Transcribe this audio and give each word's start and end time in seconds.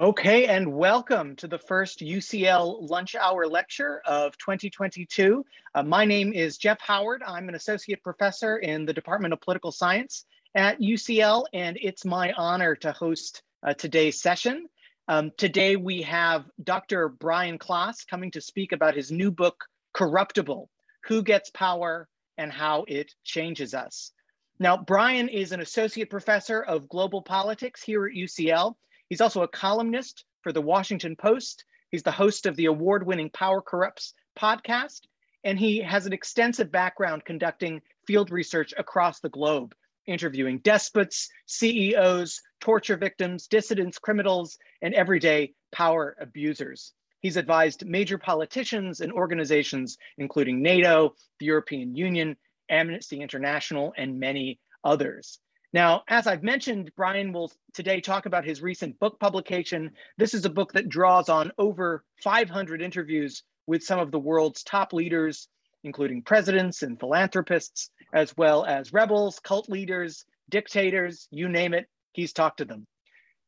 Okay, 0.00 0.46
and 0.46 0.72
welcome 0.74 1.34
to 1.34 1.48
the 1.48 1.58
first 1.58 1.98
UCL 1.98 2.88
lunch 2.88 3.16
hour 3.16 3.48
lecture 3.48 4.00
of 4.06 4.38
2022. 4.38 5.44
Uh, 5.74 5.82
my 5.82 6.04
name 6.04 6.32
is 6.32 6.56
Jeff 6.56 6.80
Howard. 6.80 7.20
I'm 7.26 7.48
an 7.48 7.56
associate 7.56 8.04
professor 8.04 8.58
in 8.58 8.86
the 8.86 8.92
Department 8.92 9.32
of 9.32 9.40
Political 9.40 9.72
Science 9.72 10.24
at 10.54 10.78
UCL, 10.78 11.46
and 11.52 11.76
it's 11.82 12.04
my 12.04 12.32
honor 12.34 12.76
to 12.76 12.92
host 12.92 13.42
uh, 13.64 13.74
today's 13.74 14.22
session. 14.22 14.68
Um, 15.08 15.32
today 15.36 15.74
we 15.74 16.02
have 16.02 16.44
Dr. 16.62 17.08
Brian 17.08 17.58
Klaas 17.58 18.04
coming 18.04 18.30
to 18.30 18.40
speak 18.40 18.70
about 18.70 18.94
his 18.94 19.10
new 19.10 19.32
book, 19.32 19.64
Corruptible, 19.94 20.70
Who 21.08 21.24
Gets 21.24 21.50
Power 21.50 22.06
and 22.36 22.52
How 22.52 22.84
It 22.86 23.12
Changes 23.24 23.74
Us. 23.74 24.12
Now, 24.60 24.76
Brian 24.76 25.28
is 25.28 25.50
an 25.50 25.60
associate 25.60 26.08
professor 26.08 26.62
of 26.62 26.88
global 26.88 27.20
politics 27.20 27.82
here 27.82 28.06
at 28.06 28.14
UCL 28.14 28.76
He's 29.08 29.20
also 29.20 29.42
a 29.42 29.48
columnist 29.48 30.24
for 30.42 30.52
the 30.52 30.60
Washington 30.60 31.16
Post. 31.16 31.64
He's 31.90 32.02
the 32.02 32.10
host 32.10 32.46
of 32.46 32.56
the 32.56 32.66
award 32.66 33.06
winning 33.06 33.30
Power 33.30 33.62
Corrupts 33.62 34.14
podcast, 34.38 35.02
and 35.44 35.58
he 35.58 35.78
has 35.78 36.06
an 36.06 36.12
extensive 36.12 36.70
background 36.70 37.24
conducting 37.24 37.80
field 38.06 38.30
research 38.30 38.74
across 38.76 39.20
the 39.20 39.30
globe, 39.30 39.74
interviewing 40.06 40.58
despots, 40.58 41.28
CEOs, 41.46 42.40
torture 42.60 42.96
victims, 42.96 43.46
dissidents, 43.46 43.98
criminals, 43.98 44.58
and 44.82 44.94
everyday 44.94 45.54
power 45.72 46.16
abusers. 46.20 46.92
He's 47.20 47.36
advised 47.36 47.86
major 47.86 48.18
politicians 48.18 49.00
and 49.00 49.12
organizations, 49.12 49.98
including 50.18 50.62
NATO, 50.62 51.14
the 51.40 51.46
European 51.46 51.94
Union, 51.96 52.36
Amnesty 52.70 53.20
International, 53.20 53.92
and 53.96 54.20
many 54.20 54.60
others. 54.84 55.40
Now, 55.72 56.02
as 56.08 56.26
I've 56.26 56.42
mentioned, 56.42 56.92
Brian 56.96 57.32
will 57.32 57.52
today 57.74 58.00
talk 58.00 58.24
about 58.24 58.44
his 58.44 58.62
recent 58.62 58.98
book 58.98 59.20
publication. 59.20 59.90
This 60.16 60.32
is 60.32 60.46
a 60.46 60.50
book 60.50 60.72
that 60.72 60.88
draws 60.88 61.28
on 61.28 61.52
over 61.58 62.04
500 62.22 62.80
interviews 62.80 63.42
with 63.66 63.84
some 63.84 63.98
of 63.98 64.10
the 64.10 64.18
world's 64.18 64.62
top 64.62 64.94
leaders, 64.94 65.46
including 65.84 66.22
presidents 66.22 66.82
and 66.82 66.98
philanthropists, 66.98 67.90
as 68.14 68.34
well 68.36 68.64
as 68.64 68.94
rebels, 68.94 69.40
cult 69.40 69.68
leaders, 69.68 70.24
dictators, 70.48 71.28
you 71.30 71.48
name 71.50 71.74
it, 71.74 71.86
he's 72.12 72.32
talked 72.32 72.58
to 72.58 72.64
them. 72.64 72.86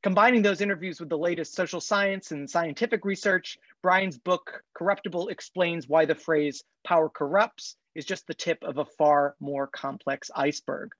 Combining 0.02 0.40
those 0.40 0.62
interviews 0.62 0.98
with 0.98 1.10
the 1.10 1.18
latest 1.18 1.54
social 1.54 1.80
science 1.80 2.30
and 2.30 2.48
scientific 2.48 3.04
research, 3.04 3.58
Brian's 3.82 4.16
book, 4.16 4.62
Corruptible, 4.74 5.28
explains 5.28 5.88
why 5.88 6.06
the 6.06 6.14
phrase 6.14 6.64
power 6.84 7.10
corrupts 7.10 7.76
is 7.94 8.06
just 8.06 8.26
the 8.26 8.32
tip 8.32 8.62
of 8.62 8.78
a 8.78 8.84
far 8.84 9.34
more 9.40 9.66
complex 9.66 10.30
iceberg. 10.34 10.92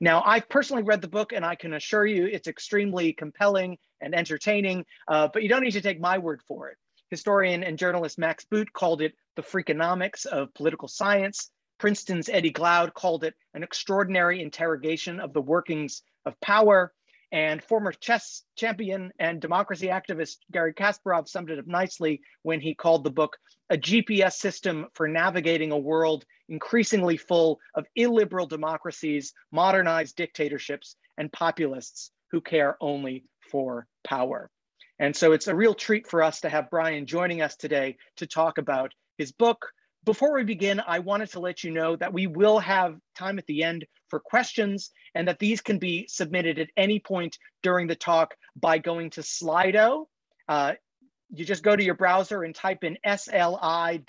Now, 0.00 0.22
I've 0.24 0.48
personally 0.48 0.84
read 0.84 1.02
the 1.02 1.08
book 1.08 1.32
and 1.32 1.44
I 1.44 1.54
can 1.54 1.74
assure 1.74 2.06
you 2.06 2.24
it's 2.24 2.48
extremely 2.48 3.12
compelling 3.12 3.76
and 4.00 4.14
entertaining, 4.14 4.86
uh, 5.06 5.28
but 5.30 5.42
you 5.42 5.50
don't 5.50 5.62
need 5.62 5.72
to 5.72 5.82
take 5.82 6.00
my 6.00 6.16
word 6.16 6.40
for 6.48 6.70
it. 6.70 6.78
Historian 7.10 7.62
and 7.62 7.78
journalist 7.78 8.18
Max 8.18 8.46
Boot 8.46 8.72
called 8.72 9.02
it 9.02 9.14
the 9.34 9.42
freakonomics 9.42 10.24
of 10.24 10.54
political 10.54 10.88
science. 10.88 11.50
Princeton's 11.78 12.30
Eddie 12.30 12.52
Glaude 12.52 12.94
called 12.94 13.22
it 13.22 13.34
an 13.52 13.62
extraordinary 13.62 14.40
interrogation 14.40 15.20
of 15.20 15.34
the 15.34 15.42
workings 15.42 16.02
of 16.24 16.40
power. 16.40 16.92
And 17.32 17.62
former 17.62 17.92
chess 17.92 18.42
champion 18.56 19.12
and 19.18 19.40
democracy 19.40 19.88
activist 19.88 20.36
Garry 20.52 20.72
Kasparov 20.72 21.28
summed 21.28 21.50
it 21.50 21.58
up 21.58 21.66
nicely 21.66 22.20
when 22.42 22.60
he 22.60 22.74
called 22.74 23.04
the 23.04 23.10
book 23.10 23.36
a 23.68 23.76
GPS 23.76 24.34
system 24.34 24.86
for 24.94 25.08
navigating 25.08 25.72
a 25.72 25.78
world 25.78 26.24
increasingly 26.48 27.16
full 27.16 27.58
of 27.74 27.86
illiberal 27.96 28.46
democracies, 28.46 29.32
modernized 29.50 30.14
dictatorships, 30.16 30.96
and 31.18 31.32
populists 31.32 32.12
who 32.30 32.40
care 32.40 32.76
only 32.80 33.24
for 33.50 33.86
power. 34.04 34.48
And 34.98 35.14
so 35.14 35.32
it's 35.32 35.48
a 35.48 35.54
real 35.54 35.74
treat 35.74 36.06
for 36.06 36.22
us 36.22 36.40
to 36.40 36.48
have 36.48 36.70
Brian 36.70 37.06
joining 37.06 37.42
us 37.42 37.56
today 37.56 37.96
to 38.18 38.26
talk 38.26 38.58
about 38.58 38.92
his 39.18 39.32
book, 39.32 39.66
before 40.06 40.34
we 40.34 40.44
begin, 40.44 40.80
I 40.86 41.00
wanted 41.00 41.30
to 41.30 41.40
let 41.40 41.64
you 41.64 41.72
know 41.72 41.96
that 41.96 42.12
we 42.12 42.28
will 42.28 42.60
have 42.60 42.96
time 43.16 43.38
at 43.38 43.46
the 43.46 43.64
end 43.64 43.84
for 44.08 44.20
questions 44.20 44.90
and 45.14 45.28
that 45.28 45.38
these 45.38 45.60
can 45.60 45.78
be 45.78 46.06
submitted 46.08 46.58
at 46.58 46.70
any 46.76 46.98
point 47.00 47.38
during 47.62 47.86
the 47.86 47.94
talk 47.94 48.34
by 48.54 48.78
going 48.78 49.10
to 49.10 49.20
Slido. 49.20 50.06
Uh, 50.48 50.72
you 51.30 51.44
just 51.44 51.62
go 51.62 51.74
to 51.74 51.82
your 51.82 51.94
browser 51.94 52.42
and 52.44 52.54
type 52.54 52.84
in 52.84 52.96
sli.do, 53.06 54.02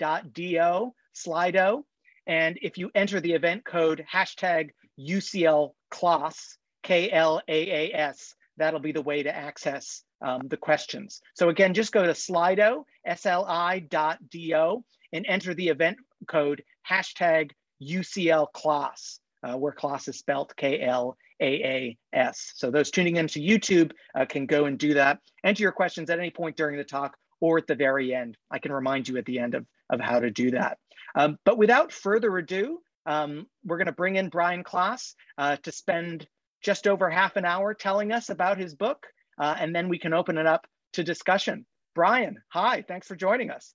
Slido. 1.14 1.82
And 2.26 2.58
if 2.62 2.78
you 2.78 2.90
enter 2.94 3.20
the 3.20 3.32
event 3.32 3.64
code 3.64 4.04
hashtag 4.12 4.70
UCL 4.98 5.72
Klaas, 5.90 6.58
K 6.82 7.10
L 7.10 7.40
A 7.48 7.70
A 7.70 7.94
S, 7.94 8.34
that'll 8.56 8.80
be 8.80 8.92
the 8.92 9.02
way 9.02 9.22
to 9.22 9.34
access 9.34 10.02
um, 10.20 10.42
the 10.48 10.56
questions. 10.56 11.20
So 11.34 11.48
again, 11.48 11.74
just 11.74 11.92
go 11.92 12.04
to 12.04 12.12
Slido, 12.12 12.84
sli.do, 13.08 14.84
and 15.12 15.26
enter 15.26 15.54
the 15.54 15.68
event 15.68 15.98
code 16.26 16.62
hashtag 16.88 17.52
UCL 17.82 18.48
Klaas, 18.52 19.20
uh, 19.42 19.56
where 19.56 19.72
Klaas 19.72 20.08
is 20.08 20.18
spelled 20.18 20.54
K 20.56 20.80
L 20.80 21.16
A 21.40 21.46
A 21.46 21.98
S. 22.12 22.52
So 22.56 22.70
those 22.70 22.90
tuning 22.90 23.16
in 23.16 23.26
to 23.28 23.40
YouTube 23.40 23.92
uh, 24.14 24.24
can 24.24 24.46
go 24.46 24.64
and 24.66 24.78
do 24.78 24.94
that. 24.94 25.20
Enter 25.44 25.62
your 25.62 25.72
questions 25.72 26.10
at 26.10 26.18
any 26.18 26.30
point 26.30 26.56
during 26.56 26.76
the 26.76 26.84
talk 26.84 27.16
or 27.40 27.58
at 27.58 27.66
the 27.66 27.74
very 27.74 28.14
end. 28.14 28.36
I 28.50 28.58
can 28.58 28.72
remind 28.72 29.08
you 29.08 29.16
at 29.16 29.24
the 29.24 29.38
end 29.38 29.54
of, 29.54 29.66
of 29.90 30.00
how 30.00 30.20
to 30.20 30.30
do 30.30 30.50
that. 30.52 30.78
Um, 31.14 31.38
but 31.44 31.58
without 31.58 31.92
further 31.92 32.36
ado, 32.36 32.80
um, 33.06 33.46
we're 33.64 33.78
going 33.78 33.86
to 33.86 33.92
bring 33.92 34.16
in 34.16 34.28
Brian 34.28 34.62
Klaas 34.62 35.14
uh, 35.38 35.56
to 35.56 35.72
spend 35.72 36.26
just 36.62 36.86
over 36.86 37.08
half 37.08 37.36
an 37.36 37.44
hour 37.44 37.72
telling 37.72 38.12
us 38.12 38.28
about 38.28 38.58
his 38.58 38.74
book, 38.74 39.06
uh, 39.40 39.54
and 39.58 39.74
then 39.74 39.88
we 39.88 39.98
can 39.98 40.12
open 40.12 40.36
it 40.36 40.46
up 40.46 40.66
to 40.92 41.04
discussion. 41.04 41.64
Brian, 41.94 42.36
hi, 42.48 42.84
thanks 42.86 43.06
for 43.06 43.16
joining 43.16 43.50
us. 43.50 43.74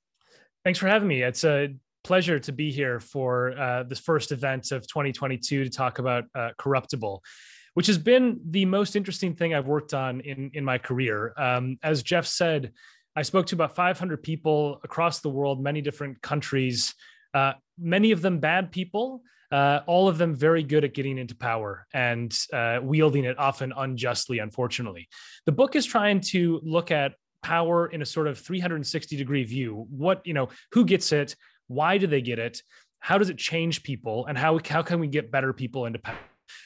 Thanks 0.64 0.80
for 0.80 0.88
having 0.88 1.08
me. 1.08 1.22
It's 1.24 1.44
a 1.44 1.74
pleasure 2.04 2.40
to 2.40 2.52
be 2.52 2.72
here 2.72 3.00
for 3.00 3.58
uh, 3.58 3.84
this 3.84 4.00
first 4.00 4.32
event 4.32 4.72
of 4.72 4.86
2022 4.88 5.64
to 5.64 5.70
talk 5.70 6.00
about 6.00 6.26
uh, 6.36 6.50
Corruptible, 6.58 7.24
which 7.74 7.88
has 7.88 7.98
been 7.98 8.40
the 8.50 8.66
most 8.66 8.96
interesting 8.96 9.36
thing 9.36 9.54
I've 9.54 9.68
worked 9.68 9.94
on 9.94 10.22
in, 10.22 10.52
in 10.54 10.66
my 10.66 10.78
career. 10.78 11.34
Um, 11.38 11.78
as 11.82 12.04
Jeff 12.04 12.26
said, 12.26 12.72
I 13.16 13.22
spoke 13.22 13.46
to 13.48 13.56
about 13.56 13.76
500 13.76 14.22
people 14.22 14.80
across 14.84 15.20
the 15.20 15.30
world, 15.30 15.62
many 15.62 15.82
different 15.82 16.22
countries, 16.22 16.94
uh, 17.34 17.54
many 17.78 18.12
of 18.12 18.22
them 18.22 18.40
bad 18.40 18.72
people, 18.72 19.22
uh, 19.52 19.82
all 19.86 20.08
of 20.08 20.18
them 20.18 20.36
very 20.36 20.64
good 20.64 20.84
at 20.84 20.94
getting 20.94 21.20
into 21.20 21.36
power 21.36 21.86
and 21.94 22.36
uh, 22.52 22.80
wielding 22.82 23.24
it 23.24 23.38
often 23.38 23.72
unjustly, 23.76 24.40
unfortunately. 24.40 25.08
The 25.46 25.52
book 25.52 25.76
is 25.76 25.86
trying 25.86 26.22
to 26.22 26.60
look 26.64 26.90
at 26.90 27.14
power 27.44 27.88
in 27.88 28.02
a 28.02 28.06
sort 28.06 28.28
of 28.28 28.40
360 28.40 29.18
degree 29.18 29.44
view 29.44 29.86
what 29.90 30.26
you 30.26 30.34
know 30.34 30.48
who 30.72 30.86
gets 30.86 31.12
it 31.12 31.36
why 31.74 31.98
do 31.98 32.08
they 32.08 32.22
get 32.22 32.40
it? 32.40 32.62
How 33.00 33.18
does 33.18 33.30
it 33.30 33.38
change 33.38 33.84
people? 33.84 34.26
And 34.28 34.38
how, 34.38 34.60
how 34.68 34.82
can 34.82 35.00
we 35.00 35.08
get 35.08 35.32
better 35.32 35.54
people 35.54 35.86
into 35.86 36.00
power? 36.00 36.18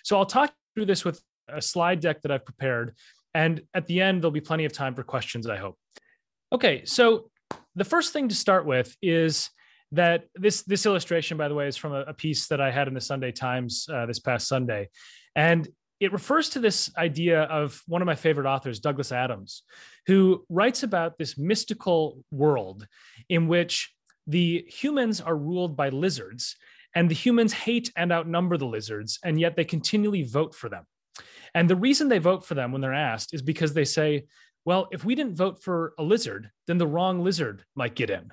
So 0.04 0.18
i'll 0.18 0.26
talk 0.26 0.54
through 0.76 0.86
this 0.86 1.06
with 1.06 1.22
a 1.48 1.62
slide 1.62 2.00
deck 2.00 2.22
that 2.22 2.32
i've 2.32 2.46
prepared. 2.46 2.96
And 3.34 3.62
at 3.74 3.86
the 3.88 4.02
end 4.02 4.22
there'll 4.22 4.32
be 4.32 4.42
plenty 4.42 4.66
of 4.66 4.74
time 4.74 4.96
for 4.96 5.04
questions 5.04 5.48
i 5.48 5.58
hope. 5.58 5.78
Okay 6.52 6.84
so 6.86 7.30
the 7.76 7.86
first 7.86 8.14
thing 8.14 8.28
to 8.30 8.36
start 8.36 8.66
with 8.66 8.96
is 9.02 9.50
that 9.94 10.26
this 10.36 10.64
this 10.64 10.86
illustration 10.86 11.38
by 11.38 11.48
the 11.48 11.56
way 11.56 11.68
is 11.68 11.78
from 11.78 11.94
a, 11.94 12.02
a 12.02 12.14
piece 12.14 12.48
that 12.48 12.60
i 12.60 12.70
had 12.70 12.90
in 12.90 12.94
the 12.94 13.00
sunday 13.00 13.32
times 13.32 13.88
uh, 13.92 14.06
this 14.06 14.20
past 14.20 14.48
sunday. 14.48 14.90
And 15.36 15.68
it 16.00 16.12
refers 16.14 16.50
to 16.50 16.60
this 16.60 16.92
idea 16.98 17.44
of 17.44 17.82
one 17.88 18.02
of 18.02 18.06
my 18.06 18.16
favorite 18.16 18.48
authors, 18.48 18.80
Douglas 18.80 19.12
Adams, 19.12 19.64
who 20.06 20.46
writes 20.50 20.84
about 20.84 21.18
this 21.18 21.38
mystical 21.38 22.24
world 22.32 22.86
in 23.30 23.48
which 23.48 23.94
the 24.28 24.66
humans 24.68 25.22
are 25.22 25.38
ruled 25.38 25.76
by 25.76 25.90
lizards 25.90 26.56
and 26.96 27.10
the 27.10 27.16
humans 27.16 27.54
hate 27.54 27.92
and 27.96 28.12
outnumber 28.12 28.58
the 28.58 28.66
lizards, 28.66 29.20
and 29.24 29.40
yet 29.40 29.56
they 29.56 29.66
continually 29.66 30.24
vote 30.24 30.54
for 30.54 30.70
them. 30.70 30.86
And 31.54 31.70
the 31.70 31.76
reason 31.76 32.10
they 32.10 32.18
vote 32.20 32.46
for 32.46 32.56
them 32.56 32.72
when 32.72 32.82
they're 32.82 32.94
asked 32.94 33.34
is 33.34 33.42
because 33.42 33.74
they 33.74 33.86
say, 33.86 34.26
well, 34.66 34.90
if 34.92 35.06
we 35.06 35.16
didn't 35.16 35.38
vote 35.38 35.64
for 35.64 35.94
a 35.98 36.04
lizard, 36.04 36.52
then 36.66 36.78
the 36.78 36.88
wrong 36.88 37.24
lizard 37.24 37.64
might 37.76 37.96
get 37.96 38.10
in. 38.10 38.32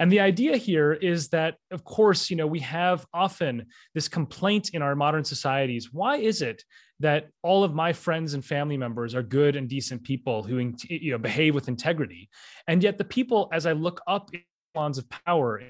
And 0.00 0.10
the 0.10 0.20
idea 0.20 0.56
here 0.56 0.92
is 0.92 1.28
that, 1.28 1.56
of 1.70 1.84
course, 1.84 2.30
you 2.30 2.36
know, 2.36 2.46
we 2.46 2.60
have 2.60 3.04
often 3.12 3.66
this 3.94 4.08
complaint 4.08 4.70
in 4.70 4.80
our 4.80 4.96
modern 4.96 5.24
societies. 5.24 5.92
Why 5.92 6.16
is 6.16 6.40
it 6.40 6.64
that 7.00 7.28
all 7.42 7.64
of 7.64 7.74
my 7.74 7.92
friends 7.92 8.34
and 8.34 8.44
family 8.44 8.76
members 8.76 9.14
are 9.14 9.22
good 9.22 9.56
and 9.56 9.68
decent 9.68 10.02
people 10.04 10.42
who 10.42 10.72
you 10.88 11.12
know, 11.12 11.18
behave 11.18 11.54
with 11.54 11.68
integrity? 11.68 12.30
And 12.66 12.82
yet, 12.82 12.96
the 12.96 13.04
people, 13.04 13.50
as 13.52 13.66
I 13.66 13.72
look 13.72 14.00
up 14.06 14.30
echelons 14.74 14.98
of 14.98 15.08
power, 15.08 15.62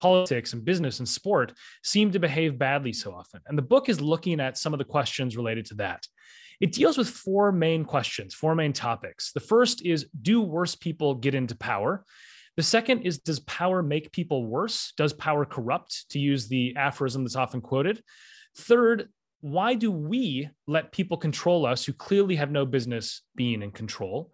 politics 0.00 0.52
and 0.52 0.64
business 0.64 0.98
and 0.98 1.08
sport 1.08 1.52
seem 1.82 2.10
to 2.12 2.18
behave 2.18 2.58
badly 2.58 2.92
so 2.92 3.12
often. 3.12 3.40
And 3.46 3.56
the 3.56 3.62
book 3.62 3.88
is 3.88 4.00
looking 4.00 4.40
at 4.40 4.58
some 4.58 4.72
of 4.72 4.78
the 4.78 4.84
questions 4.84 5.36
related 5.36 5.66
to 5.66 5.74
that. 5.76 6.06
It 6.60 6.72
deals 6.72 6.96
with 6.96 7.08
four 7.08 7.52
main 7.52 7.84
questions, 7.84 8.34
four 8.34 8.54
main 8.54 8.72
topics. 8.72 9.32
The 9.32 9.40
first 9.40 9.84
is 9.84 10.08
Do 10.22 10.40
worse 10.40 10.74
people 10.74 11.14
get 11.14 11.34
into 11.34 11.56
power? 11.56 12.04
The 12.56 12.62
second 12.62 13.02
is 13.02 13.18
Does 13.18 13.40
power 13.40 13.82
make 13.82 14.12
people 14.12 14.46
worse? 14.46 14.92
Does 14.96 15.12
power 15.12 15.44
corrupt, 15.44 16.08
to 16.10 16.18
use 16.18 16.48
the 16.48 16.74
aphorism 16.76 17.24
that's 17.24 17.36
often 17.36 17.60
quoted? 17.60 18.02
Third, 18.56 19.10
why 19.40 19.74
do 19.74 19.92
we 19.92 20.48
let 20.66 20.92
people 20.92 21.18
control 21.18 21.66
us 21.66 21.84
who 21.84 21.92
clearly 21.92 22.36
have 22.36 22.50
no 22.50 22.64
business 22.64 23.20
being 23.34 23.62
in 23.62 23.70
control? 23.70 24.32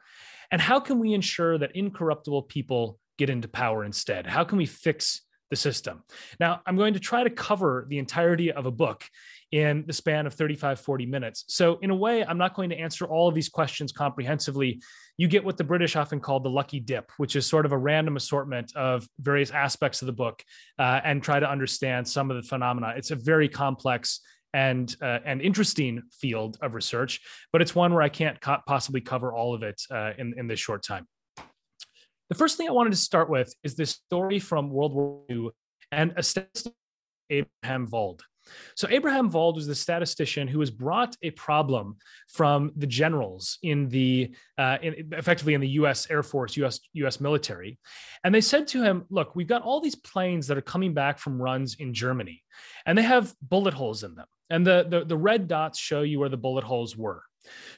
And 0.52 0.60
how 0.60 0.78
can 0.78 1.00
we 1.00 1.12
ensure 1.12 1.58
that 1.58 1.74
incorruptible 1.74 2.42
people 2.42 3.00
get 3.18 3.30
into 3.30 3.48
power 3.48 3.84
instead? 3.84 4.26
How 4.26 4.44
can 4.44 4.58
we 4.58 4.66
fix 4.66 5.22
the 5.50 5.56
system? 5.56 6.02
Now, 6.40 6.60
I'm 6.66 6.76
going 6.76 6.94
to 6.94 7.00
try 7.00 7.24
to 7.24 7.30
cover 7.30 7.86
the 7.88 7.98
entirety 7.98 8.52
of 8.52 8.66
a 8.66 8.70
book 8.70 9.04
in 9.52 9.84
the 9.86 9.92
span 9.92 10.26
of 10.26 10.32
35, 10.32 10.80
40 10.80 11.06
minutes. 11.06 11.44
So, 11.48 11.78
in 11.82 11.90
a 11.90 11.94
way, 11.94 12.24
I'm 12.24 12.38
not 12.38 12.54
going 12.54 12.70
to 12.70 12.76
answer 12.76 13.04
all 13.04 13.28
of 13.28 13.34
these 13.34 13.50
questions 13.50 13.92
comprehensively. 13.92 14.80
You 15.18 15.28
get 15.28 15.44
what 15.44 15.58
the 15.58 15.64
British 15.64 15.94
often 15.94 16.20
call 16.20 16.40
the 16.40 16.48
lucky 16.48 16.80
dip, 16.80 17.12
which 17.18 17.36
is 17.36 17.46
sort 17.46 17.66
of 17.66 17.72
a 17.72 17.78
random 17.78 18.16
assortment 18.16 18.74
of 18.74 19.06
various 19.20 19.50
aspects 19.50 20.00
of 20.00 20.06
the 20.06 20.12
book 20.12 20.42
uh, 20.78 21.00
and 21.04 21.22
try 21.22 21.38
to 21.38 21.48
understand 21.48 22.08
some 22.08 22.30
of 22.30 22.36
the 22.36 22.42
phenomena. 22.42 22.94
It's 22.96 23.10
a 23.10 23.16
very 23.16 23.48
complex 23.48 24.20
and 24.54 24.94
uh, 25.00 25.18
and 25.24 25.40
interesting 25.40 26.02
field 26.12 26.58
of 26.62 26.74
research, 26.74 27.20
but 27.52 27.62
it's 27.62 27.74
one 27.74 27.92
where 27.92 28.02
I 28.02 28.08
can't 28.08 28.40
co- 28.40 28.60
possibly 28.66 29.00
cover 29.00 29.32
all 29.32 29.54
of 29.54 29.62
it 29.62 29.80
uh, 29.90 30.12
in 30.18 30.34
in 30.36 30.46
this 30.46 30.60
short 30.60 30.82
time. 30.82 31.06
The 32.32 32.38
first 32.38 32.56
thing 32.56 32.66
I 32.66 32.72
wanted 32.72 32.92
to 32.92 32.96
start 32.96 33.28
with 33.28 33.54
is 33.62 33.74
this 33.74 33.90
story 33.90 34.38
from 34.38 34.70
World 34.70 34.94
War 34.94 35.22
II 35.28 35.50
and 35.90 36.14
Abraham 37.28 37.86
Wald. 37.90 38.22
So 38.74 38.88
Abraham 38.88 39.28
Wald 39.28 39.56
was 39.56 39.66
the 39.66 39.74
statistician 39.74 40.48
who 40.48 40.58
was 40.58 40.70
brought 40.70 41.14
a 41.20 41.32
problem 41.32 41.98
from 42.28 42.72
the 42.74 42.86
generals 42.86 43.58
in 43.62 43.90
the 43.90 44.34
uh, 44.56 44.78
in, 44.80 45.12
effectively 45.12 45.52
in 45.52 45.60
the 45.60 45.68
U.S. 45.80 46.06
Air 46.08 46.22
Force, 46.22 46.56
U.S. 46.56 46.80
U.S. 46.94 47.20
military, 47.20 47.78
and 48.24 48.34
they 48.34 48.40
said 48.40 48.66
to 48.68 48.82
him, 48.82 49.04
"Look, 49.10 49.36
we've 49.36 49.46
got 49.46 49.60
all 49.60 49.82
these 49.82 49.94
planes 49.94 50.46
that 50.46 50.56
are 50.56 50.62
coming 50.62 50.94
back 50.94 51.18
from 51.18 51.40
runs 51.40 51.76
in 51.78 51.92
Germany, 51.92 52.42
and 52.86 52.96
they 52.96 53.02
have 53.02 53.34
bullet 53.42 53.74
holes 53.74 54.04
in 54.04 54.14
them, 54.14 54.26
and 54.48 54.66
the 54.66 54.86
the, 54.88 55.04
the 55.04 55.18
red 55.18 55.48
dots 55.48 55.78
show 55.78 56.00
you 56.00 56.18
where 56.18 56.30
the 56.30 56.38
bullet 56.38 56.64
holes 56.64 56.96
were. 56.96 57.24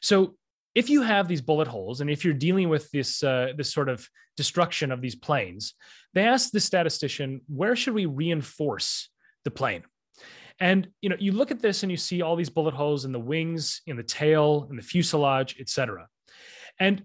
So." 0.01 0.37
If 0.75 0.91
you 0.91 1.03
have 1.03 1.29
these 1.29 1.41
bullet 1.41 1.69
holes, 1.69 2.01
and 2.01 2.11
if 2.11 2.25
you're 2.25 2.35
dealing 2.35 2.69
with 2.69 2.91
this 2.91 3.23
uh, 3.23 3.53
this 3.57 3.73
sort 3.73 3.89
of 3.89 4.09
destruction 4.37 4.91
of 4.91 5.01
these 5.01 5.15
planes, 5.15 5.75
they 6.15 6.25
asked 6.25 6.53
the 6.53 6.61
statistician, 6.61 7.41
"Where 7.49 7.77
should 7.77 7.95
we 7.95 8.07
reinforce 8.07 9.09
the 9.45 9.51
plane?" 9.51 9.85
And 10.61 10.89
you 11.01 11.09
know, 11.09 11.17
you 11.19 11.33
look 11.33 11.51
at 11.51 11.61
this 11.61 11.83
and 11.83 11.91
you 11.91 11.97
see 11.97 12.23
all 12.23 12.37
these 12.37 12.51
bullet 12.51 12.75
holes 12.75 13.05
in 13.05 13.13
the 13.13 13.21
wings, 13.21 13.83
in 13.87 13.97
the 13.97 14.03
tail, 14.03 14.67
in 14.71 14.77
the 14.77 14.83
fuselage, 14.83 15.57
etc. 15.61 16.09
And 16.79 17.05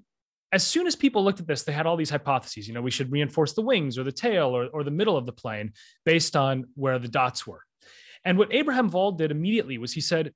as 0.52 0.66
soon 0.66 0.88
as 0.88 0.96
people 0.96 1.24
looked 1.24 1.40
at 1.40 1.48
this, 1.48 1.64
they 1.64 1.72
had 1.72 1.86
all 1.86 1.98
these 1.98 2.10
hypotheses. 2.10 2.68
You 2.68 2.74
know, 2.74 2.82
we 2.82 2.92
should 2.92 3.12
reinforce 3.12 3.54
the 3.54 3.62
wings 3.62 3.98
or 3.98 4.04
the 4.04 4.12
tail 4.12 4.56
or, 4.56 4.68
or 4.68 4.84
the 4.84 4.92
middle 4.92 5.16
of 5.16 5.26
the 5.26 5.32
plane 5.32 5.74
based 6.06 6.36
on 6.36 6.66
where 6.76 6.98
the 6.98 7.08
dots 7.08 7.46
were. 7.46 7.62
And 8.26 8.38
what 8.38 8.54
Abraham 8.54 8.90
Wald 8.90 9.18
did 9.18 9.32
immediately 9.32 9.78
was 9.78 9.94
he 9.94 10.02
said, 10.02 10.34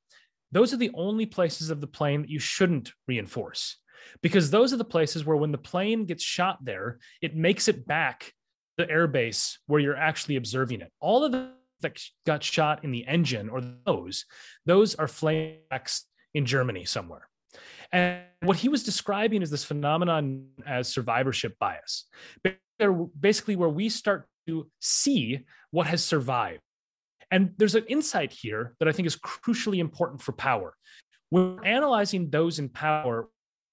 those 0.54 0.74
are 0.74 0.78
the 0.78 0.92
only 0.94 1.26
places 1.26 1.70
of 1.70 1.82
the 1.82 1.88
plane 1.88 2.22
that 2.22 2.30
you 2.30 2.40
shouldn't 2.40 2.92
reinforce 3.08 3.78
because 4.22 4.52
those 4.52 4.74
are 4.74 4.78
the 4.78 4.84
places 4.84 5.26
where 5.26 5.38
when 5.38 5.52
the 5.52 5.58
plane 5.58 6.06
gets 6.06 6.24
shot 6.24 6.64
there, 6.64 7.00
it 7.22 7.36
makes 7.36 7.68
it 7.68 7.88
back 7.88 8.34
the 8.78 8.86
airbase 8.86 9.58
where 9.68 9.80
you're 9.80 9.98
actually 9.98 10.36
observing 10.36 10.82
it. 10.82 10.92
All 11.00 11.24
of 11.24 11.32
the 11.32 11.52
that 11.82 12.02
got 12.26 12.44
shot 12.44 12.84
in 12.84 12.92
the 12.92 13.06
engine 13.06 13.50
or 13.50 13.62
those, 13.86 14.26
those 14.66 14.96
are 14.96 15.08
flame 15.08 15.58
in 16.34 16.46
Germany 16.46 16.86
somewhere. 16.86 17.28
And 17.92 18.24
what 18.42 18.58
he 18.58 18.70
was 18.70 18.84
describing 18.84 19.42
is 19.42 19.52
this 19.52 19.64
phenomenon 19.64 20.48
as 20.66 20.88
survivorship 20.88 21.56
bias, 21.60 22.08
basically 23.20 23.56
where 23.56 23.70
we 23.70 23.90
start 23.90 24.28
to 24.48 24.68
see 24.80 25.42
what 25.72 25.88
has 25.88 26.04
survived. 26.04 26.62
And 27.34 27.50
there's 27.58 27.74
an 27.74 27.86
insight 27.90 28.32
here 28.32 28.76
that 28.78 28.88
I 28.88 28.92
think 28.92 29.08
is 29.08 29.18
crucially 29.18 29.80
important 29.80 30.22
for 30.22 30.34
power. 30.34 30.76
We're 31.32 31.66
analyzing 31.66 32.30
those 32.30 32.60
in 32.60 32.70
power, 32.70 33.28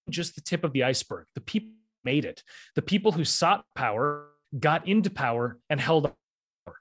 just 0.09 0.35
the 0.35 0.41
tip 0.41 0.65
of 0.65 0.73
the 0.73 0.85
iceberg. 0.85 1.27
The 1.35 1.43
people 1.43 1.75
made 2.03 2.25
it. 2.25 2.43
The 2.75 2.81
people 2.81 3.13
who 3.13 3.23
sought 3.23 3.67
power 3.75 4.29
got 4.59 4.89
into 4.89 5.11
power 5.11 5.59
and 5.69 5.79
held 5.79 6.05
power. 6.05 6.77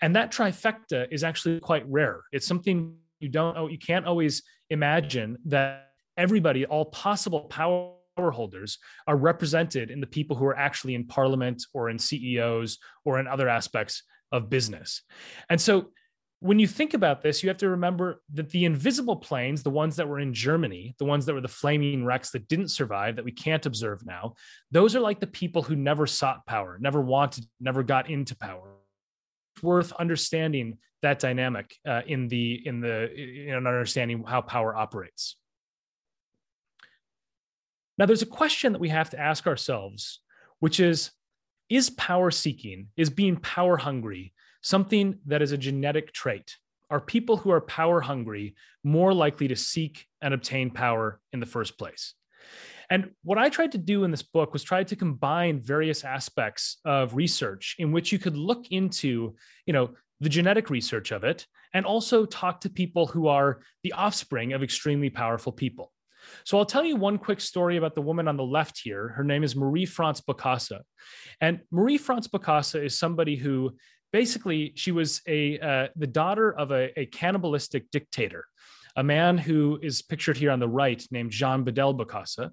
and 0.00 0.14
that 0.14 0.30
trifecta 0.30 1.08
is 1.10 1.24
actually 1.24 1.58
quite 1.58 1.84
rare. 1.88 2.22
It's 2.30 2.46
something 2.46 2.94
you 3.18 3.28
don't 3.28 3.56
oh, 3.56 3.66
you 3.66 3.78
can't 3.78 4.06
always 4.06 4.44
imagine 4.70 5.36
that 5.46 5.88
everybody, 6.16 6.64
all 6.64 6.84
possible 6.84 7.40
power 7.40 7.96
holders 8.16 8.78
are 9.08 9.16
represented 9.16 9.90
in 9.90 10.00
the 10.00 10.06
people 10.06 10.36
who 10.36 10.44
are 10.44 10.56
actually 10.56 10.94
in 10.94 11.08
parliament 11.08 11.64
or 11.74 11.90
in 11.90 11.98
CEOs 11.98 12.78
or 13.04 13.18
in 13.18 13.26
other 13.26 13.48
aspects 13.48 14.04
of 14.30 14.48
business. 14.48 15.02
And 15.48 15.60
so 15.60 15.90
when 16.40 16.58
you 16.58 16.66
think 16.66 16.94
about 16.94 17.22
this, 17.22 17.42
you 17.42 17.50
have 17.50 17.58
to 17.58 17.68
remember 17.68 18.22
that 18.32 18.48
the 18.48 18.64
invisible 18.64 19.16
planes, 19.16 19.62
the 19.62 19.70
ones 19.70 19.96
that 19.96 20.08
were 20.08 20.20
in 20.20 20.32
Germany, 20.32 20.94
the 20.98 21.04
ones 21.04 21.26
that 21.26 21.34
were 21.34 21.42
the 21.42 21.48
flaming 21.48 22.02
wrecks 22.02 22.30
that 22.30 22.48
didn't 22.48 22.68
survive, 22.68 23.16
that 23.16 23.24
we 23.24 23.30
can't 23.30 23.66
observe 23.66 24.04
now, 24.06 24.34
those 24.70 24.96
are 24.96 25.00
like 25.00 25.20
the 25.20 25.26
people 25.26 25.62
who 25.62 25.76
never 25.76 26.06
sought 26.06 26.46
power, 26.46 26.78
never 26.80 27.02
wanted, 27.02 27.44
never 27.60 27.82
got 27.82 28.08
into 28.08 28.34
power. 28.34 28.72
It's 29.54 29.62
worth 29.62 29.92
understanding 29.92 30.78
that 31.02 31.18
dynamic 31.18 31.76
uh, 31.86 32.02
in 32.06 32.28
the 32.28 32.66
in 32.66 32.80
the 32.80 33.12
in 33.12 33.54
understanding 33.54 34.24
how 34.26 34.40
power 34.40 34.74
operates. 34.74 35.36
Now, 37.98 38.06
there's 38.06 38.22
a 38.22 38.26
question 38.26 38.72
that 38.72 38.80
we 38.80 38.88
have 38.88 39.10
to 39.10 39.20
ask 39.20 39.46
ourselves, 39.46 40.20
which 40.60 40.80
is: 40.80 41.10
Is 41.68 41.90
power 41.90 42.30
seeking, 42.30 42.88
is 42.96 43.10
being 43.10 43.36
power 43.36 43.76
hungry, 43.76 44.32
something 44.62 45.18
that 45.26 45.42
is 45.42 45.52
a 45.52 45.58
genetic 45.58 46.12
trait? 46.12 46.56
Are 46.90 47.00
people 47.00 47.36
who 47.36 47.50
are 47.50 47.60
power 47.60 48.00
hungry 48.00 48.54
more 48.82 49.14
likely 49.14 49.48
to 49.48 49.56
seek 49.56 50.06
and 50.20 50.34
obtain 50.34 50.70
power 50.70 51.20
in 51.32 51.40
the 51.40 51.46
first 51.46 51.78
place? 51.78 52.14
And 52.90 53.12
what 53.22 53.38
I 53.38 53.48
tried 53.48 53.72
to 53.72 53.78
do 53.78 54.02
in 54.02 54.10
this 54.10 54.22
book 54.22 54.52
was 54.52 54.64
try 54.64 54.82
to 54.82 54.96
combine 54.96 55.60
various 55.60 56.04
aspects 56.04 56.78
of 56.84 57.14
research 57.14 57.76
in 57.78 57.92
which 57.92 58.10
you 58.10 58.18
could 58.18 58.36
look 58.36 58.66
into, 58.72 59.36
you 59.64 59.72
know, 59.72 59.90
the 60.18 60.28
genetic 60.28 60.68
research 60.68 61.12
of 61.12 61.22
it 61.22 61.46
and 61.72 61.86
also 61.86 62.26
talk 62.26 62.60
to 62.60 62.68
people 62.68 63.06
who 63.06 63.28
are 63.28 63.60
the 63.84 63.92
offspring 63.92 64.52
of 64.52 64.62
extremely 64.62 65.08
powerful 65.08 65.52
people. 65.52 65.92
So 66.44 66.58
I'll 66.58 66.66
tell 66.66 66.84
you 66.84 66.96
one 66.96 67.16
quick 67.16 67.40
story 67.40 67.76
about 67.76 67.94
the 67.94 68.02
woman 68.02 68.28
on 68.28 68.36
the 68.36 68.44
left 68.44 68.80
here. 68.82 69.08
Her 69.08 69.24
name 69.24 69.42
is 69.44 69.56
Marie 69.56 69.86
France 69.86 70.20
Bokassa. 70.20 70.80
And 71.40 71.60
Marie 71.70 71.96
France 71.96 72.28
Bokassa 72.28 72.84
is 72.84 72.98
somebody 72.98 73.36
who 73.36 73.76
basically 74.12 74.72
she 74.76 74.92
was 74.92 75.22
a 75.26 75.58
uh, 75.58 75.88
the 75.96 76.06
daughter 76.06 76.52
of 76.52 76.70
a, 76.70 76.98
a 76.98 77.06
cannibalistic 77.06 77.90
dictator 77.90 78.44
a 78.96 79.02
man 79.02 79.38
who 79.38 79.78
is 79.82 80.02
pictured 80.02 80.36
here 80.36 80.50
on 80.50 80.60
the 80.60 80.68
right 80.68 81.06
named 81.10 81.30
Jean 81.30 81.64
Bedel 81.64 81.96
Bokassa. 81.96 82.50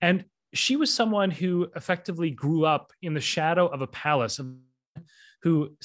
And 0.00 0.24
she 0.54 0.76
was 0.76 0.92
someone 0.92 1.30
who 1.30 1.68
effectively 1.74 2.30
grew 2.30 2.64
up 2.64 2.92
in 3.02 3.14
the 3.14 3.20
shadow 3.20 3.66
of 3.66 3.82
a 3.82 3.86
palace 3.86 4.40
who 5.42 5.76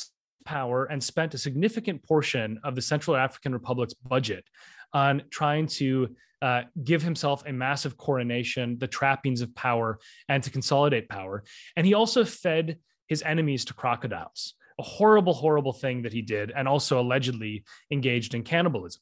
power 0.46 0.86
and 0.86 1.04
spent 1.04 1.34
a 1.34 1.38
significant 1.38 2.04
portion 2.04 2.60
of 2.64 2.76
the 2.76 2.82
Central 2.82 3.16
African 3.16 3.54
Republic's 3.54 3.94
budget 3.94 4.46
on 4.94 5.24
trying 5.30 5.68
to 5.68 6.16
uh, 6.42 6.62
give 6.84 7.02
himself 7.02 7.44
a 7.46 7.52
massive 7.52 7.98
coronation, 7.98 8.78
the 8.78 8.88
trappings 8.88 9.42
of 9.42 9.54
power, 9.56 10.00
and 10.30 10.44
to 10.44 10.50
consolidate 10.50 11.10
power. 11.10 11.44
And 11.76 11.86
he 11.86 11.94
also 11.94 12.24
fed 12.24 12.78
his 13.08 13.24
enemies 13.24 13.66
to 13.66 13.74
crocodiles, 13.74 14.54
a 14.80 14.84
horrible, 14.84 15.34
horrible 15.34 15.74
thing 15.74 16.04
that 16.04 16.14
he 16.14 16.22
did, 16.22 16.52
and 16.56 16.68
also 16.68 17.00
allegedly 17.00 17.64
engaged 17.92 18.34
in 18.34 18.44
cannibalism. 18.44 19.02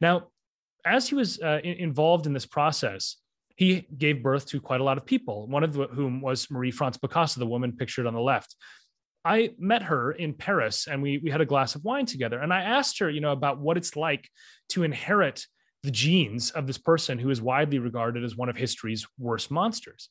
Now, 0.00 0.28
as 0.84 1.08
he 1.08 1.14
was 1.14 1.40
uh, 1.40 1.60
involved 1.62 2.26
in 2.26 2.32
this 2.32 2.46
process, 2.46 3.16
he 3.56 3.86
gave 3.96 4.22
birth 4.22 4.46
to 4.46 4.60
quite 4.60 4.80
a 4.80 4.84
lot 4.84 4.98
of 4.98 5.04
people, 5.04 5.48
one 5.48 5.64
of 5.64 5.74
whom 5.74 6.20
was 6.20 6.48
Marie 6.50 6.70
France 6.70 6.96
Bokassa, 6.96 7.38
the 7.38 7.46
woman 7.46 7.72
pictured 7.72 8.06
on 8.06 8.14
the 8.14 8.20
left. 8.20 8.54
I 9.24 9.50
met 9.58 9.82
her 9.82 10.12
in 10.12 10.32
Paris 10.32 10.86
and 10.86 11.02
we, 11.02 11.18
we 11.18 11.30
had 11.30 11.40
a 11.40 11.46
glass 11.46 11.74
of 11.74 11.84
wine 11.84 12.06
together. 12.06 12.38
And 12.38 12.52
I 12.52 12.62
asked 12.62 13.00
her, 13.00 13.10
you 13.10 13.20
know, 13.20 13.32
about 13.32 13.58
what 13.58 13.76
it's 13.76 13.96
like 13.96 14.28
to 14.70 14.84
inherit 14.84 15.44
the 15.82 15.90
genes 15.90 16.50
of 16.52 16.66
this 16.66 16.78
person 16.78 17.18
who 17.18 17.30
is 17.30 17.42
widely 17.42 17.78
regarded 17.78 18.24
as 18.24 18.36
one 18.36 18.48
of 18.48 18.56
history's 18.56 19.06
worst 19.18 19.50
monsters. 19.50 20.08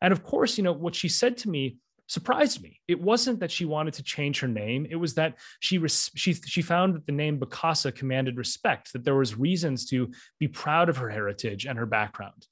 And 0.00 0.12
of 0.12 0.22
course, 0.22 0.58
you 0.58 0.64
know, 0.64 0.72
what 0.72 0.94
she 0.94 1.08
said 1.08 1.38
to 1.38 1.50
me 1.50 1.78
surprised 2.10 2.60
me. 2.60 2.80
It 2.88 3.00
wasn't 3.00 3.38
that 3.38 3.52
she 3.52 3.64
wanted 3.64 3.94
to 3.94 4.02
change 4.02 4.40
her 4.40 4.48
name. 4.48 4.84
It 4.90 4.96
was 4.96 5.14
that 5.14 5.36
she 5.60 5.78
res- 5.78 6.10
she 6.16 6.34
she 6.34 6.60
found 6.60 6.94
that 6.94 7.06
the 7.06 7.12
name 7.12 7.38
Bokassa 7.38 7.94
commanded 7.94 8.36
respect. 8.36 8.92
That 8.92 9.04
there 9.04 9.14
was 9.14 9.38
reasons 9.38 9.86
to 9.90 10.10
be 10.40 10.48
proud 10.48 10.88
of 10.88 10.96
her 10.96 11.08
heritage 11.08 11.66
and 11.66 11.78
her 11.78 11.86
background. 11.86 12.48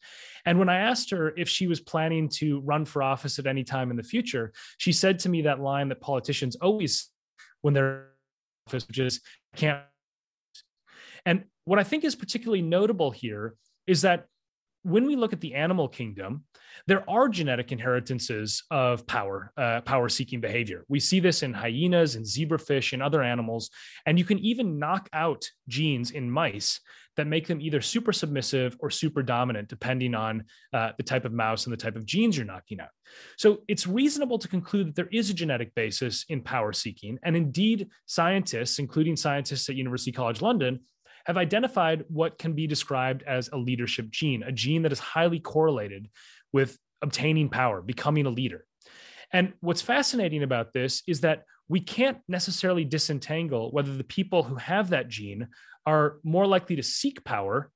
And 0.47 0.61
when 0.61 0.69
I 0.69 0.79
asked 0.79 1.11
her 1.11 1.35
if 1.37 1.49
she 1.49 1.67
was 1.67 1.81
planning 1.81 2.29
to 2.41 2.61
run 2.61 2.85
for 2.85 3.03
office 3.03 3.41
at 3.41 3.49
any 3.49 3.65
time 3.65 3.91
in 3.91 3.97
the 3.97 4.03
future, 4.05 4.53
she 4.77 4.93
said 4.93 5.19
to 5.21 5.29
me 5.29 5.43
that 5.43 5.59
line 5.59 5.89
that 5.89 6.01
politicians 6.01 6.55
always, 6.55 7.11
when 7.63 7.75
they're 7.75 8.11
office, 8.69 8.87
which 8.87 9.01
is 9.01 9.21
can't. 9.57 9.83
And 11.27 11.45
what 11.65 11.81
I 11.81 11.85
think 11.85 12.05
is 12.05 12.15
particularly 12.15 12.63
notable 12.63 13.11
here 13.11 13.57
is 13.89 14.03
that 14.03 14.27
when 14.89 15.07
we 15.07 15.17
look 15.17 15.33
at 15.33 15.41
the 15.41 15.55
animal 15.55 15.89
kingdom, 15.89 16.45
there 16.87 17.09
are 17.09 17.29
genetic 17.29 17.73
inheritances 17.73 18.63
of 18.71 19.07
power, 19.07 19.53
uh, 19.57 19.81
power 19.83 20.09
seeking 20.09 20.41
behavior. 20.41 20.85
We 20.89 21.01
see 21.01 21.21
this 21.21 21.43
in 21.43 21.53
hyenas 21.53 22.15
and 22.15 22.25
zebrafish 22.25 22.93
and 22.93 23.03
other 23.03 23.23
animals. 23.23 23.71
And 24.07 24.19
you 24.19 24.25
can 24.25 24.39
even 24.39 24.79
knock 24.79 25.09
out 25.13 25.45
genes 25.69 26.13
in 26.13 26.31
mice 26.31 26.81
that 27.17 27.27
make 27.27 27.49
them 27.49 27.61
either 27.61 27.81
super 27.81 28.13
submissive 28.13 28.77
or 28.79 28.91
super 28.91 29.23
dominant, 29.25 29.69
depending 29.69 30.15
on 30.15 30.45
uh, 30.73 30.93
the 30.97 31.03
type 31.03 31.25
of 31.25 31.33
mouse 31.33 31.67
and 31.67 31.73
the 31.73 31.77
type 31.77 31.97
of 31.97 32.07
genes 32.07 32.37
you're 32.37 32.47
knocking 32.47 32.81
out. 32.81 32.91
So 33.37 33.63
it's 33.67 33.89
reasonable 33.89 34.39
to 34.39 34.47
conclude 34.47 34.87
that 34.87 34.95
there 34.95 35.09
is 35.13 35.29
a 35.29 35.35
genetic 35.35 35.75
basis 35.75 36.25
in 36.29 36.43
power 36.43 36.73
seeking. 36.73 37.19
And 37.25 37.37
indeed, 37.37 37.89
scientists, 38.07 38.79
including 38.79 39.17
scientists 39.17 39.69
at 39.69 39.75
University 39.75 40.13
College 40.13 40.41
London, 40.41 40.81
have 41.29 41.37
identified 41.37 42.05
what 42.09 42.39
can 42.39 42.55
be 42.55 42.67
described 42.67 43.23
as 43.23 43.51
a 43.53 43.57
leadership 43.57 44.11
gene, 44.11 44.43
a 44.43 44.51
gene 44.51 44.83
that 44.83 44.93
is 44.93 44.99
highly 44.99 45.39
correlated 45.39 46.09
with 46.53 46.79
obtaining 47.03 47.51
power, 47.51 47.83
becoming 47.83 48.25
a 48.27 48.31
leader. 48.31 48.65
And 49.31 49.53
what's 49.61 49.83
fascinating 49.83 50.43
about 50.43 50.73
this 50.73 51.03
is 51.07 51.21
that 51.21 51.45
we 51.69 51.81
can't 51.81 52.19
necessarily 52.29 52.87
disentangle 52.87 53.71
whether 53.71 53.95
the 53.95 54.05
people 54.05 54.43
who 54.43 54.55
have 54.55 54.89
that 54.91 55.09
gene 55.09 55.49
are 55.85 56.17
more 56.25 56.47
likely 56.47 56.77
to 56.77 56.83
seek 56.83 57.23
power 57.25 57.71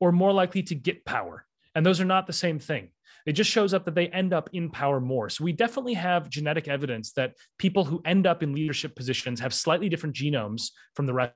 or 0.00 0.10
more 0.10 0.32
likely 0.32 0.64
to 0.64 0.74
get 0.74 1.04
power. 1.04 1.46
And 1.76 1.86
those 1.86 2.00
are 2.00 2.04
not 2.04 2.26
the 2.26 2.32
same 2.32 2.58
thing. 2.58 2.90
It 3.24 3.32
just 3.32 3.50
shows 3.50 3.72
up 3.72 3.84
that 3.84 3.94
they 3.94 4.08
end 4.08 4.32
up 4.32 4.50
in 4.52 4.70
power 4.70 5.00
more. 5.00 5.28
So 5.28 5.44
we 5.44 5.52
definitely 5.52 5.94
have 5.94 6.28
genetic 6.28 6.66
evidence 6.66 7.12
that 7.12 7.34
people 7.58 7.84
who 7.84 8.02
end 8.04 8.26
up 8.26 8.42
in 8.42 8.52
leadership 8.52 8.96
positions 8.96 9.38
have 9.40 9.54
slightly 9.54 9.88
different 9.88 10.16
genomes 10.16 10.70
from 10.94 11.06
the 11.06 11.14
rest, 11.14 11.34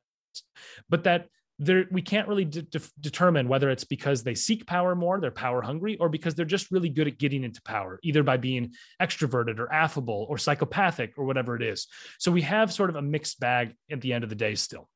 but 0.89 1.05
that 1.05 1.27
there, 1.61 1.85
we 1.91 2.01
can't 2.01 2.27
really 2.27 2.47
de- 2.47 2.63
de- 2.63 2.81
determine 3.01 3.47
whether 3.47 3.69
it's 3.69 3.85
because 3.85 4.23
they 4.23 4.35
seek 4.35 4.67
power 4.67 4.95
more, 4.95 5.21
they're 5.21 5.31
power 5.31 5.61
hungry, 5.61 5.99
or 5.99 6.09
because 6.09 6.35
they're 6.35 6.47
just 6.47 6.71
really 6.71 6.89
good 6.89 7.07
at 7.07 7.19
getting 7.19 7.45
into 7.45 7.61
power, 7.63 8.01
either 8.03 8.23
by 8.23 8.39
being 8.39 8.73
extroverted 9.01 9.59
or 9.59 9.71
affable 9.71 10.27
or 10.31 10.39
psychopathic 10.39 11.13
or 11.19 11.27
whatever 11.27 11.55
it 11.55 11.63
is. 11.63 11.87
So 12.19 12.33
we 12.33 12.41
have 12.43 12.73
sort 12.73 12.89
of 12.89 12.97
a 12.97 13.03
mixed 13.03 13.39
bag 13.41 13.75
at 13.91 14.01
the 14.01 14.15
end 14.15 14.25
of 14.25 14.31
the 14.31 14.37
day 14.37 14.55
still. 14.55 14.89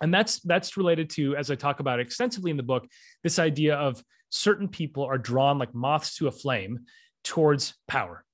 And 0.00 0.14
that's 0.14 0.40
that's 0.40 0.76
related 0.76 1.10
to, 1.10 1.36
as 1.36 1.50
I 1.50 1.56
talk 1.56 1.80
about 1.80 2.00
extensively 2.00 2.52
in 2.52 2.56
the 2.56 2.62
book, 2.62 2.86
this 3.24 3.40
idea 3.40 3.74
of 3.74 4.02
certain 4.30 4.68
people 4.68 5.04
are 5.04 5.18
drawn 5.18 5.58
like 5.58 5.74
moths 5.74 6.16
to 6.16 6.28
a 6.28 6.32
flame 6.32 6.80
towards 7.24 7.74
power. 7.88 8.24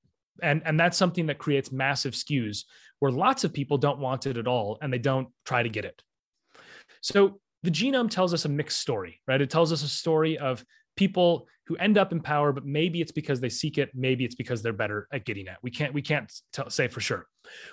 And, 0.42 0.62
and 0.64 0.78
that's 0.78 0.96
something 0.98 1.26
that 1.26 1.38
creates 1.38 1.72
massive 1.72 2.14
skews 2.14 2.64
where 3.00 3.10
lots 3.10 3.44
of 3.44 3.52
people 3.52 3.78
don't 3.78 3.98
want 3.98 4.26
it 4.26 4.36
at 4.36 4.46
all 4.46 4.78
and 4.80 4.92
they 4.92 4.98
don't 4.98 5.28
try 5.44 5.62
to 5.62 5.68
get 5.68 5.84
it. 5.84 6.02
So 7.02 7.40
the 7.62 7.70
genome 7.70 8.10
tells 8.10 8.32
us 8.34 8.44
a 8.44 8.48
mixed 8.48 8.80
story, 8.80 9.20
right? 9.26 9.40
It 9.40 9.50
tells 9.50 9.72
us 9.72 9.82
a 9.82 9.88
story 9.88 10.38
of 10.38 10.64
people 10.96 11.46
who 11.66 11.76
end 11.76 11.98
up 11.98 12.12
in 12.12 12.20
power, 12.20 12.52
but 12.52 12.66
maybe 12.66 13.00
it's 13.00 13.12
because 13.12 13.40
they 13.40 13.48
seek 13.48 13.78
it, 13.78 13.90
maybe 13.94 14.24
it's 14.24 14.34
because 14.34 14.62
they're 14.62 14.72
better 14.72 15.08
at 15.12 15.24
getting 15.24 15.46
it. 15.46 15.56
We 15.62 15.70
can't 15.70 15.94
we 15.94 16.02
can't 16.02 16.30
tell, 16.52 16.70
say 16.70 16.88
for 16.88 17.00
sure. 17.00 17.26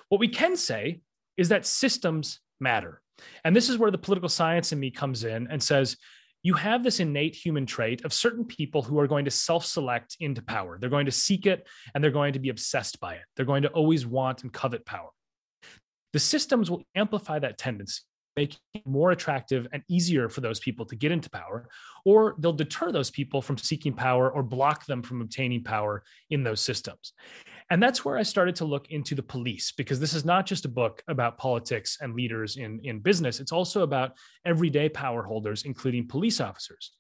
What 0.10 0.20
we 0.20 0.28
can 0.28 0.56
say 0.56 1.02
is 1.38 1.50
that 1.50 1.66
systems 1.66 2.40
matter, 2.60 3.02
and 3.44 3.56
this 3.56 3.70
is 3.70 3.78
where 3.78 3.92
the 3.92 3.98
political 3.98 4.30
science 4.30 4.72
in 4.72 4.80
me 4.80 4.92
comes 4.92 5.24
in 5.24 5.48
and 5.50 5.62
says. 5.62 5.98
You 6.44 6.54
have 6.54 6.84
this 6.84 7.00
innate 7.00 7.34
human 7.34 7.66
trait 7.66 8.06
of 8.06 8.14
certain 8.14 8.46
people 8.46 8.84
who 8.84 9.00
are 9.00 9.08
going 9.08 9.26
to 9.26 9.32
self 9.32 9.66
select 9.66 10.16
into 10.20 10.44
power. 10.44 10.78
They're 10.80 10.92
going 10.92 11.08
to 11.08 11.12
seek 11.12 11.48
it 11.48 11.66
and 11.92 12.04
they're 12.04 12.12
going 12.12 12.34
to 12.34 12.40
be 12.40 12.50
obsessed 12.50 13.00
by 13.00 13.16
it. 13.16 13.24
They're 13.36 13.48
going 13.48 13.64
to 13.64 13.70
always 13.70 14.06
want 14.06 14.44
and 14.44 14.54
covet 14.54 14.86
power. 14.86 15.10
The 16.14 16.20
systems 16.20 16.70
will 16.70 16.84
amplify 16.94 17.40
that 17.40 17.58
tendency 17.58 18.04
make 18.36 18.58
it 18.74 18.86
more 18.86 19.12
attractive 19.12 19.68
and 19.72 19.84
easier 19.88 20.30
for 20.30 20.42
those 20.42 20.60
people 20.60 20.86
to 20.86 20.96
get 20.96 21.12
into 21.12 21.30
power, 21.30 21.68
or 22.04 22.36
they'll 22.40 22.54
deter 22.54 22.92
those 22.92 23.10
people 23.10 23.42
from 23.42 23.58
seeking 23.58 23.94
power 23.94 24.30
or 24.32 24.44
block 24.44 24.86
them 24.86 25.02
from 25.02 25.22
obtaining 25.22 25.64
power 25.64 26.04
in 26.30 26.44
those 26.44 26.62
systems. 26.62 27.14
And 27.70 27.82
that's 27.82 28.06
where 28.06 28.18
I 28.18 28.24
started 28.24 28.56
to 28.58 28.66
look 28.66 28.92
into 28.92 29.16
the 29.16 29.24
police, 29.24 29.72
because 29.72 30.00
this 30.00 30.14
is 30.14 30.26
not 30.26 30.46
just 30.46 30.66
a 30.66 30.70
book 30.70 31.02
about 31.08 31.38
politics 31.38 31.98
and 32.02 32.14
leaders 32.14 32.58
in, 32.58 32.80
in 32.84 33.00
business, 33.00 33.40
it's 33.40 33.52
also 33.52 33.82
about 33.82 34.14
everyday 34.46 34.90
power 34.90 35.24
holders, 35.24 35.64
including 35.64 36.08
police 36.08 36.40
officers. 36.40 36.92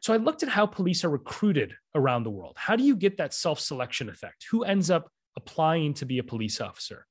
So 0.00 0.14
I 0.14 0.18
looked 0.18 0.42
at 0.42 0.48
how 0.48 0.66
police 0.66 1.04
are 1.04 1.10
recruited 1.10 1.74
around 1.94 2.22
the 2.22 2.30
world. 2.30 2.54
How 2.58 2.76
do 2.76 2.84
you 2.84 2.96
get 2.96 3.16
that 3.18 3.34
self 3.34 3.60
selection 3.60 4.08
effect? 4.08 4.46
Who 4.50 4.64
ends 4.64 4.90
up 4.90 5.10
applying 5.36 5.94
to 5.94 6.06
be 6.06 6.18
a 6.18 6.22
police 6.22 6.60
officer? 6.60 7.06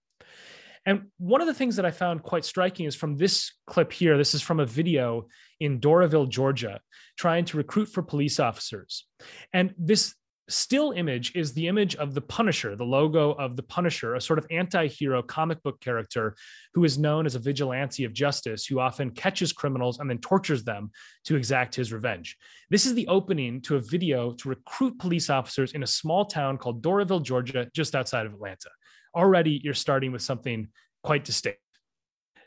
And 0.86 1.08
one 1.18 1.42
of 1.42 1.48
the 1.48 1.54
things 1.54 1.78
that 1.78 1.86
I 1.86 1.92
found 1.92 2.22
quite 2.22 2.46
striking 2.46 2.86
is 2.86 2.96
from 2.96 3.18
this 3.18 3.52
clip 3.66 3.92
here. 3.92 4.18
This 4.18 4.36
is 4.36 4.42
from 4.42 4.60
a 4.60 4.66
video 4.66 5.28
in 5.60 5.80
Doraville, 5.80 6.30
Georgia, 6.30 6.80
trying 7.18 7.46
to 7.46 7.58
recruit 7.58 7.88
for 7.88 8.04
police 8.04 8.40
officers. 8.40 9.08
And 9.52 9.74
this 9.78 10.14
still 10.48 10.92
image 10.92 11.36
is 11.36 11.54
the 11.54 11.68
image 11.68 11.96
of 11.96 12.14
the 12.14 12.22
Punisher, 12.22 12.76
the 12.76 12.84
logo 12.84 13.32
of 13.32 13.56
the 13.56 13.64
Punisher, 13.64 14.14
a 14.14 14.22
sort 14.22 14.38
of 14.38 14.46
anti 14.52 14.88
hero 14.88 15.24
comic 15.24 15.64
book 15.64 15.82
character 15.82 16.36
who 16.76 16.84
is 16.84 17.00
known 17.00 17.26
as 17.26 17.34
a 17.34 17.40
vigilante 17.40 18.04
of 18.04 18.14
justice 18.14 18.68
who 18.68 18.80
often 18.80 19.10
catches 19.10 19.52
criminals 19.52 20.00
and 20.00 20.08
then 20.08 20.20
tortures 20.20 20.64
them 20.64 20.92
to 21.24 21.36
exact 21.36 21.74
his 21.74 21.92
revenge. 21.92 22.38
This 22.70 22.86
is 22.86 22.94
the 22.94 23.08
opening 23.08 23.60
to 23.62 23.78
a 23.78 23.82
video 23.82 24.34
to 24.34 24.50
recruit 24.50 25.00
police 25.00 25.32
officers 25.32 25.74
in 25.74 25.82
a 25.82 25.88
small 25.88 26.26
town 26.26 26.60
called 26.60 26.84
Doraville, 26.84 27.24
Georgia, 27.24 27.68
just 27.74 27.96
outside 27.96 28.28
of 28.28 28.34
Atlanta 28.34 28.70
already 29.16 29.62
you're 29.64 29.74
starting 29.74 30.12
with 30.12 30.22
something 30.22 30.68
quite 31.04 31.24
distinct. 31.24 31.60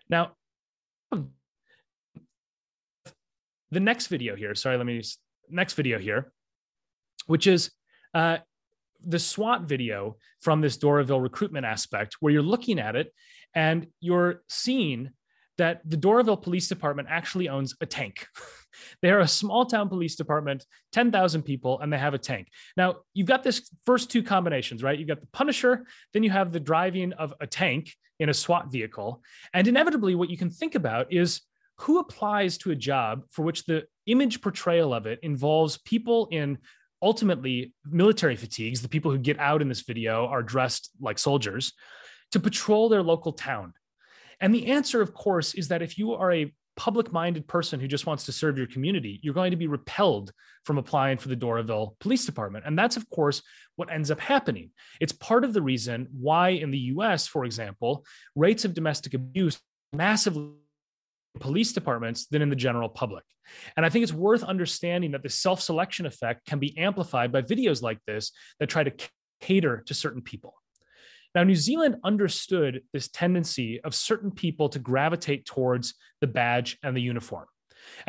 Now, 0.08 0.32
the 3.70 3.80
next 3.80 4.06
video 4.06 4.34
here, 4.36 4.54
sorry, 4.54 4.76
let 4.76 4.86
me 4.86 4.94
use 4.94 5.18
next 5.48 5.74
video 5.74 5.98
here, 5.98 6.32
which 7.26 7.46
is 7.46 7.70
uh, 8.14 8.38
the 9.04 9.18
SWAT 9.18 9.62
video 9.62 10.16
from 10.40 10.60
this 10.60 10.76
Doraville 10.78 11.22
recruitment 11.22 11.66
aspect, 11.66 12.16
where 12.20 12.32
you're 12.32 12.42
looking 12.42 12.78
at 12.78 12.96
it 12.96 13.12
and 13.54 13.86
you're 14.00 14.42
seeing 14.48 15.10
that 15.58 15.80
the 15.84 15.96
Doraville 15.96 16.40
Police 16.40 16.68
Department 16.68 17.08
actually 17.10 17.48
owns 17.48 17.74
a 17.80 17.86
tank. 17.86 18.26
They're 19.02 19.20
a 19.20 19.28
small 19.28 19.66
town 19.66 19.88
police 19.88 20.16
department, 20.16 20.64
10,000 20.92 21.42
people, 21.42 21.80
and 21.80 21.92
they 21.92 21.98
have 21.98 22.14
a 22.14 22.18
tank. 22.18 22.48
Now, 22.76 22.98
you've 23.12 23.26
got 23.26 23.42
this 23.42 23.68
first 23.84 24.10
two 24.10 24.22
combinations, 24.22 24.82
right? 24.82 24.98
You've 24.98 25.08
got 25.08 25.20
the 25.20 25.26
Punisher, 25.32 25.86
then 26.12 26.22
you 26.22 26.30
have 26.30 26.52
the 26.52 26.60
driving 26.60 27.12
of 27.14 27.34
a 27.40 27.46
tank 27.46 27.92
in 28.20 28.28
a 28.28 28.34
SWAT 28.34 28.70
vehicle. 28.70 29.22
And 29.52 29.66
inevitably, 29.66 30.14
what 30.14 30.30
you 30.30 30.36
can 30.36 30.50
think 30.50 30.74
about 30.74 31.12
is 31.12 31.40
who 31.78 31.98
applies 31.98 32.58
to 32.58 32.70
a 32.70 32.76
job 32.76 33.22
for 33.30 33.42
which 33.42 33.64
the 33.64 33.84
image 34.06 34.40
portrayal 34.40 34.92
of 34.92 35.06
it 35.06 35.20
involves 35.22 35.78
people 35.78 36.28
in 36.30 36.58
ultimately 37.02 37.72
military 37.88 38.36
fatigues. 38.36 38.82
The 38.82 38.88
people 38.88 39.10
who 39.10 39.18
get 39.18 39.38
out 39.38 39.62
in 39.62 39.68
this 39.68 39.82
video 39.82 40.26
are 40.26 40.42
dressed 40.42 40.90
like 41.00 41.18
soldiers 41.18 41.72
to 42.32 42.40
patrol 42.40 42.88
their 42.88 43.02
local 43.02 43.32
town 43.32 43.72
and 44.40 44.54
the 44.54 44.66
answer, 44.66 45.00
of 45.00 45.14
course, 45.14 45.54
is 45.54 45.68
that 45.68 45.82
if 45.82 45.98
you 45.98 46.12
are 46.12 46.32
a 46.32 46.52
public 46.76 47.12
minded 47.12 47.48
person 47.48 47.80
who 47.80 47.88
just 47.88 48.06
wants 48.06 48.24
to 48.24 48.32
serve 48.32 48.56
your 48.56 48.68
community, 48.68 49.18
you're 49.22 49.34
going 49.34 49.50
to 49.50 49.56
be 49.56 49.66
repelled 49.66 50.32
from 50.64 50.78
applying 50.78 51.18
for 51.18 51.28
the 51.28 51.36
Doraville 51.36 51.98
Police 51.98 52.24
Department. 52.24 52.64
And 52.66 52.78
that's, 52.78 52.96
of 52.96 53.08
course, 53.10 53.42
what 53.74 53.90
ends 53.90 54.12
up 54.12 54.20
happening. 54.20 54.70
It's 55.00 55.12
part 55.12 55.42
of 55.42 55.52
the 55.52 55.62
reason 55.62 56.06
why, 56.12 56.50
in 56.50 56.70
the 56.70 56.78
US, 56.78 57.26
for 57.26 57.44
example, 57.44 58.04
rates 58.36 58.64
of 58.64 58.74
domestic 58.74 59.14
abuse 59.14 59.58
massively 59.92 60.52
police 61.40 61.72
departments 61.72 62.26
than 62.26 62.42
in 62.42 62.50
the 62.50 62.56
general 62.56 62.88
public. 62.88 63.24
And 63.76 63.84
I 63.84 63.88
think 63.88 64.02
it's 64.02 64.12
worth 64.12 64.44
understanding 64.44 65.12
that 65.12 65.22
the 65.22 65.28
self 65.28 65.60
selection 65.60 66.06
effect 66.06 66.46
can 66.46 66.58
be 66.58 66.76
amplified 66.78 67.32
by 67.32 67.42
videos 67.42 67.82
like 67.82 67.98
this 68.06 68.30
that 68.60 68.68
try 68.68 68.84
to 68.84 68.92
cater 69.40 69.82
to 69.86 69.94
certain 69.94 70.22
people. 70.22 70.54
Now, 71.38 71.44
New 71.44 71.54
Zealand 71.54 71.98
understood 72.02 72.82
this 72.92 73.06
tendency 73.06 73.80
of 73.82 73.94
certain 73.94 74.32
people 74.32 74.68
to 74.70 74.80
gravitate 74.80 75.46
towards 75.46 75.94
the 76.20 76.26
badge 76.26 76.76
and 76.82 76.96
the 76.96 77.00
uniform. 77.00 77.46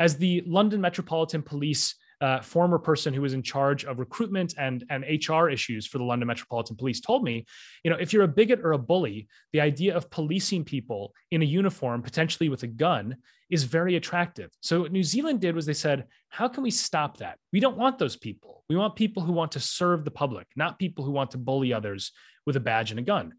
As 0.00 0.16
the 0.16 0.42
London 0.48 0.80
Metropolitan 0.80 1.40
Police 1.40 1.94
uh, 2.20 2.40
former 2.40 2.76
person 2.76 3.14
who 3.14 3.22
was 3.22 3.32
in 3.32 3.44
charge 3.44 3.84
of 3.84 4.00
recruitment 4.00 4.54
and, 4.58 4.84
and 4.90 5.04
HR 5.04 5.48
issues 5.48 5.86
for 5.86 5.98
the 5.98 6.04
London 6.04 6.26
Metropolitan 6.26 6.74
Police 6.74 7.00
told 7.00 7.22
me, 7.22 7.46
you 7.84 7.90
know, 7.92 7.96
if 8.00 8.12
you're 8.12 8.24
a 8.24 8.28
bigot 8.28 8.62
or 8.64 8.72
a 8.72 8.78
bully, 8.78 9.28
the 9.52 9.60
idea 9.60 9.96
of 9.96 10.10
policing 10.10 10.64
people 10.64 11.14
in 11.30 11.40
a 11.40 11.46
uniform, 11.46 12.02
potentially 12.02 12.48
with 12.48 12.64
a 12.64 12.66
gun, 12.66 13.14
is 13.50 13.64
very 13.64 13.96
attractive. 13.96 14.50
So 14.60 14.80
what 14.82 14.92
New 14.92 15.02
Zealand 15.02 15.40
did 15.40 15.54
was 15.54 15.66
they 15.66 15.72
said, 15.72 16.06
how 16.28 16.48
can 16.48 16.62
we 16.62 16.70
stop 16.70 17.18
that? 17.18 17.38
We 17.52 17.60
don't 17.60 17.76
want 17.76 17.98
those 17.98 18.16
people. 18.16 18.64
We 18.68 18.76
want 18.76 18.96
people 18.96 19.22
who 19.22 19.32
want 19.32 19.52
to 19.52 19.60
serve 19.60 20.04
the 20.04 20.10
public, 20.10 20.46
not 20.56 20.78
people 20.78 21.04
who 21.04 21.10
want 21.10 21.32
to 21.32 21.38
bully 21.38 21.72
others 21.72 22.12
with 22.46 22.56
a 22.56 22.60
badge 22.60 22.90
and 22.90 23.00
a 23.00 23.02
gun. 23.02 23.34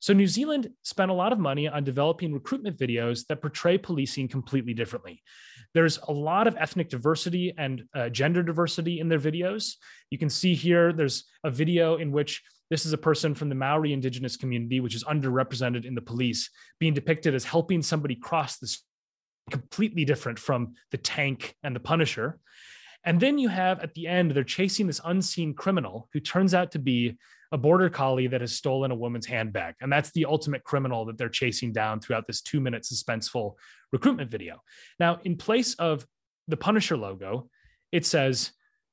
So 0.00 0.12
New 0.12 0.26
Zealand 0.26 0.70
spent 0.82 1.10
a 1.10 1.14
lot 1.14 1.32
of 1.32 1.38
money 1.38 1.68
on 1.68 1.84
developing 1.84 2.32
recruitment 2.32 2.78
videos 2.78 3.26
that 3.26 3.42
portray 3.42 3.78
policing 3.78 4.28
completely 4.28 4.74
differently. 4.74 5.22
There's 5.74 5.98
a 6.08 6.12
lot 6.12 6.46
of 6.46 6.56
ethnic 6.56 6.88
diversity 6.88 7.52
and 7.58 7.84
uh, 7.94 8.08
gender 8.08 8.42
diversity 8.42 9.00
in 9.00 9.08
their 9.08 9.18
videos. 9.18 9.74
You 10.10 10.18
can 10.18 10.30
see 10.30 10.54
here, 10.54 10.92
there's 10.92 11.24
a 11.44 11.50
video 11.50 11.96
in 11.96 12.12
which 12.12 12.42
this 12.70 12.86
is 12.86 12.92
a 12.92 12.98
person 12.98 13.34
from 13.34 13.48
the 13.48 13.54
Maori 13.54 13.92
indigenous 13.92 14.36
community, 14.36 14.80
which 14.80 14.94
is 14.94 15.04
underrepresented 15.04 15.84
in 15.84 15.94
the 15.94 16.00
police, 16.00 16.50
being 16.80 16.94
depicted 16.94 17.34
as 17.34 17.44
helping 17.44 17.82
somebody 17.82 18.14
cross 18.14 18.58
this 18.58 18.82
completely 19.50 20.04
different 20.04 20.38
from 20.38 20.74
the 20.90 20.98
tank 20.98 21.54
and 21.62 21.74
the 21.74 21.80
Punisher. 21.80 22.38
And 23.04 23.20
then 23.20 23.38
you 23.38 23.48
have 23.48 23.80
at 23.80 23.94
the 23.94 24.08
end, 24.08 24.32
they're 24.32 24.42
chasing 24.44 24.86
this 24.86 25.00
unseen 25.04 25.54
criminal 25.54 26.08
who 26.12 26.20
turns 26.20 26.54
out 26.54 26.72
to 26.72 26.78
be 26.78 27.16
a 27.52 27.58
border 27.58 27.88
collie 27.88 28.26
that 28.26 28.40
has 28.40 28.52
stolen 28.52 28.90
a 28.90 28.96
woman's 28.96 29.26
handbag. 29.26 29.74
And 29.80 29.92
that's 29.92 30.10
the 30.10 30.24
ultimate 30.24 30.64
criminal 30.64 31.04
that 31.04 31.16
they're 31.16 31.28
chasing 31.28 31.72
down 31.72 32.00
throughout 32.00 32.26
this 32.26 32.42
two 32.42 32.60
minute 32.60 32.82
suspenseful 32.82 33.54
recruitment 33.92 34.30
video. 34.30 34.62
Now, 34.98 35.20
in 35.22 35.36
place 35.36 35.74
of 35.74 36.04
the 36.48 36.56
Punisher 36.56 36.96
logo, 36.96 37.48
it 37.92 38.04
says, 38.04 38.50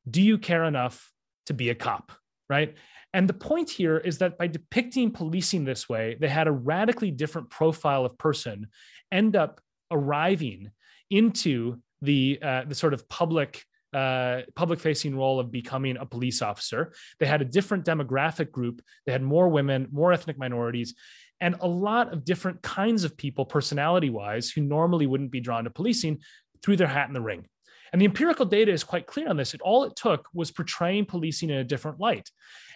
Do 0.08 0.22
you 0.22 0.38
care 0.38 0.66
enough 0.66 1.12
to 1.48 1.54
be 1.56 1.70
a 1.70 1.76
cop? 1.76 2.12
Right. 2.48 2.76
And 3.14 3.28
the 3.28 3.34
point 3.34 3.70
here 3.70 3.98
is 3.98 4.20
that 4.20 4.38
by 4.38 4.48
depicting 4.48 5.12
policing 5.12 5.66
this 5.66 5.88
way, 5.88 6.18
they 6.20 6.28
had 6.28 6.48
a 6.48 6.52
radically 6.52 7.12
different 7.12 7.50
profile 7.50 8.06
of 8.06 8.18
person 8.18 8.68
end 9.12 9.36
up 9.36 9.62
arriving 9.92 10.72
into 11.10 11.80
the 12.02 12.40
uh, 12.42 12.64
the 12.68 12.76
sort 12.76 12.94
of 12.94 13.08
public 13.10 13.64
uh, 13.94 14.42
public 14.56 14.80
facing 14.80 15.16
role 15.16 15.40
of 15.40 15.52
becoming 15.52 15.98
a 15.98 16.06
police 16.06 16.42
officer. 16.42 16.94
They 17.20 17.28
had 17.28 17.42
a 17.42 17.46
different 17.46 17.86
demographic 17.86 18.52
group. 18.52 18.82
They 19.06 19.12
had 19.12 19.22
more 19.22 19.50
women, 19.50 19.88
more 19.92 20.12
ethnic 20.12 20.38
minorities, 20.38 20.96
and 21.40 21.56
a 21.62 21.68
lot 21.68 22.12
of 22.12 22.26
different 22.26 22.62
kinds 22.62 23.04
of 23.04 23.16
people, 23.16 23.46
personality 23.46 24.10
wise, 24.10 24.50
who 24.50 24.62
normally 24.62 25.06
wouldn't 25.06 25.32
be 25.32 25.40
drawn 25.40 25.66
to 25.66 25.70
policing 25.70 26.20
threw 26.64 26.76
their 26.76 26.88
hat 26.88 27.08
in 27.08 27.14
the 27.14 27.22
ring. 27.22 27.46
And 27.92 28.02
the 28.02 28.06
empirical 28.06 28.46
data 28.46 28.72
is 28.72 28.84
quite 28.84 29.06
clear 29.06 29.30
on 29.30 29.38
this. 29.38 29.54
It, 29.54 29.62
all 29.62 29.84
it 29.84 29.96
took 29.96 30.28
was 30.34 30.52
portraying 30.52 31.06
policing 31.06 31.52
in 31.52 31.58
a 31.58 31.64
different 31.64 32.00
light. 32.00 32.28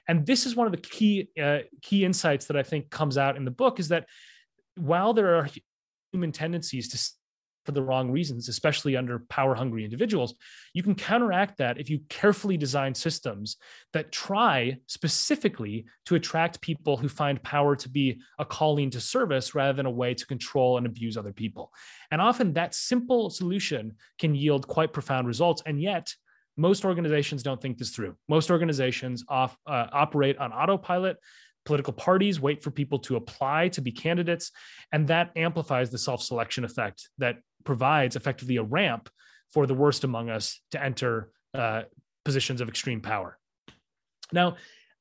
And 0.07 0.25
this 0.25 0.45
is 0.45 0.55
one 0.55 0.67
of 0.67 0.71
the 0.71 0.81
key 0.81 1.29
uh, 1.41 1.59
key 1.81 2.05
insights 2.05 2.45
that 2.45 2.57
I 2.57 2.63
think 2.63 2.91
comes 2.91 3.17
out 3.17 3.35
in 3.35 3.43
the 3.43 3.51
book 3.51 3.79
is 3.79 3.87
that 3.87 4.05
while 4.75 5.13
there 5.13 5.35
are 5.37 5.49
human 6.11 6.31
tendencies 6.31 6.87
to 6.89 6.97
for 7.67 7.73
the 7.73 7.83
wrong 7.83 8.09
reasons, 8.09 8.47
especially 8.47 8.95
under 8.95 9.19
power 9.27 9.53
hungry 9.53 9.83
individuals. 9.83 10.35
You 10.73 10.81
can 10.83 10.95
counteract 10.95 11.57
that 11.57 11.77
if 11.77 11.89
you 11.89 11.99
carefully 12.07 12.55
design 12.55 12.95
systems 12.95 13.57
that 13.91 14.09
try 14.13 14.77
specifically 14.87 15.85
to 16.05 16.15
attract 16.15 16.61
people 16.61 16.95
who 16.95 17.09
find 17.09 17.43
power 17.43 17.75
to 17.75 17.89
be 17.89 18.21
a 18.39 18.45
calling 18.45 18.89
to 18.91 19.01
service 19.01 19.53
rather 19.53 19.73
than 19.73 19.85
a 19.85 19.91
way 19.91 20.13
to 20.13 20.25
control 20.25 20.77
and 20.77 20.85
abuse 20.85 21.17
other 21.17 21.33
people. 21.33 21.73
And 22.09 22.21
often 22.21 22.53
that 22.53 22.73
simple 22.73 23.29
solution 23.29 23.97
can 24.17 24.33
yield 24.33 24.65
quite 24.65 24.93
profound 24.93 25.27
results. 25.27 25.61
And 25.65 25.81
yet, 25.81 26.15
most 26.55 26.85
organizations 26.85 27.43
don't 27.43 27.61
think 27.61 27.77
this 27.77 27.91
through. 27.91 28.15
Most 28.29 28.49
organizations 28.49 29.25
off, 29.27 29.57
uh, 29.67 29.87
operate 29.91 30.37
on 30.37 30.53
autopilot 30.53 31.17
political 31.67 31.93
parties 31.93 32.39
wait 32.39 32.63
for 32.63 32.71
people 32.71 32.97
to 32.97 33.15
apply 33.17 33.67
to 33.67 33.81
be 33.81 33.91
candidates 33.91 34.51
and 34.91 35.07
that 35.07 35.31
amplifies 35.35 35.89
the 35.91 35.97
self-selection 35.97 36.63
effect 36.63 37.09
that 37.17 37.37
provides 37.65 38.15
effectively 38.15 38.55
a 38.55 38.63
ramp 38.63 39.09
for 39.53 39.67
the 39.67 39.73
worst 39.73 40.03
among 40.03 40.29
us 40.29 40.61
to 40.71 40.81
enter 40.83 41.31
uh, 41.53 41.81
positions 42.23 42.61
of 42.61 42.69
extreme 42.69 43.01
power 43.01 43.37
now 44.31 44.55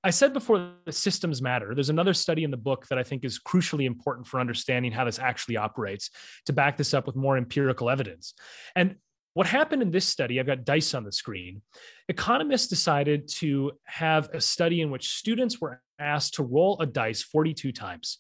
I 0.05 0.11
said 0.11 0.33
before 0.33 0.71
that 0.85 0.93
systems 0.93 1.43
matter. 1.43 1.75
There's 1.75 1.89
another 1.89 2.15
study 2.15 2.45
in 2.45 2.53
the 2.53 2.57
book 2.57 2.87
that 2.87 2.99
I 2.99 3.03
think 3.03 3.25
is 3.25 3.41
crucially 3.41 3.87
important 3.87 4.29
for 4.29 4.39
understanding 4.39 4.93
how 4.93 5.05
this 5.05 5.19
actually 5.19 5.57
operates 5.57 6.11
to 6.45 6.53
back 6.53 6.77
this 6.77 6.95
up 6.95 7.09
with 7.09 7.17
more 7.17 7.37
empirical 7.37 7.91
evidence. 7.91 8.33
And 8.77 8.95
what 9.35 9.49
happened 9.49 9.83
in 9.83 9.91
this 9.91 10.07
study, 10.07 10.39
I've 10.39 10.47
got 10.47 10.65
dice 10.65 10.95
on 10.95 11.03
the 11.03 11.11
screen. 11.11 11.61
Economists 12.09 12.69
decided 12.69 13.29
to 13.39 13.73
have 13.85 14.31
a 14.33 14.41
study 14.41 14.81
in 14.81 14.91
which 14.93 15.09
students 15.09 15.61
were 15.61 15.83
asked 15.99 16.35
to 16.35 16.43
roll 16.43 16.77
a 16.81 16.87
dice 16.87 17.23
42 17.23 17.73
times. 17.73 18.19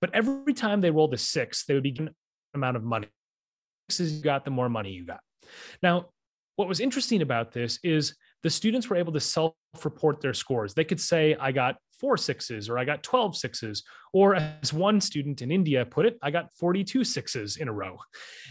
But 0.00 0.14
every 0.14 0.54
time 0.54 0.80
they 0.80 0.90
rolled 0.90 1.14
a 1.14 1.18
six, 1.18 1.64
they 1.64 1.74
would 1.74 1.82
be 1.82 1.92
given 1.92 2.08
an 2.08 2.14
amount 2.54 2.76
of 2.76 2.82
money. 2.82 3.08
Sixes 3.88 4.16
you 4.16 4.22
got, 4.22 4.44
the 4.44 4.50
more 4.50 4.68
money 4.68 4.90
you 4.90 5.04
got. 5.04 5.20
Now, 5.82 6.06
what 6.56 6.68
was 6.68 6.80
interesting 6.80 7.22
about 7.22 7.52
this 7.52 7.78
is 7.82 8.14
the 8.42 8.50
students 8.50 8.88
were 8.88 8.96
able 8.96 9.12
to 9.12 9.20
self 9.20 9.54
report 9.84 10.20
their 10.20 10.34
scores. 10.34 10.74
They 10.74 10.84
could 10.84 11.00
say, 11.00 11.36
I 11.38 11.52
got 11.52 11.76
four 12.00 12.16
sixes 12.16 12.68
or 12.68 12.78
I 12.78 12.84
got 12.84 13.02
12 13.02 13.36
sixes. 13.36 13.84
Or 14.12 14.34
as 14.34 14.72
one 14.72 15.00
student 15.00 15.40
in 15.40 15.50
India 15.50 15.86
put 15.86 16.04
it, 16.04 16.18
I 16.22 16.30
got 16.30 16.52
42 16.58 17.04
sixes 17.04 17.56
in 17.56 17.68
a 17.68 17.72
row. 17.72 17.98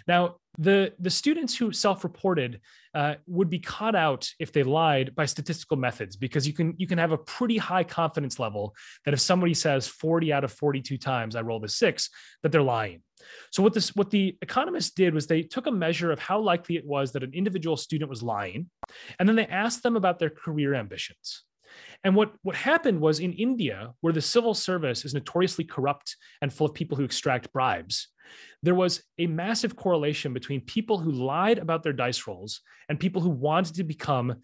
Now, 0.08 0.38
the, 0.58 0.94
the 1.00 1.10
students 1.10 1.58
who 1.58 1.72
self 1.72 2.04
reported 2.04 2.60
uh, 2.94 3.16
would 3.26 3.50
be 3.50 3.60
caught 3.60 3.96
out 3.96 4.30
if 4.40 4.52
they 4.52 4.64
lied 4.64 5.16
by 5.16 5.26
statistical 5.26 5.78
methods 5.78 6.16
because 6.18 6.46
you 6.46 6.54
can 6.54 6.74
you 6.78 6.88
can 6.88 6.98
have 6.98 7.14
a 7.14 7.18
pretty 7.18 7.58
high 7.58 7.86
confidence 7.86 8.38
level 8.38 8.76
that 9.06 9.14
if 9.14 9.20
somebody 9.20 9.54
says 9.54 9.88
40 9.88 10.34
out 10.34 10.44
of 10.44 10.52
42 10.52 10.98
times 10.98 11.36
I 11.36 11.42
rolled 11.42 11.64
a 11.64 11.70
six, 11.70 12.10
that 12.44 12.52
they're 12.52 12.62
lying. 12.62 13.02
So 13.52 13.64
what 13.64 13.74
this 13.74 13.96
what 13.96 14.10
the 14.10 14.38
economists 14.42 14.92
did 14.92 15.14
was 15.14 15.28
they 15.28 15.44
took 15.44 15.68
a 15.68 15.72
measure 15.72 16.12
of 16.12 16.20
how 16.20 16.40
likely 16.40 16.76
it 16.76 16.86
was 16.86 17.14
that 17.14 17.24
an 17.24 17.34
individual 17.34 17.78
student 17.78 18.10
was 18.10 18.22
lying, 18.22 18.70
and 19.20 19.30
then 19.30 19.36
they 19.36 19.48
asked 19.48 19.84
them 19.84 19.96
about 19.96 20.20
their 20.20 20.30
career 20.30 20.74
ambitions. 20.74 21.44
And 22.04 22.16
what, 22.16 22.34
what 22.42 22.56
happened 22.56 23.00
was 23.00 23.20
in 23.20 23.34
India, 23.34 23.94
where 24.02 24.14
the 24.14 24.22
civil 24.22 24.54
service 24.54 25.06
is 25.06 25.14
notoriously 25.14 25.66
corrupt 25.66 26.16
and 26.42 26.52
full 26.52 26.68
of 26.68 26.74
people 26.74 26.98
who 26.98 27.04
extract 27.04 27.54
bribes, 27.54 28.08
there 28.64 28.76
was 28.76 29.04
a 29.18 29.28
massive 29.28 29.76
correlation 29.76 30.34
between 30.34 30.62
people 30.62 30.98
who 30.98 31.12
lied 31.12 31.58
about 31.58 31.84
their 31.84 31.94
dice 31.94 32.26
rolls 32.28 32.62
and 32.90 33.00
people 33.00 33.22
who 33.22 33.30
wanted 33.30 33.76
to 33.76 33.84
become 33.84 34.36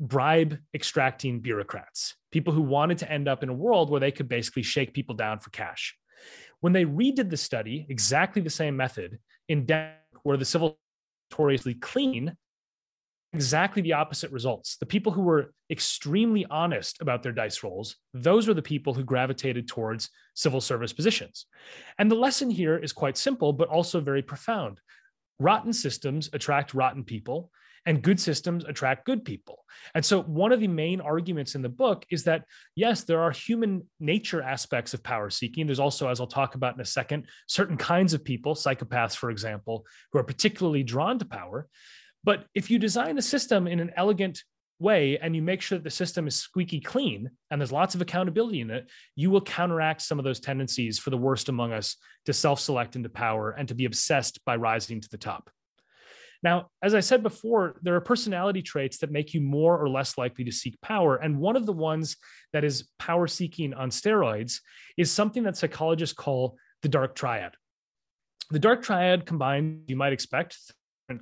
bribe 0.00 0.58
extracting 0.74 1.40
bureaucrats, 1.40 2.14
people 2.30 2.52
who 2.52 2.62
wanted 2.62 2.98
to 2.98 3.10
end 3.10 3.28
up 3.28 3.42
in 3.42 3.48
a 3.48 3.54
world 3.54 3.90
where 3.90 4.00
they 4.00 4.12
could 4.12 4.28
basically 4.28 4.62
shake 4.62 4.94
people 4.94 5.14
down 5.14 5.38
for 5.38 5.50
cash. 5.50 5.96
When 6.60 6.72
they 6.72 6.84
redid 6.84 7.30
the 7.30 7.36
study, 7.36 7.86
exactly 7.88 8.42
the 8.42 8.50
same 8.50 8.76
method 8.76 9.18
in 9.48 9.64
Denmark, 9.64 9.94
where 10.22 10.36
the 10.36 10.44
civil 10.44 10.78
notoriously 11.30 11.74
clean, 11.74 12.36
exactly 13.32 13.82
the 13.82 13.92
opposite 13.92 14.30
results. 14.32 14.76
The 14.78 14.86
people 14.86 15.12
who 15.12 15.22
were 15.22 15.52
extremely 15.70 16.46
honest 16.50 17.00
about 17.00 17.22
their 17.22 17.32
dice 17.32 17.62
rolls, 17.62 17.96
those 18.14 18.48
were 18.48 18.54
the 18.54 18.62
people 18.62 18.94
who 18.94 19.04
gravitated 19.04 19.68
towards 19.68 20.10
civil 20.34 20.60
service 20.60 20.92
positions. 20.92 21.46
And 21.98 22.10
the 22.10 22.16
lesson 22.16 22.50
here 22.50 22.76
is 22.76 22.92
quite 22.92 23.18
simple, 23.18 23.52
but 23.52 23.68
also 23.68 24.00
very 24.00 24.22
profound. 24.22 24.80
Rotten 25.38 25.72
systems 25.72 26.30
attract 26.32 26.74
rotten 26.74 27.04
people, 27.04 27.50
and 27.86 28.02
good 28.02 28.18
systems 28.18 28.64
attract 28.64 29.06
good 29.06 29.24
people. 29.24 29.64
And 29.94 30.04
so, 30.04 30.22
one 30.22 30.52
of 30.52 30.60
the 30.60 30.68
main 30.68 31.00
arguments 31.00 31.54
in 31.54 31.62
the 31.62 31.68
book 31.68 32.04
is 32.10 32.24
that, 32.24 32.44
yes, 32.74 33.04
there 33.04 33.20
are 33.20 33.30
human 33.30 33.86
nature 34.00 34.42
aspects 34.42 34.94
of 34.94 35.02
power 35.02 35.30
seeking. 35.30 35.66
There's 35.66 35.78
also, 35.78 36.08
as 36.08 36.20
I'll 36.20 36.26
talk 36.26 36.54
about 36.54 36.74
in 36.74 36.80
a 36.80 36.84
second, 36.84 37.26
certain 37.46 37.76
kinds 37.76 38.14
of 38.14 38.24
people, 38.24 38.54
psychopaths, 38.54 39.16
for 39.16 39.30
example, 39.30 39.86
who 40.12 40.18
are 40.18 40.24
particularly 40.24 40.82
drawn 40.82 41.18
to 41.18 41.24
power. 41.24 41.68
But 42.28 42.44
if 42.54 42.70
you 42.70 42.78
design 42.78 43.16
the 43.16 43.22
system 43.22 43.66
in 43.66 43.80
an 43.80 43.90
elegant 43.96 44.42
way 44.78 45.16
and 45.16 45.34
you 45.34 45.40
make 45.40 45.62
sure 45.62 45.78
that 45.78 45.82
the 45.82 45.88
system 45.88 46.26
is 46.26 46.36
squeaky 46.36 46.78
clean 46.78 47.30
and 47.50 47.58
there's 47.58 47.72
lots 47.72 47.94
of 47.94 48.02
accountability 48.02 48.60
in 48.60 48.70
it, 48.70 48.90
you 49.16 49.30
will 49.30 49.40
counteract 49.40 50.02
some 50.02 50.18
of 50.18 50.26
those 50.26 50.38
tendencies 50.38 50.98
for 50.98 51.08
the 51.08 51.16
worst 51.16 51.48
among 51.48 51.72
us 51.72 51.96
to 52.26 52.34
self 52.34 52.60
select 52.60 52.96
into 52.96 53.08
power 53.08 53.52
and 53.52 53.66
to 53.68 53.74
be 53.74 53.86
obsessed 53.86 54.44
by 54.44 54.56
rising 54.56 55.00
to 55.00 55.08
the 55.08 55.16
top. 55.16 55.48
Now, 56.42 56.68
as 56.82 56.94
I 56.94 57.00
said 57.00 57.22
before, 57.22 57.76
there 57.80 57.94
are 57.94 58.00
personality 58.02 58.60
traits 58.60 58.98
that 58.98 59.10
make 59.10 59.32
you 59.32 59.40
more 59.40 59.78
or 59.78 59.88
less 59.88 60.18
likely 60.18 60.44
to 60.44 60.52
seek 60.52 60.78
power. 60.82 61.16
And 61.16 61.38
one 61.38 61.56
of 61.56 61.64
the 61.64 61.72
ones 61.72 62.18
that 62.52 62.62
is 62.62 62.90
power 62.98 63.26
seeking 63.26 63.72
on 63.72 63.88
steroids 63.88 64.60
is 64.98 65.10
something 65.10 65.44
that 65.44 65.56
psychologists 65.56 66.14
call 66.14 66.58
the 66.82 66.90
dark 66.90 67.14
triad. 67.14 67.54
The 68.50 68.58
dark 68.58 68.82
triad 68.82 69.24
combines, 69.24 69.84
you 69.88 69.96
might 69.96 70.12
expect, 70.12 70.58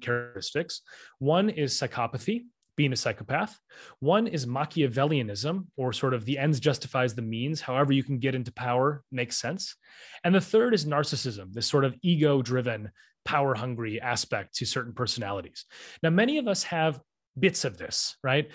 characteristics. 0.00 0.82
One 1.18 1.48
is 1.48 1.74
psychopathy, 1.74 2.46
being 2.76 2.92
a 2.92 2.96
psychopath. 2.96 3.58
One 4.00 4.26
is 4.26 4.46
Machiavellianism, 4.46 5.66
or 5.76 5.92
sort 5.92 6.14
of 6.14 6.24
the 6.24 6.38
ends 6.38 6.60
justifies 6.60 7.14
the 7.14 7.22
means. 7.22 7.60
However, 7.60 7.92
you 7.92 8.04
can 8.04 8.18
get 8.18 8.34
into 8.34 8.52
power 8.52 9.02
makes 9.10 9.36
sense. 9.36 9.76
And 10.24 10.34
the 10.34 10.40
third 10.40 10.74
is 10.74 10.84
narcissism, 10.84 11.52
this 11.52 11.66
sort 11.66 11.84
of 11.84 11.94
ego 12.02 12.42
driven, 12.42 12.90
power 13.24 13.54
hungry 13.54 14.00
aspect 14.00 14.56
to 14.56 14.66
certain 14.66 14.92
personalities. 14.92 15.64
Now, 16.02 16.10
many 16.10 16.38
of 16.38 16.48
us 16.48 16.62
have 16.64 17.00
bits 17.38 17.64
of 17.64 17.78
this, 17.78 18.16
right? 18.22 18.50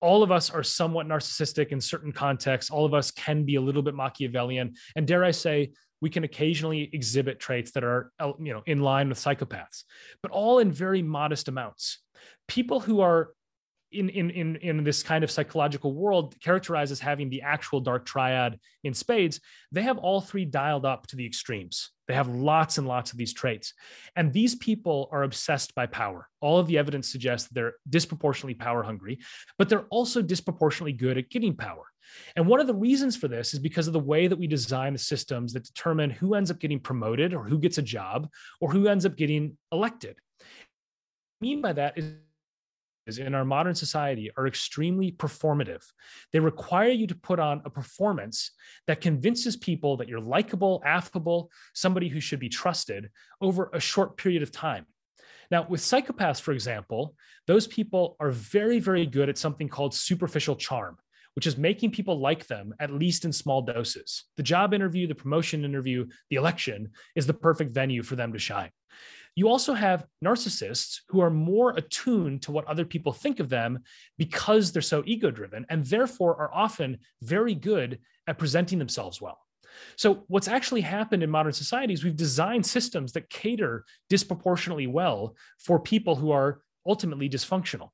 All 0.00 0.22
of 0.22 0.30
us 0.30 0.50
are 0.50 0.62
somewhat 0.62 1.06
narcissistic 1.06 1.68
in 1.68 1.80
certain 1.80 2.12
contexts. 2.12 2.70
All 2.70 2.84
of 2.84 2.92
us 2.92 3.10
can 3.10 3.44
be 3.44 3.54
a 3.56 3.60
little 3.60 3.82
bit 3.82 3.94
Machiavellian. 3.94 4.74
And 4.94 5.06
dare 5.06 5.24
I 5.24 5.30
say, 5.30 5.72
we 6.00 6.10
can 6.10 6.24
occasionally 6.24 6.90
exhibit 6.92 7.40
traits 7.40 7.72
that 7.72 7.84
are 7.84 8.12
uh, 8.18 8.32
you 8.38 8.52
know 8.52 8.62
in 8.66 8.80
line 8.80 9.08
with 9.08 9.18
psychopaths 9.18 9.84
but 10.22 10.30
all 10.30 10.58
in 10.58 10.70
very 10.70 11.02
modest 11.02 11.48
amounts 11.48 11.98
people 12.48 12.80
who 12.80 13.00
are 13.00 13.30
in, 13.92 14.08
in, 14.08 14.30
in, 14.30 14.56
in 14.56 14.84
this 14.84 15.02
kind 15.02 15.22
of 15.22 15.30
psychological 15.30 15.94
world 15.94 16.34
characterized 16.40 16.92
as 16.92 17.00
having 17.00 17.30
the 17.30 17.42
actual 17.42 17.80
dark 17.80 18.04
triad 18.04 18.58
in 18.84 18.92
spades, 18.92 19.40
they 19.72 19.82
have 19.82 19.98
all 19.98 20.20
three 20.20 20.44
dialed 20.44 20.84
up 20.84 21.06
to 21.06 21.16
the 21.16 21.24
extremes. 21.24 21.90
They 22.08 22.14
have 22.14 22.28
lots 22.28 22.78
and 22.78 22.86
lots 22.86 23.12
of 23.12 23.18
these 23.18 23.32
traits. 23.32 23.74
And 24.14 24.32
these 24.32 24.54
people 24.54 25.08
are 25.12 25.22
obsessed 25.22 25.74
by 25.74 25.86
power. 25.86 26.28
All 26.40 26.58
of 26.58 26.66
the 26.66 26.78
evidence 26.78 27.10
suggests 27.10 27.48
they're 27.48 27.74
disproportionately 27.88 28.54
power 28.54 28.82
hungry, 28.82 29.20
but 29.58 29.68
they're 29.68 29.86
also 29.86 30.20
disproportionately 30.20 30.92
good 30.92 31.18
at 31.18 31.30
getting 31.30 31.56
power. 31.56 31.84
And 32.34 32.46
one 32.46 32.60
of 32.60 32.66
the 32.66 32.74
reasons 32.74 33.16
for 33.16 33.28
this 33.28 33.54
is 33.54 33.60
because 33.60 33.86
of 33.86 33.92
the 33.92 34.00
way 34.00 34.26
that 34.26 34.38
we 34.38 34.46
design 34.46 34.92
the 34.92 34.98
systems 34.98 35.52
that 35.52 35.64
determine 35.64 36.10
who 36.10 36.34
ends 36.34 36.50
up 36.50 36.58
getting 36.58 36.80
promoted 36.80 37.34
or 37.34 37.44
who 37.44 37.58
gets 37.58 37.78
a 37.78 37.82
job 37.82 38.28
or 38.60 38.70
who 38.70 38.88
ends 38.88 39.06
up 39.06 39.16
getting 39.16 39.56
elected. 39.72 40.16
What 40.38 40.46
I 41.42 41.46
mean 41.46 41.60
by 41.60 41.72
that 41.74 41.98
is 43.06 43.18
in 43.18 43.34
our 43.34 43.44
modern 43.44 43.74
society 43.74 44.30
are 44.36 44.46
extremely 44.46 45.12
performative. 45.12 45.82
They 46.32 46.40
require 46.40 46.90
you 46.90 47.06
to 47.06 47.14
put 47.14 47.38
on 47.38 47.62
a 47.64 47.70
performance 47.70 48.50
that 48.86 49.00
convinces 49.00 49.56
people 49.56 49.96
that 49.98 50.08
you're 50.08 50.20
likable, 50.20 50.82
affable, 50.84 51.50
somebody 51.74 52.08
who 52.08 52.20
should 52.20 52.40
be 52.40 52.48
trusted 52.48 53.10
over 53.40 53.70
a 53.72 53.80
short 53.80 54.16
period 54.16 54.42
of 54.42 54.50
time. 54.50 54.86
Now, 55.50 55.66
with 55.68 55.80
psychopaths, 55.80 56.40
for 56.40 56.52
example, 56.52 57.14
those 57.46 57.66
people 57.66 58.16
are 58.18 58.32
very, 58.32 58.80
very 58.80 59.06
good 59.06 59.28
at 59.28 59.38
something 59.38 59.68
called 59.68 59.94
superficial 59.94 60.56
charm, 60.56 60.98
which 61.36 61.46
is 61.46 61.58
making 61.58 61.90
people 61.90 62.18
like 62.18 62.46
them, 62.46 62.74
at 62.80 62.90
least 62.90 63.26
in 63.26 63.32
small 63.32 63.60
doses. 63.60 64.24
The 64.38 64.42
job 64.42 64.72
interview, 64.72 65.06
the 65.06 65.14
promotion 65.14 65.66
interview, 65.66 66.06
the 66.30 66.36
election 66.36 66.90
is 67.14 67.26
the 67.26 67.34
perfect 67.34 67.74
venue 67.74 68.02
for 68.02 68.16
them 68.16 68.32
to 68.32 68.38
shine. 68.38 68.70
You 69.34 69.48
also 69.48 69.74
have 69.74 70.06
narcissists 70.24 71.00
who 71.08 71.20
are 71.20 71.28
more 71.28 71.76
attuned 71.76 72.40
to 72.42 72.52
what 72.52 72.64
other 72.66 72.86
people 72.86 73.12
think 73.12 73.38
of 73.38 73.50
them 73.50 73.80
because 74.16 74.72
they're 74.72 74.80
so 74.80 75.02
ego 75.04 75.30
driven 75.30 75.66
and 75.68 75.84
therefore 75.84 76.40
are 76.40 76.54
often 76.54 76.96
very 77.20 77.54
good 77.54 77.98
at 78.26 78.38
presenting 78.38 78.78
themselves 78.78 79.20
well. 79.20 79.38
So, 79.96 80.24
what's 80.28 80.48
actually 80.48 80.80
happened 80.80 81.22
in 81.22 81.28
modern 81.28 81.52
society 81.52 81.92
is 81.92 82.02
we've 82.02 82.16
designed 82.16 82.64
systems 82.64 83.12
that 83.12 83.28
cater 83.28 83.84
disproportionately 84.08 84.86
well 84.86 85.36
for 85.58 85.78
people 85.78 86.16
who 86.16 86.30
are 86.30 86.62
ultimately 86.86 87.28
dysfunctional. 87.28 87.90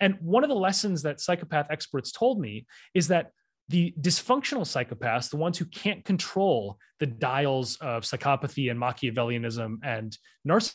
And 0.00 0.16
one 0.20 0.44
of 0.44 0.48
the 0.48 0.56
lessons 0.56 1.02
that 1.02 1.20
psychopath 1.20 1.66
experts 1.70 2.12
told 2.12 2.40
me 2.40 2.66
is 2.94 3.08
that 3.08 3.30
the 3.68 3.94
dysfunctional 4.00 4.62
psychopaths, 4.62 5.30
the 5.30 5.36
ones 5.36 5.56
who 5.56 5.64
can't 5.64 6.04
control 6.04 6.76
the 6.98 7.06
dials 7.06 7.76
of 7.76 8.02
psychopathy 8.02 8.70
and 8.70 8.80
Machiavellianism 8.80 9.78
and 9.84 10.16
narcissism, 10.46 10.74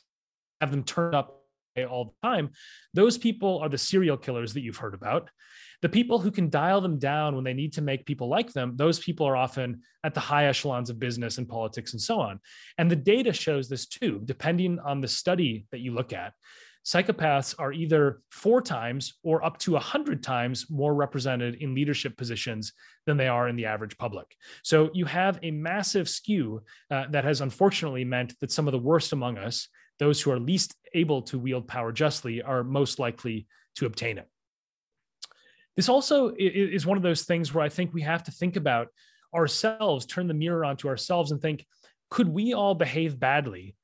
have 0.61 0.71
them 0.71 0.83
turn 0.83 1.13
up 1.13 1.41
all 1.83 2.05
the 2.05 2.27
time, 2.27 2.49
those 2.93 3.17
people 3.17 3.59
are 3.59 3.67
the 3.67 3.77
serial 3.77 4.15
killers 4.15 4.53
that 4.53 4.61
you've 4.61 4.77
heard 4.77 4.93
about. 4.93 5.29
The 5.81 5.89
people 5.89 6.19
who 6.19 6.31
can 6.31 6.49
dial 6.49 6.79
them 6.79 6.97
down 6.97 7.35
when 7.35 7.43
they 7.43 7.53
need 7.53 7.73
to 7.73 7.81
make 7.81 8.05
people 8.05 8.29
like 8.29 8.53
them, 8.53 8.77
those 8.77 8.97
people 8.97 9.27
are 9.27 9.35
often 9.35 9.81
at 10.03 10.13
the 10.13 10.21
high 10.21 10.45
echelons 10.45 10.89
of 10.89 10.99
business 10.99 11.37
and 11.37 11.47
politics 11.47 11.91
and 11.91 12.01
so 12.01 12.19
on. 12.19 12.39
And 12.77 12.89
the 12.89 12.95
data 12.95 13.33
shows 13.33 13.67
this 13.67 13.85
too, 13.85 14.21
depending 14.23 14.79
on 14.79 15.01
the 15.01 15.07
study 15.07 15.65
that 15.71 15.81
you 15.81 15.93
look 15.93 16.13
at 16.13 16.33
psychopaths 16.85 17.55
are 17.57 17.73
either 17.73 18.21
four 18.29 18.61
times 18.61 19.15
or 19.23 19.43
up 19.43 19.57
to 19.57 19.71
100 19.71 20.21
times 20.21 20.67
more 20.69 20.93
represented 20.93 21.55
in 21.55 21.73
leadership 21.73 22.15
positions 22.15 22.73
than 23.07 23.17
they 23.17 23.27
are 23.27 23.47
in 23.47 23.55
the 23.55 23.65
average 23.65 23.97
public. 23.97 24.35
So 24.63 24.91
you 24.93 25.05
have 25.05 25.39
a 25.41 25.49
massive 25.49 26.07
skew 26.07 26.61
uh, 26.91 27.05
that 27.09 27.23
has 27.23 27.41
unfortunately 27.41 28.05
meant 28.05 28.39
that 28.39 28.51
some 28.51 28.67
of 28.67 28.71
the 28.71 28.79
worst 28.79 29.13
among 29.13 29.39
us, 29.39 29.67
those 29.97 30.21
who 30.21 30.31
are 30.31 30.39
least 30.39 30.75
able 30.93 31.23
to 31.23 31.39
wield 31.39 31.67
power 31.67 31.91
justly, 31.91 32.43
are 32.43 32.63
most 32.63 32.99
likely 32.99 33.47
to 33.77 33.87
obtain 33.87 34.19
it. 34.19 34.29
This 35.75 35.89
also 35.89 36.33
is 36.37 36.85
one 36.85 36.97
of 36.97 37.03
those 37.03 37.23
things 37.23 37.53
where 37.53 37.65
I 37.65 37.69
think 37.69 37.93
we 37.93 38.03
have 38.03 38.23
to 38.25 38.31
think 38.31 38.55
about 38.55 38.87
ourselves, 39.33 40.05
turn 40.05 40.27
the 40.27 40.33
mirror 40.33 40.63
onto 40.63 40.87
ourselves, 40.87 41.31
and 41.31 41.41
think 41.41 41.65
could 42.09 42.29
we 42.29 42.53
all 42.53 42.75
behave 42.75 43.19
badly 43.19 43.75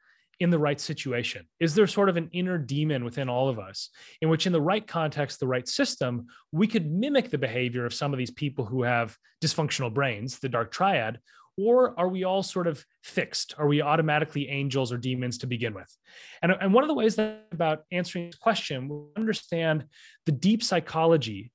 in 0.42 0.50
the 0.50 0.58
right 0.58 0.82
situation? 0.82 1.46
Is 1.60 1.76
there 1.76 1.86
sort 1.86 2.10
of 2.10 2.18
an 2.18 2.28
inner 2.34 2.58
demon 2.58 3.06
within 3.06 3.30
all 3.30 3.48
of 3.48 3.60
us 3.60 3.90
in 4.22 4.30
which, 4.30 4.48
in 4.48 4.54
the 4.54 4.60
right 4.60 4.86
context, 4.86 5.40
the 5.40 5.48
right 5.48 5.68
system, 5.68 6.26
we 6.52 6.66
could 6.66 6.92
mimic 6.92 7.30
the 7.30 7.38
behavior 7.38 7.86
of 7.86 7.94
some 7.94 8.12
of 8.12 8.18
these 8.18 8.32
people 8.32 8.66
who 8.66 8.82
have 8.82 9.16
dysfunctional 9.44 9.94
brains, 9.94 10.40
the 10.40 10.50
dark 10.50 10.72
triad? 10.72 11.20
Or 11.58 11.98
are 12.00 12.08
we 12.08 12.24
all 12.24 12.42
sort 12.42 12.66
of 12.66 12.84
fixed? 13.04 13.54
Are 13.60 13.68
we 13.68 13.84
automatically 13.84 14.50
angels 14.50 14.92
or 14.92 14.98
demons 14.98 15.38
to 15.40 15.48
begin 15.48 15.76
with? 15.76 15.96
And, 16.42 16.52
and 16.60 16.74
one 16.74 16.84
of 16.84 16.88
the 16.88 16.96
ways 16.96 17.18
that 17.18 17.46
about 17.52 17.84
answering 17.92 18.28
this 18.28 18.36
question, 18.40 18.90
we 18.90 18.98
understand 19.16 19.86
the 20.26 20.32
deep 20.32 20.64
psychology 20.64 21.52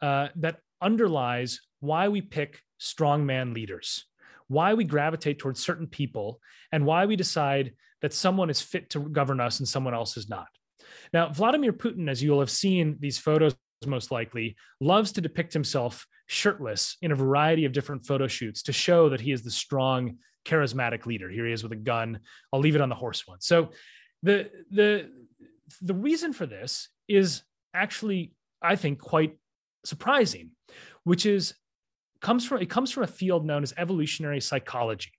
uh, 0.00 0.28
that 0.36 0.60
underlies 0.80 1.60
why 1.80 2.08
we 2.08 2.22
pick 2.22 2.60
strongman 2.80 3.52
leaders, 3.52 4.06
why 4.48 4.72
we 4.72 4.84
gravitate 4.84 5.38
towards 5.38 5.62
certain 5.62 5.88
people, 5.88 6.40
and 6.72 6.86
why 6.86 7.04
we 7.04 7.16
decide 7.16 7.74
that 8.02 8.14
someone 8.14 8.50
is 8.50 8.60
fit 8.60 8.90
to 8.90 9.00
govern 9.00 9.40
us 9.40 9.58
and 9.58 9.68
someone 9.68 9.94
else 9.94 10.16
is 10.16 10.28
not. 10.28 10.48
Now, 11.12 11.28
Vladimir 11.28 11.72
Putin, 11.72 12.08
as 12.08 12.22
you'll 12.22 12.40
have 12.40 12.50
seen 12.50 12.96
these 13.00 13.18
photos 13.18 13.54
most 13.86 14.10
likely, 14.10 14.56
loves 14.80 15.12
to 15.12 15.20
depict 15.20 15.52
himself 15.52 16.06
shirtless 16.26 16.96
in 17.02 17.12
a 17.12 17.16
variety 17.16 17.64
of 17.64 17.72
different 17.72 18.06
photo 18.06 18.26
shoots 18.26 18.62
to 18.62 18.72
show 18.72 19.08
that 19.08 19.20
he 19.20 19.32
is 19.32 19.42
the 19.42 19.50
strong, 19.50 20.18
charismatic 20.44 21.06
leader. 21.06 21.28
Here 21.28 21.46
he 21.46 21.52
is 21.52 21.62
with 21.62 21.72
a 21.72 21.76
gun. 21.76 22.20
I'll 22.52 22.60
leave 22.60 22.76
it 22.76 22.80
on 22.80 22.88
the 22.88 22.94
horse 22.94 23.26
one. 23.26 23.40
So 23.40 23.70
the 24.22 24.50
the 24.70 25.10
the 25.80 25.94
reason 25.94 26.32
for 26.32 26.46
this 26.46 26.88
is 27.08 27.42
actually, 27.74 28.32
I 28.62 28.76
think, 28.76 29.00
quite 29.00 29.36
surprising, 29.84 30.50
which 31.04 31.26
is 31.26 31.54
comes 32.20 32.46
from 32.46 32.60
it 32.60 32.70
comes 32.70 32.90
from 32.90 33.04
a 33.04 33.08
field 33.08 33.46
known 33.46 33.62
as 33.62 33.72
evolutionary 33.76 34.40
psychology. 34.40 35.12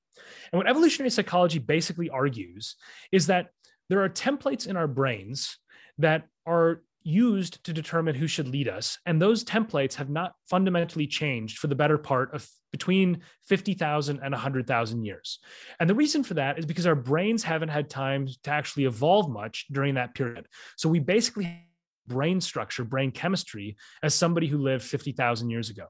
And 0.52 0.58
what 0.58 0.68
evolutionary 0.68 1.10
psychology 1.10 1.60
basically 1.60 2.10
argues 2.10 2.76
is 3.12 3.28
that 3.28 3.50
there 3.90 4.04
are 4.04 4.10
templates 4.10 4.68
in 4.68 4.78
our 4.78 4.88
brains 4.88 5.58
that 5.98 6.28
are 6.46 6.82
used 7.04 7.64
to 7.64 7.74
determine 7.74 8.16
who 8.16 8.28
should 8.28 8.48
lead 8.48 8.68
us. 8.68 9.00
And 9.06 9.22
those 9.22 9.44
templates 9.44 9.96
have 9.96 10.10
not 10.10 10.34
fundamentally 10.50 11.08
changed 11.08 11.58
for 11.58 11.68
the 11.68 11.76
better 11.76 11.98
part 11.98 12.34
of 12.34 12.48
between 12.72 13.22
50,000 13.48 14.20
and 14.22 14.32
100,000 14.32 15.04
years. 15.04 15.40
And 15.80 15.90
the 15.90 15.96
reason 15.96 16.24
for 16.24 16.36
that 16.36 16.58
is 16.58 16.66
because 16.66 16.88
our 16.88 16.96
brains 16.96 17.44
haven't 17.44 17.70
had 17.70 17.90
time 17.90 18.28
to 18.44 18.52
actually 18.52 18.86
evolve 18.86 19.30
much 19.30 19.66
during 19.72 19.96
that 19.96 20.14
period. 20.14 20.48
So 20.78 20.88
we 20.90 21.00
basically 21.00 21.68
brain 22.08 22.40
structure, 22.40 22.84
brain 22.84 23.12
chemistry 23.12 23.78
as 24.04 24.14
somebody 24.14 24.48
who 24.48 24.58
lived 24.58 24.84
50,000 24.84 25.50
years 25.50 25.70
ago. 25.70 25.88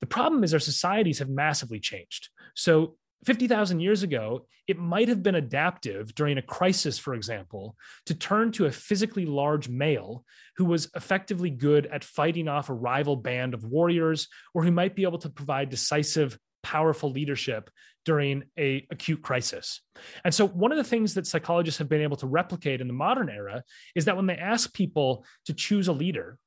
The 0.00 0.06
problem 0.06 0.44
is 0.44 0.54
our 0.54 0.60
societies 0.60 1.18
have 1.18 1.28
massively 1.28 1.80
changed. 1.80 2.28
So 2.54 2.96
50,000 3.26 3.80
years 3.80 4.02
ago, 4.02 4.46
it 4.66 4.78
might 4.78 5.08
have 5.08 5.22
been 5.22 5.34
adaptive 5.34 6.14
during 6.14 6.38
a 6.38 6.42
crisis, 6.42 6.98
for 6.98 7.14
example, 7.14 7.76
to 8.06 8.14
turn 8.14 8.50
to 8.52 8.66
a 8.66 8.70
physically 8.70 9.26
large 9.26 9.68
male 9.68 10.24
who 10.56 10.64
was 10.64 10.90
effectively 10.96 11.50
good 11.50 11.86
at 11.86 12.04
fighting 12.04 12.48
off 12.48 12.70
a 12.70 12.74
rival 12.74 13.16
band 13.16 13.52
of 13.52 13.64
warriors, 13.64 14.28
or 14.54 14.64
who 14.64 14.70
might 14.70 14.94
be 14.94 15.02
able 15.02 15.18
to 15.18 15.28
provide 15.28 15.68
decisive, 15.68 16.38
powerful 16.62 17.10
leadership 17.10 17.68
during 18.06 18.44
a 18.58 18.86
acute 18.90 19.22
crisis. 19.22 19.82
And 20.24 20.34
so 20.34 20.46
one 20.46 20.72
of 20.72 20.78
the 20.78 20.84
things 20.84 21.14
that 21.14 21.26
psychologists 21.26 21.78
have 21.78 21.88
been 21.88 22.00
able 22.00 22.16
to 22.18 22.26
replicate 22.26 22.80
in 22.80 22.86
the 22.86 22.94
modern 22.94 23.28
era 23.28 23.62
is 23.94 24.06
that 24.06 24.16
when 24.16 24.26
they 24.26 24.36
ask 24.36 24.72
people 24.72 25.26
to 25.44 25.52
choose 25.52 25.88
a 25.88 25.92
leader, 25.92 26.38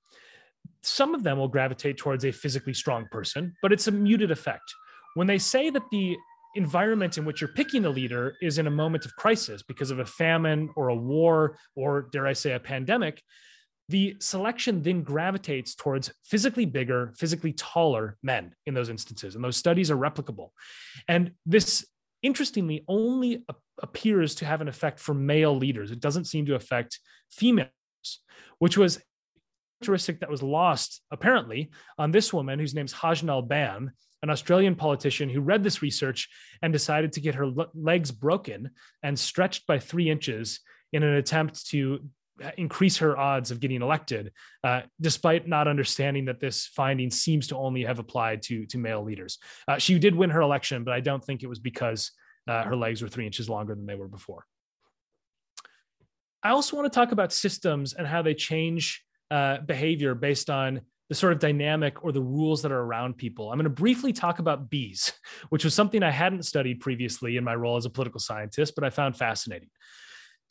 some 0.82 1.16
of 1.16 1.24
them 1.24 1.38
will 1.38 1.48
gravitate 1.48 1.98
towards 1.98 2.26
a 2.26 2.32
physically 2.32 2.74
strong 2.74 3.08
person, 3.12 3.54
but 3.62 3.72
it's 3.72 3.88
a 3.88 3.92
muted 3.92 4.32
effect. 4.32 4.74
When 5.16 5.28
they 5.28 5.38
say 5.38 5.70
that 5.70 5.84
the 5.92 6.18
environment 6.56 7.18
in 7.18 7.26
which 7.26 7.42
you're 7.42 7.48
picking 7.50 7.86
a 7.86 7.90
leader 7.90 8.36
is 8.42 8.58
in 8.58 8.68
a 8.68 8.72
moment 8.72 9.06
of 9.06 9.16
crisis 9.16 9.64
because 9.64 9.92
of 9.92 10.00
a 10.00 10.06
famine 10.06 10.70
or 10.76 10.90
a 10.90 10.96
war 10.96 11.58
or 11.76 12.10
dare 12.12 12.28
i 12.28 12.34
say 12.34 12.54
a 12.54 12.60
pandemic 12.60 13.22
the 13.90 14.16
selection 14.20 14.82
then 14.82 15.02
gravitates 15.02 15.76
towards 15.76 16.12
physically 16.24 16.66
bigger 16.66 17.14
physically 17.18 17.54
taller 17.54 18.18
men 18.22 18.54
in 18.66 18.74
those 18.74 18.90
instances 18.90 19.36
and 19.36 19.44
those 19.44 19.58
studies 19.58 19.90
are 19.90 19.98
replicable 19.98 20.50
and 21.08 21.32
this 21.46 21.86
interestingly 22.22 22.86
only 22.88 23.44
appears 23.82 24.36
to 24.36 24.46
have 24.46 24.62
an 24.62 24.68
effect 24.68 25.00
for 25.00 25.14
male 25.14 25.56
leaders 25.56 25.92
it 25.92 26.00
doesn't 26.00 26.26
seem 26.26 26.46
to 26.46 26.56
affect 26.56 27.00
females 27.32 27.70
which 28.60 28.78
was 28.78 29.02
characteristic 29.84 30.22
that 30.22 30.30
was 30.30 30.42
lost 30.42 31.02
apparently 31.12 31.70
on 31.98 32.12
this 32.12 32.32
woman 32.32 32.58
whose 32.58 32.74
name's 32.74 32.94
Hajnal 32.94 33.46
Ban 33.48 33.92
an 34.22 34.30
Australian 34.30 34.74
politician 34.74 35.28
who 35.28 35.42
read 35.42 35.66
this 35.66 35.82
research 35.82 36.30
and 36.62 36.72
decided 36.72 37.12
to 37.12 37.20
get 37.20 37.36
her 37.36 37.52
legs 37.76 38.10
broken 38.10 38.70
and 39.04 39.20
stretched 39.20 39.68
by 39.68 39.78
three 39.78 40.10
inches 40.10 40.62
in 40.94 41.04
an 41.04 41.16
attempt 41.16 41.68
to 41.68 42.00
uh, 42.42 42.52
increase 42.58 43.00
her 43.00 43.18
odds 43.18 43.52
of 43.52 43.60
getting 43.60 43.82
elected, 43.82 44.32
uh, 44.64 44.84
despite 45.02 45.46
not 45.46 45.68
understanding 45.68 46.24
that 46.24 46.40
this 46.40 46.68
finding 46.68 47.12
seems 47.12 47.48
to 47.48 47.58
only 47.58 47.84
have 47.84 48.00
applied 48.00 48.42
to, 48.42 48.66
to 48.68 48.78
male 48.78 49.04
leaders. 49.04 49.40
Uh, 49.68 49.78
she 49.78 50.00
did 50.00 50.16
win 50.16 50.30
her 50.30 50.42
election, 50.42 50.86
but 50.86 50.94
I 50.94 51.02
don't 51.02 51.22
think 51.22 51.44
it 51.44 51.50
was 51.50 51.60
because 51.60 52.12
uh, 52.48 52.64
her 52.64 52.78
legs 52.78 53.02
were 53.02 53.10
three 53.10 53.26
inches 53.26 53.50
longer 53.50 53.76
than 53.76 53.86
they 53.86 53.96
were 53.96 54.08
before. 54.08 54.46
I 56.42 56.52
also 56.52 56.78
want 56.78 56.92
to 56.92 56.98
talk 56.98 57.12
about 57.12 57.34
systems 57.34 57.94
and 57.94 58.08
how 58.08 58.22
they 58.22 58.34
change 58.34 59.04
uh, 59.34 59.58
behavior 59.66 60.14
based 60.14 60.52
on 60.52 60.82
the 61.10 61.16
sort 61.16 61.34
of 61.34 61.40
dynamic 61.40 62.04
or 62.04 62.12
the 62.12 62.22
rules 62.22 62.62
that 62.62 62.72
are 62.72 62.82
around 62.82 63.18
people. 63.18 63.52
I'm 63.52 63.58
going 63.58 63.64
to 63.64 63.70
briefly 63.70 64.14
talk 64.14 64.38
about 64.38 64.70
bees, 64.70 65.12
which 65.50 65.64
was 65.64 65.74
something 65.74 66.04
I 66.04 66.12
hadn't 66.12 66.46
studied 66.46 66.82
previously 66.82 67.38
in 67.38 67.44
my 67.44 67.56
role 67.56 67.76
as 67.76 67.86
a 67.86 67.90
political 67.90 68.20
scientist, 68.20 68.76
but 68.76 68.84
I 68.84 68.92
found 68.92 69.18
fascinating. 69.18 69.70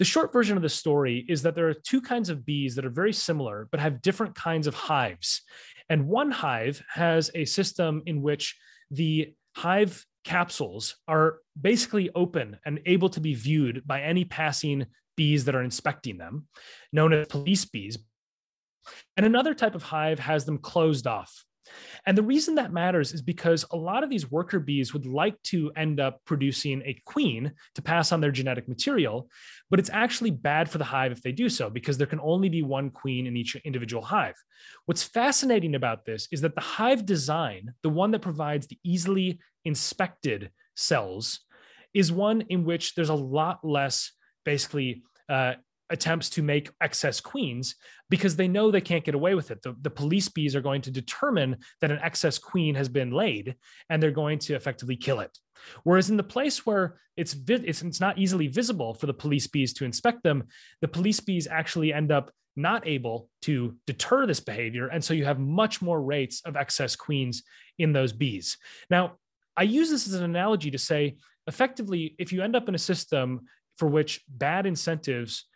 The 0.00 0.04
short 0.04 0.32
version 0.32 0.56
of 0.56 0.64
the 0.64 0.68
story 0.68 1.24
is 1.28 1.42
that 1.42 1.54
there 1.54 1.68
are 1.68 1.74
two 1.74 2.00
kinds 2.00 2.28
of 2.28 2.44
bees 2.44 2.74
that 2.74 2.84
are 2.84 2.90
very 2.90 3.12
similar, 3.12 3.68
but 3.70 3.78
have 3.78 4.02
different 4.02 4.34
kinds 4.34 4.66
of 4.66 4.74
hives. 4.74 5.42
And 5.88 6.08
one 6.08 6.32
hive 6.32 6.82
has 6.92 7.30
a 7.36 7.44
system 7.44 8.02
in 8.06 8.20
which 8.20 8.56
the 8.90 9.32
hive 9.56 10.04
capsules 10.24 10.96
are 11.06 11.38
basically 11.60 12.10
open 12.16 12.58
and 12.66 12.80
able 12.84 13.10
to 13.10 13.20
be 13.20 13.34
viewed 13.34 13.86
by 13.86 14.00
any 14.00 14.24
passing 14.24 14.86
bees 15.16 15.44
that 15.44 15.54
are 15.54 15.62
inspecting 15.62 16.18
them, 16.18 16.48
known 16.92 17.12
as 17.12 17.28
police 17.28 17.64
bees, 17.64 17.98
and 19.16 19.26
another 19.26 19.54
type 19.54 19.74
of 19.74 19.82
hive 19.82 20.18
has 20.18 20.44
them 20.44 20.58
closed 20.58 21.06
off. 21.06 21.44
And 22.06 22.18
the 22.18 22.22
reason 22.22 22.56
that 22.56 22.72
matters 22.72 23.12
is 23.12 23.22
because 23.22 23.64
a 23.70 23.76
lot 23.76 24.02
of 24.02 24.10
these 24.10 24.30
worker 24.30 24.58
bees 24.58 24.92
would 24.92 25.06
like 25.06 25.40
to 25.44 25.70
end 25.76 26.00
up 26.00 26.20
producing 26.24 26.82
a 26.84 27.00
queen 27.06 27.52
to 27.74 27.82
pass 27.82 28.12
on 28.12 28.20
their 28.20 28.32
genetic 28.32 28.68
material, 28.68 29.28
but 29.70 29.78
it's 29.78 29.90
actually 29.90 30.30
bad 30.30 30.68
for 30.68 30.78
the 30.78 30.84
hive 30.84 31.12
if 31.12 31.22
they 31.22 31.32
do 31.32 31.48
so 31.48 31.70
because 31.70 31.98
there 31.98 32.06
can 32.06 32.20
only 32.20 32.48
be 32.48 32.62
one 32.62 32.90
queen 32.90 33.26
in 33.26 33.36
each 33.36 33.54
individual 33.56 34.02
hive. 34.02 34.34
What's 34.86 35.04
fascinating 35.04 35.74
about 35.74 36.04
this 36.04 36.28
is 36.32 36.40
that 36.40 36.54
the 36.54 36.60
hive 36.60 37.06
design, 37.06 37.72
the 37.82 37.88
one 37.88 38.10
that 38.10 38.22
provides 38.22 38.66
the 38.66 38.78
easily 38.82 39.40
inspected 39.64 40.50
cells, 40.74 41.40
is 41.94 42.10
one 42.10 42.42
in 42.48 42.64
which 42.64 42.94
there's 42.94 43.10
a 43.10 43.14
lot 43.14 43.60
less 43.64 44.12
basically 44.44 45.02
uh, 45.28 45.54
attempts 45.92 46.30
to 46.30 46.42
make 46.42 46.70
excess 46.80 47.20
queens 47.20 47.76
because 48.10 48.34
they 48.34 48.48
know 48.48 48.70
they 48.70 48.80
can't 48.80 49.04
get 49.04 49.14
away 49.14 49.34
with 49.34 49.50
it. 49.50 49.62
The, 49.62 49.76
the 49.82 49.90
police 49.90 50.28
bees 50.28 50.56
are 50.56 50.60
going 50.60 50.82
to 50.82 50.90
determine 50.90 51.58
that 51.80 51.90
an 51.90 52.00
excess 52.02 52.38
queen 52.38 52.74
has 52.74 52.88
been 52.88 53.10
laid 53.10 53.54
and 53.88 54.02
they're 54.02 54.10
going 54.10 54.38
to 54.40 54.54
effectively 54.54 54.96
kill 54.96 55.20
it. 55.20 55.36
Whereas 55.84 56.10
in 56.10 56.16
the 56.16 56.22
place 56.22 56.66
where 56.66 56.98
it's, 57.16 57.36
it's, 57.46 57.82
it's 57.82 58.00
not 58.00 58.18
easily 58.18 58.48
visible 58.48 58.94
for 58.94 59.06
the 59.06 59.14
police 59.14 59.46
bees 59.46 59.72
to 59.74 59.84
inspect 59.84 60.22
them, 60.22 60.44
the 60.80 60.88
police 60.88 61.20
bees 61.20 61.46
actually 61.46 61.92
end 61.92 62.10
up 62.10 62.32
not 62.56 62.86
able 62.86 63.28
to 63.42 63.76
deter 63.86 64.26
this 64.26 64.40
behavior. 64.40 64.88
And 64.88 65.02
so 65.02 65.14
you 65.14 65.24
have 65.24 65.38
much 65.38 65.80
more 65.80 66.02
rates 66.02 66.42
of 66.44 66.56
excess 66.56 66.96
queens 66.96 67.42
in 67.78 67.92
those 67.92 68.12
bees. 68.12 68.58
Now, 68.90 69.14
I 69.56 69.62
use 69.62 69.90
this 69.90 70.06
as 70.06 70.14
an 70.14 70.24
analogy 70.24 70.70
to 70.70 70.78
say 70.78 71.16
effectively, 71.46 72.14
if 72.18 72.32
you 72.32 72.42
end 72.42 72.56
up 72.56 72.68
in 72.68 72.74
a 72.74 72.78
system 72.78 73.42
for 73.78 73.88
which 73.88 74.22
bad 74.28 74.66
incentives 74.66 75.46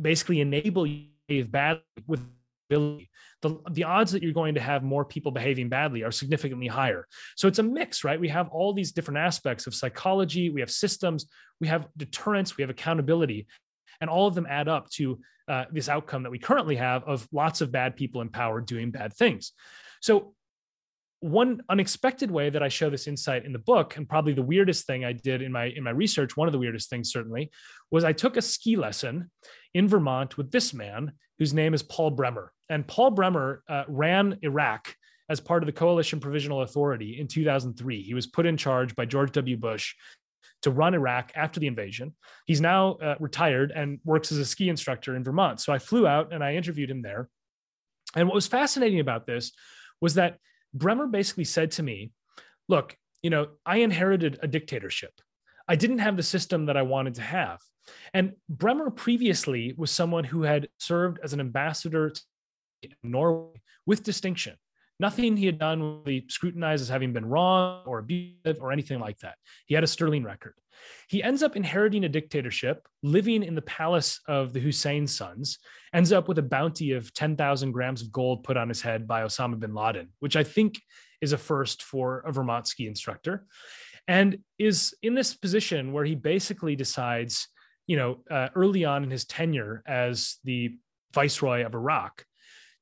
basically 0.00 0.40
enable 0.40 0.86
you 0.86 1.04
to 1.04 1.10
behave 1.26 1.50
badly 1.50 1.82
with 2.06 2.20
ability, 2.70 3.10
the, 3.42 3.56
the 3.70 3.84
odds 3.84 4.12
that 4.12 4.22
you're 4.22 4.32
going 4.32 4.54
to 4.54 4.60
have 4.60 4.82
more 4.82 5.04
people 5.04 5.32
behaving 5.32 5.68
badly 5.68 6.02
are 6.02 6.10
significantly 6.10 6.66
higher. 6.66 7.06
So 7.36 7.48
it's 7.48 7.58
a 7.58 7.62
mix, 7.62 8.04
right? 8.04 8.20
We 8.20 8.28
have 8.28 8.48
all 8.48 8.72
these 8.72 8.92
different 8.92 9.18
aspects 9.18 9.66
of 9.66 9.74
psychology, 9.74 10.50
we 10.50 10.60
have 10.60 10.70
systems, 10.70 11.26
we 11.60 11.68
have 11.68 11.86
deterrence, 11.96 12.56
we 12.56 12.62
have 12.62 12.70
accountability, 12.70 13.46
and 14.00 14.10
all 14.10 14.26
of 14.26 14.34
them 14.34 14.46
add 14.48 14.68
up 14.68 14.90
to 14.90 15.20
uh, 15.48 15.64
this 15.72 15.88
outcome 15.88 16.24
that 16.24 16.30
we 16.30 16.38
currently 16.38 16.76
have 16.76 17.04
of 17.04 17.26
lots 17.32 17.60
of 17.60 17.72
bad 17.72 17.96
people 17.96 18.20
in 18.20 18.28
power 18.28 18.60
doing 18.60 18.90
bad 18.90 19.14
things. 19.14 19.52
So 20.00 20.34
one 21.20 21.62
unexpected 21.68 22.30
way 22.30 22.50
that 22.50 22.62
I 22.62 22.68
show 22.68 22.90
this 22.90 23.08
insight 23.08 23.44
in 23.44 23.52
the 23.52 23.58
book, 23.58 23.96
and 23.96 24.08
probably 24.08 24.32
the 24.32 24.42
weirdest 24.42 24.86
thing 24.86 25.04
I 25.04 25.12
did 25.12 25.42
in 25.42 25.52
my 25.52 25.66
in 25.66 25.82
my 25.82 25.90
research, 25.90 26.36
one 26.36 26.48
of 26.48 26.52
the 26.52 26.58
weirdest 26.58 26.90
things 26.90 27.10
certainly, 27.10 27.50
was 27.90 28.04
I 28.04 28.12
took 28.12 28.36
a 28.36 28.42
ski 28.42 28.76
lesson 28.76 29.30
in 29.74 29.88
Vermont 29.88 30.36
with 30.36 30.50
this 30.50 30.72
man 30.72 31.12
whose 31.38 31.54
name 31.54 31.74
is 31.74 31.82
Paul 31.82 32.10
Bremer. 32.10 32.52
And 32.68 32.86
Paul 32.86 33.12
Bremer 33.12 33.62
uh, 33.68 33.84
ran 33.88 34.38
Iraq 34.42 34.94
as 35.28 35.40
part 35.40 35.62
of 35.62 35.66
the 35.66 35.72
Coalition 35.72 36.20
Provisional 36.20 36.62
Authority 36.62 37.18
in 37.20 37.28
2003. 37.28 38.02
He 38.02 38.14
was 38.14 38.26
put 38.26 38.46
in 38.46 38.56
charge 38.56 38.94
by 38.94 39.04
George 39.04 39.32
W. 39.32 39.56
Bush 39.56 39.94
to 40.62 40.70
run 40.70 40.94
Iraq 40.94 41.30
after 41.34 41.60
the 41.60 41.66
invasion. 41.66 42.14
He's 42.46 42.60
now 42.60 42.94
uh, 42.94 43.14
retired 43.20 43.72
and 43.74 44.00
works 44.04 44.32
as 44.32 44.38
a 44.38 44.44
ski 44.44 44.68
instructor 44.68 45.14
in 45.14 45.24
Vermont. 45.24 45.60
So 45.60 45.72
I 45.72 45.78
flew 45.78 46.06
out 46.06 46.32
and 46.32 46.42
I 46.42 46.54
interviewed 46.54 46.90
him 46.90 47.02
there. 47.02 47.28
And 48.16 48.26
what 48.26 48.34
was 48.34 48.46
fascinating 48.46 49.00
about 49.00 49.26
this 49.26 49.52
was 50.00 50.14
that 50.14 50.38
Bremer 50.74 51.06
basically 51.06 51.44
said 51.44 51.70
to 51.72 51.82
me, 51.82 52.12
Look, 52.68 52.96
you 53.22 53.30
know, 53.30 53.48
I 53.64 53.78
inherited 53.78 54.38
a 54.42 54.48
dictatorship. 54.48 55.12
I 55.66 55.76
didn't 55.76 55.98
have 55.98 56.16
the 56.16 56.22
system 56.22 56.66
that 56.66 56.76
I 56.76 56.82
wanted 56.82 57.14
to 57.14 57.22
have. 57.22 57.60
And 58.12 58.34
Bremer 58.48 58.90
previously 58.90 59.74
was 59.76 59.90
someone 59.90 60.24
who 60.24 60.42
had 60.42 60.68
served 60.78 61.18
as 61.22 61.32
an 61.32 61.40
ambassador 61.40 62.10
to 62.10 62.20
Norway 63.02 63.60
with 63.86 64.02
distinction. 64.02 64.56
Nothing 65.00 65.36
he 65.36 65.46
had 65.46 65.58
done 65.58 66.02
really 66.04 66.24
scrutinized 66.28 66.82
as 66.82 66.88
having 66.88 67.12
been 67.12 67.26
wrong 67.26 67.82
or 67.86 68.00
abusive 68.00 68.58
or 68.60 68.72
anything 68.72 68.98
like 68.98 69.18
that. 69.18 69.36
He 69.66 69.74
had 69.74 69.84
a 69.84 69.88
sterling 69.88 70.24
record. 70.24 70.54
He 71.08 71.22
ends 71.22 71.42
up 71.42 71.56
inheriting 71.56 72.04
a 72.04 72.08
dictatorship, 72.08 72.86
living 73.02 73.42
in 73.42 73.54
the 73.54 73.62
palace 73.62 74.20
of 74.28 74.52
the 74.52 74.60
Hussein 74.60 75.06
sons, 75.06 75.58
ends 75.92 76.12
up 76.12 76.28
with 76.28 76.38
a 76.38 76.42
bounty 76.42 76.92
of 76.92 77.12
10,000 77.14 77.72
grams 77.72 78.02
of 78.02 78.12
gold 78.12 78.44
put 78.44 78.56
on 78.56 78.68
his 78.68 78.82
head 78.82 79.06
by 79.06 79.22
Osama 79.22 79.58
bin 79.58 79.74
Laden, 79.74 80.08
which 80.20 80.36
I 80.36 80.44
think 80.44 80.80
is 81.20 81.32
a 81.32 81.38
first 81.38 81.82
for 81.82 82.20
a 82.20 82.32
Vermont 82.32 82.66
ski 82.66 82.86
instructor, 82.86 83.46
and 84.06 84.38
is 84.58 84.94
in 85.02 85.14
this 85.14 85.34
position 85.34 85.92
where 85.92 86.04
he 86.04 86.14
basically 86.14 86.76
decides, 86.76 87.48
you 87.86 87.96
know, 87.96 88.18
uh, 88.30 88.48
early 88.54 88.84
on 88.84 89.04
in 89.04 89.10
his 89.10 89.24
tenure 89.26 89.82
as 89.86 90.38
the 90.44 90.76
viceroy 91.12 91.64
of 91.64 91.74
Iraq, 91.74 92.24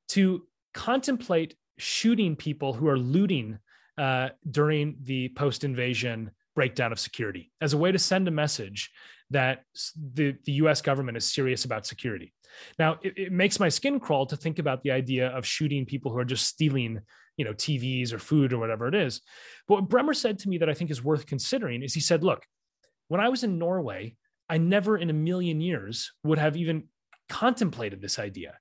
to 0.08 0.46
contemplate 0.74 1.54
shooting 1.78 2.36
people 2.36 2.72
who 2.72 2.88
are 2.88 2.98
looting 2.98 3.58
uh, 3.98 4.30
during 4.50 4.96
the 5.02 5.28
post 5.30 5.64
invasion 5.64 6.30
breakdown 6.54 6.92
of 6.92 6.98
security 6.98 7.52
as 7.60 7.74
a 7.74 7.78
way 7.78 7.92
to 7.92 7.98
send 7.98 8.26
a 8.26 8.30
message 8.30 8.90
that 9.30 9.62
the, 10.14 10.36
the 10.44 10.52
US 10.52 10.80
government 10.80 11.16
is 11.16 11.32
serious 11.32 11.64
about 11.64 11.86
security. 11.86 12.32
Now, 12.78 12.98
it, 13.02 13.14
it, 13.16 13.32
makes 13.32 13.60
my 13.60 13.68
skin 13.68 14.00
crawl 14.00 14.26
to 14.26 14.36
think 14.36 14.58
about 14.58 14.82
the 14.82 14.92
idea 14.92 15.28
of 15.28 15.44
shooting 15.44 15.84
people 15.84 16.12
who 16.12 16.18
are 16.18 16.24
just 16.24 16.46
stealing, 16.46 17.00
you 17.36 17.44
know, 17.44 17.52
TVs 17.52 18.12
or 18.12 18.18
food 18.18 18.52
or 18.52 18.58
whatever 18.58 18.88
it 18.88 18.94
is. 18.94 19.20
But 19.68 19.74
what 19.74 19.88
Bremer 19.88 20.14
said 20.14 20.38
to 20.40 20.48
me 20.48 20.58
that 20.58 20.70
I 20.70 20.74
think 20.74 20.90
is 20.90 21.04
worth 21.04 21.26
considering 21.26 21.82
is 21.82 21.92
he 21.92 22.00
said, 22.00 22.24
look, 22.24 22.44
when 23.08 23.20
I 23.20 23.28
was 23.28 23.44
in 23.44 23.58
Norway, 23.58 24.16
I 24.48 24.58
never 24.58 24.96
in 24.96 25.10
a 25.10 25.14
million 25.14 25.60
years 25.60 26.12
would 26.22 26.38
have 26.38 26.56
even 26.56 26.84
contemplated 27.28 28.00
this 28.00 28.18
idea. 28.18 28.54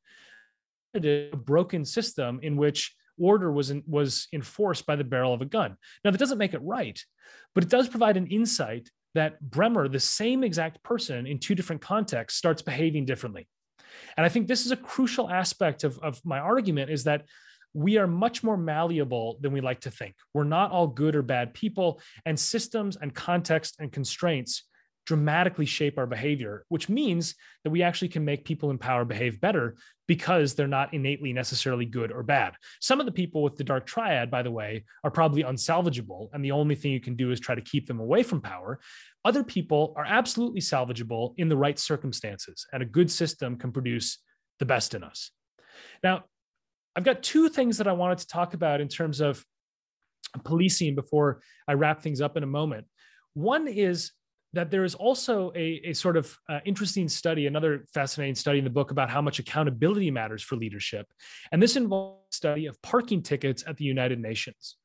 A 0.95 1.29
broken 1.35 1.85
system 1.85 2.39
in 2.41 2.57
which 2.57 2.95
order 3.19 3.51
was 3.51 3.69
in, 3.69 3.83
was 3.87 4.27
enforced 4.33 4.85
by 4.85 4.95
the 4.95 5.03
barrel 5.03 5.33
of 5.33 5.41
a 5.41 5.45
gun. 5.45 5.75
Now 6.03 6.11
that 6.11 6.17
doesn't 6.17 6.37
make 6.37 6.53
it 6.53 6.61
right, 6.61 6.99
but 7.53 7.63
it 7.63 7.69
does 7.69 7.87
provide 7.87 8.17
an 8.17 8.27
insight 8.27 8.89
that 9.13 9.39
Bremer, 9.41 9.87
the 9.87 9.99
same 9.99 10.43
exact 10.43 10.83
person 10.83 11.25
in 11.25 11.39
two 11.39 11.55
different 11.55 11.81
contexts, 11.81 12.37
starts 12.37 12.61
behaving 12.61 13.05
differently. 13.05 13.47
And 14.17 14.25
I 14.25 14.29
think 14.29 14.47
this 14.47 14.65
is 14.65 14.71
a 14.71 14.77
crucial 14.77 15.29
aspect 15.29 15.83
of, 15.83 15.97
of 15.99 16.19
my 16.25 16.39
argument 16.39 16.91
is 16.91 17.05
that 17.05 17.25
we 17.73 17.97
are 17.97 18.07
much 18.07 18.43
more 18.43 18.57
malleable 18.57 19.37
than 19.41 19.51
we 19.51 19.61
like 19.61 19.81
to 19.81 19.91
think. 19.91 20.15
We're 20.33 20.45
not 20.45 20.71
all 20.71 20.87
good 20.87 21.15
or 21.15 21.21
bad 21.21 21.53
people, 21.53 22.01
and 22.25 22.39
systems 22.39 22.97
and 22.97 23.13
context 23.13 23.75
and 23.79 23.91
constraints 23.91 24.63
dramatically 25.05 25.65
shape 25.65 25.97
our 25.97 26.07
behavior, 26.07 26.65
which 26.69 26.89
means 26.89 27.35
that 27.63 27.69
we 27.69 27.83
actually 27.83 28.07
can 28.07 28.25
make 28.25 28.45
people 28.45 28.71
in 28.71 28.77
power 28.77 29.05
behave 29.05 29.39
better 29.39 29.75
because 30.07 30.53
they're 30.53 30.67
not 30.67 30.93
innately 30.93 31.33
necessarily 31.33 31.85
good 31.85 32.11
or 32.11 32.23
bad. 32.23 32.53
Some 32.81 32.99
of 32.99 33.05
the 33.05 33.11
people 33.11 33.43
with 33.43 33.55
the 33.55 33.63
dark 33.63 33.85
triad, 33.85 34.29
by 34.29 34.43
the 34.43 34.51
way, 34.51 34.83
are 35.03 35.11
probably 35.11 35.43
unsalvageable, 35.43 36.29
and 36.33 36.43
the 36.43 36.51
only 36.51 36.75
thing 36.75 36.91
you 36.91 36.99
can 36.99 37.15
do 37.15 37.31
is 37.31 37.39
try 37.39 37.55
to 37.55 37.61
keep 37.61 37.87
them 37.87 37.99
away 37.99 38.23
from 38.23 38.41
power. 38.41 38.79
Other 39.23 39.43
people 39.43 39.93
are 39.97 40.05
absolutely 40.05 40.61
salvageable 40.61 41.33
in 41.37 41.49
the 41.49 41.57
right 41.57 41.77
circumstances, 41.77 42.65
and 42.71 42.83
a 42.83 42.85
good 42.85 43.09
system 43.11 43.57
can 43.57 43.71
produce 43.71 44.19
the 44.59 44.65
best 44.65 44.93
in 44.93 45.03
us. 45.03 45.31
Now, 46.03 46.25
I've 46.95 47.03
got 47.03 47.23
two 47.23 47.49
things 47.49 47.77
that 47.77 47.87
I 47.87 47.93
wanted 47.93 48.19
to 48.19 48.27
talk 48.27 48.53
about 48.53 48.81
in 48.81 48.87
terms 48.87 49.19
of 49.19 49.43
policing 50.43 50.95
before 50.95 51.41
I 51.67 51.73
wrap 51.73 52.01
things 52.01 52.21
up 52.21 52.37
in 52.37 52.43
a 52.43 52.47
moment. 52.47 52.85
One 53.33 53.67
is 53.67 54.11
that 54.55 54.71
there 54.71 54.83
is 54.83 54.95
also 54.95 55.51
a, 55.55 55.81
a 55.83 55.93
sort 55.93 56.17
of 56.17 56.37
uh, 56.49 56.59
interesting 56.65 57.07
study, 57.09 57.45
another 57.45 57.85
fascinating 57.93 58.35
study 58.35 58.57
in 58.57 58.63
the 58.63 58.69
book 58.69 58.91
about 58.91 59.09
how 59.09 59.21
much 59.21 59.37
accountability 59.37 60.09
matters 60.09 60.41
for 60.41 60.55
leadership. 60.55 61.05
And 61.51 61.61
this 61.61 61.75
involves 61.75 62.35
study 62.35 62.65
of 62.65 62.81
parking 62.81 63.21
tickets 63.21 63.63
at 63.67 63.77
the 63.77 63.85
United 63.85 64.19
Nations. 64.19 64.77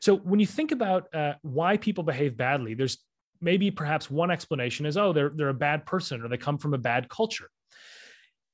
So 0.00 0.16
when 0.16 0.40
you 0.40 0.46
think 0.46 0.72
about 0.72 1.14
uh, 1.14 1.34
why 1.42 1.76
people 1.76 2.04
behave 2.04 2.36
badly, 2.36 2.74
there's 2.74 2.98
maybe 3.40 3.70
perhaps 3.70 4.10
one 4.10 4.30
explanation 4.30 4.86
is, 4.86 4.96
oh, 4.96 5.12
they're, 5.12 5.30
they're 5.34 5.48
a 5.50 5.54
bad 5.54 5.86
person 5.86 6.22
or 6.22 6.28
they 6.28 6.36
come 6.36 6.58
from 6.58 6.74
a 6.74 6.78
bad 6.78 7.08
culture. 7.08 7.48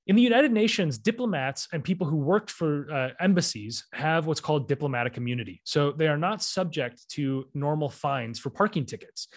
In 0.06 0.16
the 0.16 0.22
United 0.22 0.52
Nations, 0.52 0.98
diplomats 0.98 1.66
and 1.72 1.82
people 1.82 2.06
who 2.06 2.16
worked 2.16 2.50
for 2.50 2.92
uh, 2.92 3.08
embassies 3.20 3.86
have 3.94 4.26
what's 4.26 4.40
called 4.40 4.68
diplomatic 4.68 5.16
immunity. 5.16 5.62
So 5.64 5.92
they 5.92 6.08
are 6.08 6.18
not 6.18 6.42
subject 6.42 7.08
to 7.12 7.46
normal 7.54 7.88
fines 7.88 8.38
for 8.38 8.50
parking 8.50 8.84
tickets. 8.84 9.28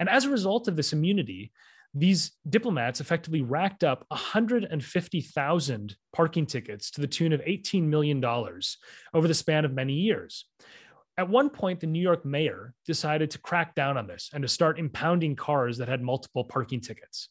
And 0.00 0.08
as 0.08 0.24
a 0.24 0.30
result 0.30 0.66
of 0.66 0.74
this 0.74 0.92
immunity, 0.92 1.52
these 1.94 2.32
diplomats 2.48 3.00
effectively 3.00 3.42
racked 3.42 3.84
up 3.84 4.04
150,000 4.08 5.96
parking 6.12 6.46
tickets 6.46 6.90
to 6.92 7.00
the 7.00 7.06
tune 7.06 7.32
of 7.32 7.40
$18 7.42 7.82
million 7.82 8.24
over 8.24 9.28
the 9.28 9.34
span 9.34 9.64
of 9.64 9.72
many 9.72 9.92
years. 9.92 10.46
At 11.16 11.28
one 11.28 11.50
point, 11.50 11.80
the 11.80 11.86
New 11.86 12.00
York 12.00 12.24
mayor 12.24 12.74
decided 12.86 13.30
to 13.32 13.38
crack 13.38 13.74
down 13.74 13.98
on 13.98 14.06
this 14.06 14.30
and 14.32 14.42
to 14.42 14.48
start 14.48 14.78
impounding 14.78 15.36
cars 15.36 15.78
that 15.78 15.88
had 15.88 16.00
multiple 16.00 16.44
parking 16.44 16.80
tickets. 16.80 17.28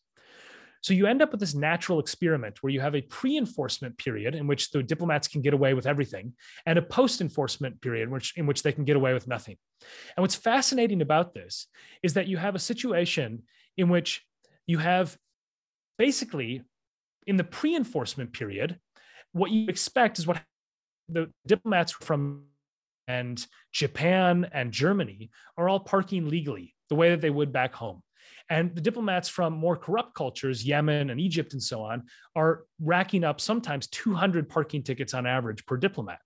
So 0.82 0.94
you 0.94 1.08
end 1.08 1.22
up 1.22 1.32
with 1.32 1.40
this 1.40 1.56
natural 1.56 2.00
experiment 2.00 2.62
where 2.62 2.72
you 2.72 2.80
have 2.80 2.96
a 2.96 3.02
pre 3.02 3.38
enforcement 3.38 3.98
period 3.98 4.36
in 4.36 4.48
which 4.48 4.72
the 4.72 4.82
diplomats 4.82 5.28
can 5.28 5.42
get 5.42 5.54
away 5.54 5.74
with 5.74 5.86
everything, 5.86 6.34
and 6.66 6.80
a 6.80 6.82
post 6.82 7.22
enforcement 7.22 7.82
period 7.82 8.04
in 8.04 8.12
which, 8.12 8.38
in 8.38 8.46
which 8.46 8.64
they 8.64 8.72
can 8.72 8.86
get 8.86 8.96
away 8.96 9.14
with 9.14 9.28
nothing. 9.28 9.58
And 10.16 10.24
what's 10.24 10.36
fascinating 10.36 11.02
about 11.02 11.34
this 11.34 11.68
is 12.02 12.14
that 12.14 12.28
you 12.28 12.38
have 12.38 12.56
a 12.56 12.60
situation 12.60 13.44
in 13.78 13.90
which 13.90 14.24
you 14.68 14.78
have 14.78 15.18
basically 15.98 16.64
in 17.28 17.38
the 17.38 17.44
pre 17.44 17.76
enforcement 17.76 18.34
period, 18.34 18.80
what 19.34 19.52
you 19.52 19.68
expect 19.68 20.18
is 20.18 20.26
what 20.26 20.42
the 21.10 21.30
diplomats 21.46 21.92
from 21.92 22.46
and 23.08 23.46
Japan 23.72 24.48
and 24.54 24.72
Germany 24.72 25.32
are 25.58 25.68
all 25.68 25.80
parking 25.80 26.30
legally 26.30 26.76
the 26.90 26.96
way 26.96 27.10
that 27.10 27.22
they 27.22 27.32
would 27.32 27.52
back 27.52 27.74
home. 27.74 28.04
And 28.50 28.74
the 28.74 28.82
diplomats 28.82 29.30
from 29.30 29.54
more 29.54 29.78
corrupt 29.78 30.16
cultures, 30.16 30.66
Yemen 30.66 31.12
and 31.12 31.20
Egypt 31.20 31.54
and 31.54 31.62
so 31.62 31.84
on, 31.84 32.04
are 32.36 32.64
racking 32.82 33.24
up 33.24 33.40
sometimes 33.40 33.88
200 33.88 34.50
parking 34.50 34.82
tickets 34.82 35.14
on 35.14 35.28
average 35.28 35.66
per 35.66 35.78
diplomat. 35.78 36.20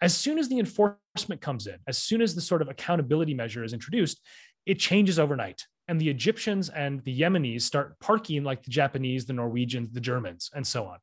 As 0.00 0.14
soon 0.14 0.38
as 0.38 0.48
the 0.48 0.58
enforcement 0.58 1.40
comes 1.40 1.66
in, 1.66 1.76
as 1.86 1.98
soon 1.98 2.20
as 2.20 2.34
the 2.34 2.40
sort 2.40 2.60
of 2.60 2.68
accountability 2.68 3.32
measure 3.32 3.64
is 3.64 3.72
introduced, 3.72 4.20
it 4.66 4.78
changes 4.78 5.18
overnight 5.18 5.64
and 5.88 6.00
the 6.00 6.08
Egyptians 6.08 6.70
and 6.70 7.02
the 7.04 7.20
Yemenis 7.20 7.62
start 7.62 7.98
parking 8.00 8.42
like 8.42 8.62
the 8.62 8.70
Japanese, 8.70 9.26
the 9.26 9.32
Norwegians, 9.32 9.90
the 9.90 10.00
Germans, 10.00 10.50
and 10.54 10.66
so 10.66 10.86
on. 10.86 10.98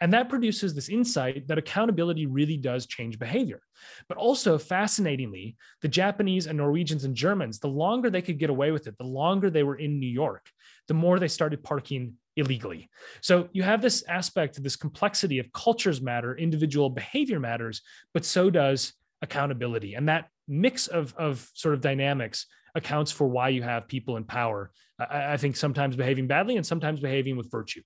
And 0.00 0.12
that 0.12 0.28
produces 0.28 0.74
this 0.74 0.88
insight 0.88 1.48
that 1.48 1.58
accountability 1.58 2.26
really 2.26 2.56
does 2.56 2.86
change 2.86 3.18
behavior. 3.18 3.60
But 4.08 4.18
also, 4.18 4.58
fascinatingly, 4.58 5.56
the 5.80 5.88
Japanese 5.88 6.46
and 6.46 6.58
Norwegians 6.58 7.04
and 7.04 7.14
Germans, 7.14 7.58
the 7.58 7.68
longer 7.68 8.10
they 8.10 8.22
could 8.22 8.38
get 8.38 8.50
away 8.50 8.72
with 8.72 8.86
it, 8.86 8.98
the 8.98 9.04
longer 9.04 9.50
they 9.50 9.62
were 9.62 9.76
in 9.76 9.98
New 9.98 10.06
York, 10.06 10.50
the 10.88 10.94
more 10.94 11.18
they 11.18 11.28
started 11.28 11.62
parking 11.62 12.14
illegally. 12.36 12.90
So 13.22 13.48
you 13.52 13.62
have 13.62 13.80
this 13.80 14.04
aspect 14.08 14.62
this 14.62 14.76
complexity 14.76 15.38
of 15.38 15.50
cultures 15.52 16.02
matter, 16.02 16.36
individual 16.36 16.90
behavior 16.90 17.40
matters, 17.40 17.80
but 18.12 18.24
so 18.24 18.50
does 18.50 18.92
accountability. 19.22 19.94
And 19.94 20.08
that 20.08 20.28
mix 20.48 20.86
of, 20.86 21.14
of 21.16 21.48
sort 21.54 21.74
of 21.74 21.80
dynamics 21.80 22.46
accounts 22.76 23.10
for 23.10 23.26
why 23.26 23.48
you 23.48 23.62
have 23.62 23.88
people 23.88 24.16
in 24.16 24.24
power. 24.24 24.70
I, 24.98 25.32
I 25.32 25.36
think 25.36 25.56
sometimes 25.56 25.96
behaving 25.96 26.28
badly 26.28 26.56
and 26.56 26.64
sometimes 26.64 27.00
behaving 27.00 27.36
with 27.36 27.50
virtue. 27.50 27.82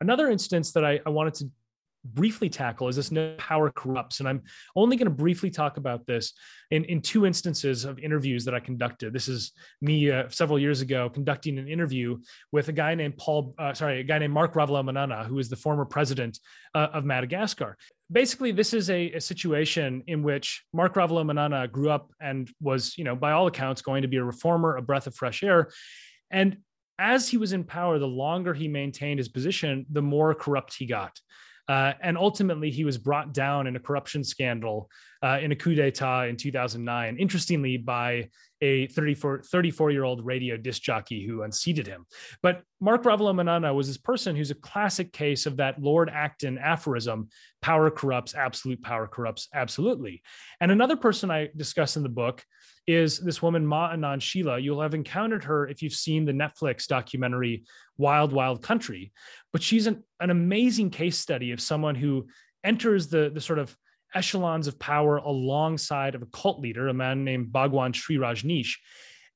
Another 0.00 0.28
instance 0.28 0.72
that 0.72 0.84
I, 0.84 1.00
I 1.06 1.10
wanted 1.10 1.34
to 1.34 1.50
briefly 2.04 2.48
tackle 2.48 2.88
is 2.88 2.96
this 2.96 3.10
no 3.10 3.34
power 3.38 3.70
corrupts. 3.70 4.20
And 4.20 4.28
I'm 4.28 4.42
only 4.76 4.96
going 4.96 5.08
to 5.08 5.14
briefly 5.14 5.50
talk 5.50 5.76
about 5.76 6.06
this 6.06 6.32
in, 6.70 6.84
in 6.84 7.00
two 7.00 7.26
instances 7.26 7.84
of 7.84 7.98
interviews 7.98 8.44
that 8.44 8.54
I 8.54 8.60
conducted. 8.60 9.12
This 9.12 9.28
is 9.28 9.52
me 9.80 10.10
uh, 10.10 10.28
several 10.28 10.58
years 10.58 10.80
ago 10.80 11.08
conducting 11.08 11.58
an 11.58 11.68
interview 11.68 12.18
with 12.52 12.68
a 12.68 12.72
guy 12.72 12.94
named 12.94 13.16
Paul, 13.16 13.54
uh, 13.58 13.74
sorry, 13.74 14.00
a 14.00 14.04
guy 14.04 14.18
named 14.18 14.34
Marc 14.34 14.54
Ravalomanana, 14.54 15.26
who 15.26 15.38
is 15.38 15.48
the 15.48 15.56
former 15.56 15.84
president 15.84 16.38
uh, 16.74 16.88
of 16.92 17.04
Madagascar. 17.04 17.76
Basically, 18.12 18.52
this 18.52 18.74
is 18.74 18.90
a, 18.90 19.12
a, 19.12 19.20
situation 19.20 20.02
in 20.06 20.22
which 20.22 20.64
Marc 20.72 20.94
Ravalomanana 20.94 21.70
grew 21.72 21.90
up 21.90 22.12
and 22.20 22.50
was, 22.60 22.96
you 22.98 23.04
know, 23.04 23.16
by 23.16 23.32
all 23.32 23.46
accounts, 23.46 23.80
going 23.80 24.02
to 24.02 24.08
be 24.08 24.18
a 24.18 24.24
reformer, 24.24 24.76
a 24.76 24.82
breath 24.82 25.06
of 25.06 25.14
fresh 25.14 25.42
air. 25.42 25.70
And 26.30 26.58
as 26.98 27.28
he 27.28 27.38
was 27.38 27.52
in 27.52 27.64
power, 27.64 27.98
the 27.98 28.06
longer 28.06 28.54
he 28.54 28.68
maintained 28.68 29.18
his 29.18 29.28
position, 29.28 29.86
the 29.90 30.02
more 30.02 30.34
corrupt 30.34 30.74
he 30.74 30.86
got. 30.86 31.18
Uh, 31.68 31.92
and 32.02 32.18
ultimately, 32.18 32.70
he 32.70 32.84
was 32.84 32.98
brought 32.98 33.32
down 33.32 33.66
in 33.66 33.76
a 33.76 33.80
corruption 33.80 34.22
scandal 34.22 34.90
uh, 35.22 35.38
in 35.40 35.50
a 35.52 35.56
coup 35.56 35.74
d'etat 35.74 36.24
in 36.24 36.36
2009, 36.36 37.16
interestingly, 37.16 37.76
by 37.76 38.28
a 38.64 38.86
34, 38.86 39.42
34 39.42 39.90
year 39.90 40.04
old 40.04 40.24
radio 40.24 40.56
disc 40.56 40.80
jockey 40.80 41.26
who 41.26 41.42
unseated 41.42 41.86
him. 41.86 42.06
But 42.42 42.62
Marc 42.80 43.02
Ravalomanana 43.02 43.74
was 43.74 43.88
this 43.88 43.98
person 43.98 44.34
who's 44.34 44.50
a 44.50 44.56
classic 44.56 45.12
case 45.12 45.44
of 45.44 45.58
that 45.58 45.80
Lord 45.80 46.08
Acton 46.08 46.56
aphorism 46.56 47.28
power 47.60 47.90
corrupts, 47.90 48.34
absolute 48.34 48.82
power 48.82 49.06
corrupts, 49.06 49.48
absolutely. 49.52 50.22
And 50.60 50.70
another 50.70 50.96
person 50.96 51.30
I 51.30 51.50
discuss 51.54 51.96
in 51.96 52.02
the 52.02 52.08
book 52.08 52.42
is 52.86 53.18
this 53.18 53.42
woman, 53.42 53.66
Ma 53.66 53.90
Anand 53.90 54.20
Sheela. 54.20 54.62
You'll 54.62 54.82
have 54.82 54.94
encountered 54.94 55.44
her 55.44 55.68
if 55.68 55.82
you've 55.82 55.92
seen 55.92 56.24
the 56.24 56.32
Netflix 56.32 56.86
documentary 56.86 57.64
Wild, 57.98 58.32
Wild 58.32 58.62
Country. 58.62 59.12
But 59.52 59.62
she's 59.62 59.86
an, 59.86 60.02
an 60.20 60.30
amazing 60.30 60.90
case 60.90 61.18
study 61.18 61.52
of 61.52 61.60
someone 61.60 61.94
who 61.94 62.28
enters 62.62 63.08
the, 63.08 63.30
the 63.32 63.40
sort 63.40 63.58
of 63.58 63.76
echelons 64.14 64.66
of 64.66 64.78
power 64.78 65.16
alongside 65.16 66.14
of 66.14 66.22
a 66.22 66.26
cult 66.26 66.60
leader, 66.60 66.88
a 66.88 66.94
man 66.94 67.24
named 67.24 67.52
Bhagwan 67.52 67.92
Shree 67.92 68.16
Rajneesh, 68.16 68.76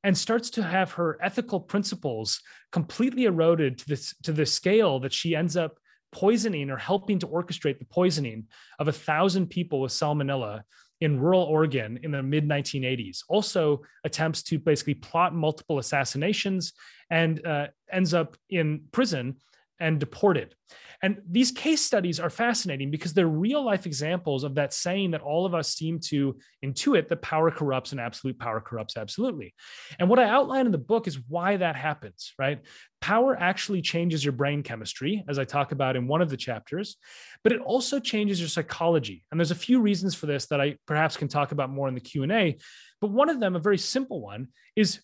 and 0.05 0.17
starts 0.17 0.51
to 0.51 0.62
have 0.62 0.93
her 0.93 1.19
ethical 1.23 1.61
principles 1.61 2.41
completely 2.73 3.25
eroded 3.25 3.79
to 3.79 3.88
this 3.88 4.14
to 4.23 4.33
the 4.33 4.47
scale 4.47 5.01
that 5.01 5.12
she 5.12 5.35
ends 5.35 5.57
up 5.57 5.79
poisoning 6.12 6.71
or 6.71 6.77
helping 6.77 7.19
to 7.19 7.27
orchestrate 7.27 7.79
the 7.79 7.85
poisoning 7.85 8.47
of 8.79 8.88
a 8.88 8.93
thousand 8.93 9.49
people 9.49 9.81
with 9.81 9.93
salmonella 9.93 10.62
in 11.01 11.21
rural 11.21 11.43
Oregon 11.43 11.99
in 12.03 12.11
the 12.11 12.23
mid 12.23 12.49
1980s. 12.49 13.23
Also 13.29 13.83
attempts 14.05 14.43
to 14.45 14.59
basically 14.59 14.95
plot 14.95 15.35
multiple 15.35 15.79
assassinations 15.79 16.73
and 17.11 17.45
uh, 17.47 17.69
ends 17.93 18.14
up 18.14 18.37
in 18.51 18.83
prison 18.93 19.37
and 19.81 19.99
deported. 19.99 20.55
And 21.03 21.23
these 21.31 21.53
case 21.53 21.81
studies 21.81 22.19
are 22.19 22.31
fascinating 22.31 22.91
because 22.91 23.14
they're 23.14 23.29
real 23.29 23.64
life 23.64 23.87
examples 23.87 24.43
of 24.43 24.57
that 24.57 24.75
saying 24.75 25.12
that 25.12 25.21
all 25.21 25.47
of 25.47 25.55
us 25.55 25.73
seem 25.73 26.01
to 26.01 26.37
intuit 26.64 27.07
that 27.09 27.23
power 27.23 27.51
corrupts 27.51 27.93
and 27.93 28.01
absolute 28.01 28.38
power 28.38 28.61
corrupts 28.61 28.97
absolutely. 28.97 29.55
And 30.01 30.09
what 30.09 30.19
I 30.19 30.25
outline 30.25 30.67
in 30.67 30.73
the 30.73 30.79
book 30.79 31.07
is 31.07 31.21
why 31.29 31.57
that 31.57 31.77
happens, 31.77 32.33
right? 32.37 32.61
Power 33.01 33.37
actually 33.38 33.81
changes 33.81 34.25
your 34.25 34.33
brain 34.33 34.64
chemistry, 34.64 35.25
as 35.29 35.38
I 35.38 35.45
talk 35.45 35.71
about 35.71 35.95
in 35.95 36.09
one 36.09 36.21
of 36.21 36.31
the 36.31 36.37
chapters, 36.37 36.97
but 37.45 37.53
it 37.53 37.61
also 37.61 38.01
changes 38.01 38.41
your 38.41 38.49
psychology. 38.49 39.25
And 39.31 39.38
there's 39.38 39.53
a 39.53 39.57
few 39.57 39.81
reasons 39.81 40.17
for 40.17 40.27
this 40.27 40.47
that 40.47 40.61
I 40.61 40.79
perhaps 40.87 41.17
can 41.17 41.29
talk 41.29 41.53
about 41.53 41.71
more 41.71 41.87
in 41.87 41.95
the 41.95 42.01
Q&A, 42.01 42.59
but 43.01 43.11
one 43.11 43.29
of 43.29 43.38
them, 43.38 43.55
a 43.55 43.61
very 43.61 43.79
simple 43.79 44.21
one, 44.21 44.49
is 44.75 45.01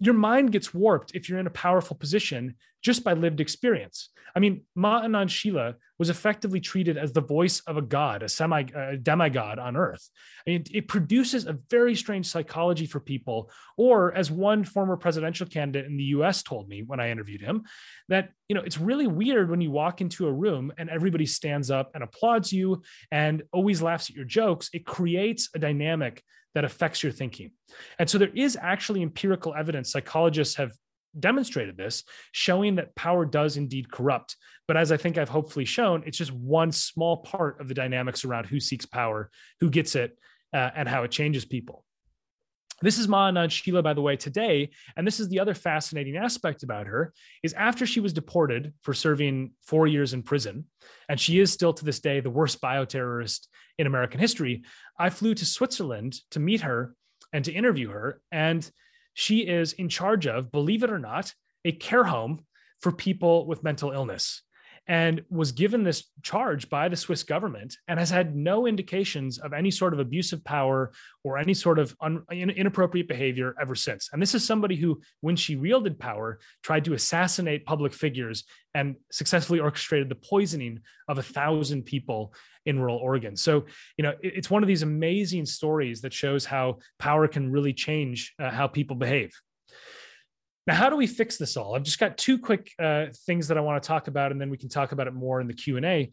your 0.00 0.14
mind 0.14 0.52
gets 0.52 0.72
warped 0.74 1.14
if 1.14 1.28
you're 1.28 1.38
in 1.38 1.46
a 1.46 1.50
powerful 1.50 1.96
position 1.96 2.56
just 2.82 3.04
by 3.04 3.12
lived 3.12 3.40
experience. 3.40 4.10
I 4.34 4.40
mean, 4.40 4.62
Ma 4.74 5.02
Anand 5.02 5.28
Sheela 5.28 5.74
was 5.98 6.10
effectively 6.10 6.60
treated 6.60 6.96
as 6.96 7.12
the 7.12 7.20
voice 7.20 7.60
of 7.66 7.76
a 7.76 7.82
god, 7.82 8.22
a 8.22 8.28
semi 8.28 8.62
a 8.74 8.96
demigod 8.96 9.58
on 9.58 9.76
earth. 9.76 10.08
I 10.46 10.50
mean, 10.50 10.64
it 10.72 10.86
produces 10.86 11.46
a 11.46 11.58
very 11.70 11.94
strange 11.94 12.26
psychology 12.26 12.86
for 12.86 13.00
people. 13.00 13.50
Or, 13.76 14.14
as 14.14 14.30
one 14.30 14.64
former 14.64 14.96
presidential 14.96 15.46
candidate 15.46 15.90
in 15.90 15.96
the 15.96 16.04
U.S. 16.04 16.42
told 16.42 16.68
me 16.68 16.82
when 16.82 17.00
I 17.00 17.10
interviewed 17.10 17.40
him, 17.40 17.64
that 18.08 18.30
you 18.48 18.54
know 18.54 18.62
it's 18.62 18.78
really 18.78 19.06
weird 19.06 19.50
when 19.50 19.60
you 19.60 19.70
walk 19.70 20.00
into 20.00 20.26
a 20.26 20.32
room 20.32 20.72
and 20.78 20.88
everybody 20.88 21.26
stands 21.26 21.70
up 21.70 21.90
and 21.94 22.04
applauds 22.04 22.52
you 22.52 22.82
and 23.10 23.42
always 23.52 23.82
laughs 23.82 24.10
at 24.10 24.16
your 24.16 24.24
jokes. 24.24 24.70
It 24.72 24.86
creates 24.86 25.48
a 25.54 25.58
dynamic 25.58 26.22
that 26.54 26.64
affects 26.64 27.02
your 27.02 27.12
thinking. 27.12 27.52
And 27.98 28.08
so 28.08 28.18
there 28.18 28.32
is 28.34 28.56
actually 28.60 29.02
empirical 29.02 29.54
evidence. 29.54 29.92
Psychologists 29.92 30.56
have 30.56 30.72
demonstrated 31.18 31.76
this, 31.76 32.04
showing 32.32 32.76
that 32.76 32.94
power 32.94 33.24
does 33.24 33.56
indeed 33.56 33.90
corrupt. 33.90 34.36
But 34.66 34.76
as 34.76 34.92
I 34.92 34.96
think 34.96 35.18
I've 35.18 35.28
hopefully 35.28 35.64
shown, 35.64 36.02
it's 36.06 36.18
just 36.18 36.32
one 36.32 36.72
small 36.72 37.18
part 37.18 37.60
of 37.60 37.68
the 37.68 37.74
dynamics 37.74 38.24
around 38.24 38.46
who 38.46 38.60
seeks 38.60 38.86
power, 38.86 39.30
who 39.60 39.70
gets 39.70 39.94
it, 39.94 40.18
uh, 40.52 40.70
and 40.74 40.88
how 40.88 41.04
it 41.04 41.10
changes 41.10 41.44
people. 41.44 41.84
This 42.80 42.98
is 42.98 43.08
Ma 43.08 43.28
Anand 43.28 43.48
Sheela, 43.48 43.82
by 43.82 43.92
the 43.92 44.00
way, 44.00 44.14
today. 44.14 44.70
And 44.96 45.04
this 45.04 45.18
is 45.18 45.28
the 45.28 45.40
other 45.40 45.54
fascinating 45.54 46.16
aspect 46.16 46.62
about 46.62 46.86
her 46.86 47.12
is 47.42 47.52
after 47.54 47.86
she 47.86 47.98
was 47.98 48.12
deported 48.12 48.72
for 48.82 48.94
serving 48.94 49.52
four 49.62 49.88
years 49.88 50.14
in 50.14 50.22
prison, 50.22 50.66
and 51.08 51.18
she 51.18 51.40
is 51.40 51.52
still 51.52 51.72
to 51.72 51.84
this 51.84 51.98
day 51.98 52.20
the 52.20 52.30
worst 52.30 52.60
bioterrorist 52.60 53.48
in 53.78 53.86
American 53.86 54.20
history, 54.20 54.62
I 54.98 55.10
flew 55.10 55.34
to 55.34 55.46
Switzerland 55.46 56.20
to 56.32 56.40
meet 56.40 56.60
her 56.60 56.94
and 57.32 57.44
to 57.44 57.52
interview 57.52 57.90
her. 57.90 58.20
And 58.30 58.68
she 59.18 59.40
is 59.40 59.72
in 59.72 59.88
charge 59.88 60.28
of, 60.28 60.52
believe 60.52 60.84
it 60.84 60.90
or 60.90 60.98
not, 61.00 61.34
a 61.64 61.72
care 61.72 62.04
home 62.04 62.44
for 62.80 62.92
people 62.92 63.48
with 63.48 63.64
mental 63.64 63.90
illness 63.90 64.42
and 64.88 65.22
was 65.28 65.52
given 65.52 65.84
this 65.84 66.04
charge 66.22 66.70
by 66.70 66.88
the 66.88 66.96
Swiss 66.96 67.22
government 67.22 67.76
and 67.88 67.98
has 67.98 68.08
had 68.08 68.34
no 68.34 68.66
indications 68.66 69.38
of 69.38 69.52
any 69.52 69.70
sort 69.70 69.92
of 69.92 70.00
abusive 70.00 70.42
power 70.44 70.92
or 71.24 71.36
any 71.36 71.52
sort 71.52 71.78
of 71.78 71.94
un, 72.00 72.24
inappropriate 72.30 73.06
behavior 73.06 73.54
ever 73.60 73.74
since. 73.74 74.08
And 74.12 74.20
this 74.20 74.34
is 74.34 74.44
somebody 74.44 74.76
who, 74.76 75.00
when 75.20 75.36
she 75.36 75.56
wielded 75.56 75.98
power, 75.98 76.38
tried 76.62 76.86
to 76.86 76.94
assassinate 76.94 77.66
public 77.66 77.92
figures 77.92 78.44
and 78.74 78.96
successfully 79.12 79.60
orchestrated 79.60 80.08
the 80.08 80.14
poisoning 80.14 80.80
of 81.06 81.18
a 81.18 81.22
thousand 81.22 81.82
people 81.84 82.32
in 82.64 82.78
rural 82.78 82.96
Oregon. 82.96 83.36
So, 83.36 83.66
you 83.98 84.02
know, 84.02 84.14
it's 84.22 84.50
one 84.50 84.62
of 84.62 84.68
these 84.68 84.82
amazing 84.82 85.44
stories 85.46 86.00
that 86.00 86.12
shows 86.14 86.46
how 86.46 86.78
power 86.98 87.28
can 87.28 87.52
really 87.52 87.74
change 87.74 88.34
uh, 88.38 88.50
how 88.50 88.66
people 88.66 88.96
behave. 88.96 89.32
Now, 90.68 90.74
how 90.74 90.90
do 90.90 90.96
we 90.96 91.06
fix 91.06 91.38
this 91.38 91.56
all? 91.56 91.74
I've 91.74 91.82
just 91.82 91.98
got 91.98 92.18
two 92.18 92.38
quick 92.38 92.72
uh, 92.78 93.06
things 93.24 93.48
that 93.48 93.56
I 93.56 93.62
want 93.62 93.82
to 93.82 93.86
talk 93.86 94.06
about, 94.06 94.32
and 94.32 94.40
then 94.40 94.50
we 94.50 94.58
can 94.58 94.68
talk 94.68 94.92
about 94.92 95.06
it 95.06 95.14
more 95.14 95.40
in 95.40 95.46
the 95.46 95.54
Q 95.54 95.78
and 95.78 95.86
A. 95.86 96.10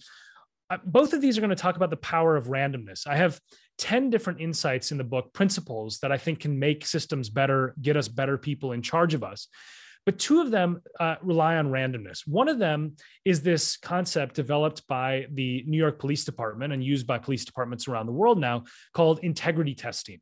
Uh, 0.69 0.77
both 0.85 1.11
of 1.11 1.19
these 1.19 1.37
are 1.37 1.41
going 1.41 1.49
to 1.49 1.57
talk 1.57 1.75
about 1.75 1.89
the 1.89 1.97
power 1.97 2.37
of 2.37 2.45
randomness. 2.45 3.05
I 3.05 3.17
have 3.17 3.37
10 3.79 4.09
different 4.09 4.39
insights 4.39 4.93
in 4.93 4.97
the 4.97 5.03
book, 5.03 5.33
principles 5.33 5.99
that 5.99 6.13
I 6.13 6.17
think 6.17 6.39
can 6.39 6.57
make 6.57 6.85
systems 6.85 7.29
better, 7.29 7.75
get 7.81 7.97
us 7.97 8.07
better 8.07 8.37
people 8.37 8.71
in 8.71 8.81
charge 8.81 9.13
of 9.13 9.25
us. 9.25 9.49
But 10.05 10.19
two 10.19 10.39
of 10.39 10.51
them 10.51 10.81
uh, 11.01 11.15
rely 11.21 11.57
on 11.57 11.67
randomness. 11.67 12.25
One 12.25 12.47
of 12.47 12.57
them 12.57 12.95
is 13.25 13.41
this 13.41 13.75
concept 13.75 14.35
developed 14.35 14.87
by 14.87 15.25
the 15.33 15.65
New 15.67 15.77
York 15.77 15.99
Police 15.99 16.23
Department 16.23 16.71
and 16.71 16.81
used 16.81 17.05
by 17.05 17.17
police 17.17 17.43
departments 17.43 17.89
around 17.89 18.05
the 18.05 18.13
world 18.13 18.39
now 18.39 18.63
called 18.93 19.19
integrity 19.21 19.75
testing. 19.75 20.21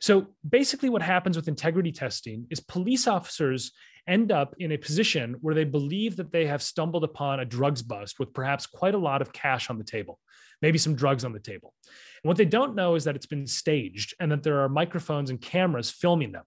So 0.00 0.28
basically, 0.48 0.88
what 0.88 1.02
happens 1.02 1.36
with 1.36 1.48
integrity 1.48 1.92
testing 1.92 2.46
is 2.50 2.60
police 2.60 3.06
officers 3.06 3.72
end 4.06 4.30
up 4.30 4.54
in 4.58 4.72
a 4.72 4.76
position 4.76 5.36
where 5.40 5.54
they 5.54 5.64
believe 5.64 6.16
that 6.16 6.32
they 6.32 6.46
have 6.46 6.62
stumbled 6.62 7.04
upon 7.04 7.40
a 7.40 7.44
drugs 7.44 7.82
bust 7.82 8.18
with 8.18 8.32
perhaps 8.32 8.66
quite 8.66 8.94
a 8.94 8.98
lot 8.98 9.20
of 9.20 9.32
cash 9.32 9.68
on 9.68 9.78
the 9.78 9.84
table, 9.84 10.18
maybe 10.62 10.78
some 10.78 10.94
drugs 10.94 11.24
on 11.24 11.32
the 11.32 11.40
table. 11.40 11.74
And 12.22 12.28
what 12.28 12.36
they 12.36 12.44
don't 12.44 12.76
know 12.76 12.94
is 12.94 13.04
that 13.04 13.16
it's 13.16 13.26
been 13.26 13.46
staged 13.46 14.14
and 14.20 14.30
that 14.30 14.42
there 14.42 14.60
are 14.60 14.68
microphones 14.68 15.30
and 15.30 15.40
cameras 15.40 15.90
filming 15.90 16.32
them. 16.32 16.44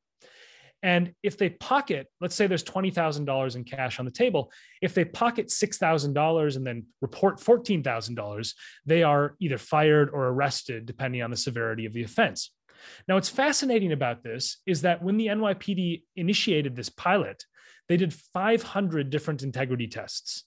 And 0.82 1.14
if 1.24 1.38
they 1.38 1.50
pocket, 1.50 2.08
let's 2.22 2.36
say 2.36 2.48
there's 2.48 2.64
$20,000 2.64 3.56
in 3.56 3.64
cash 3.66 4.00
on 4.00 4.06
the 4.06 4.12
table, 4.12 4.50
if 4.82 4.94
they 4.94 5.04
pocket 5.04 5.48
$6,000 5.48 6.56
and 6.56 6.66
then 6.66 6.86
report 7.02 7.40
$14,000, 7.40 8.54
they 8.86 9.04
are 9.04 9.36
either 9.40 9.58
fired 9.58 10.10
or 10.12 10.28
arrested, 10.28 10.86
depending 10.86 11.22
on 11.22 11.32
the 11.32 11.38
severity 11.38 11.86
of 11.86 11.92
the 11.92 12.04
offense. 12.04 12.52
Now, 13.08 13.16
what's 13.16 13.30
fascinating 13.30 13.92
about 13.92 14.24
this 14.24 14.58
is 14.66 14.82
that 14.82 15.04
when 15.04 15.18
the 15.18 15.28
NYPD 15.28 16.04
initiated 16.16 16.76
this 16.76 16.90
pilot, 16.90 17.44
they 17.88 17.98
did 17.98 18.14
500 18.14 19.10
different 19.10 19.44
integrity 19.44 19.88
tests. 19.88 20.46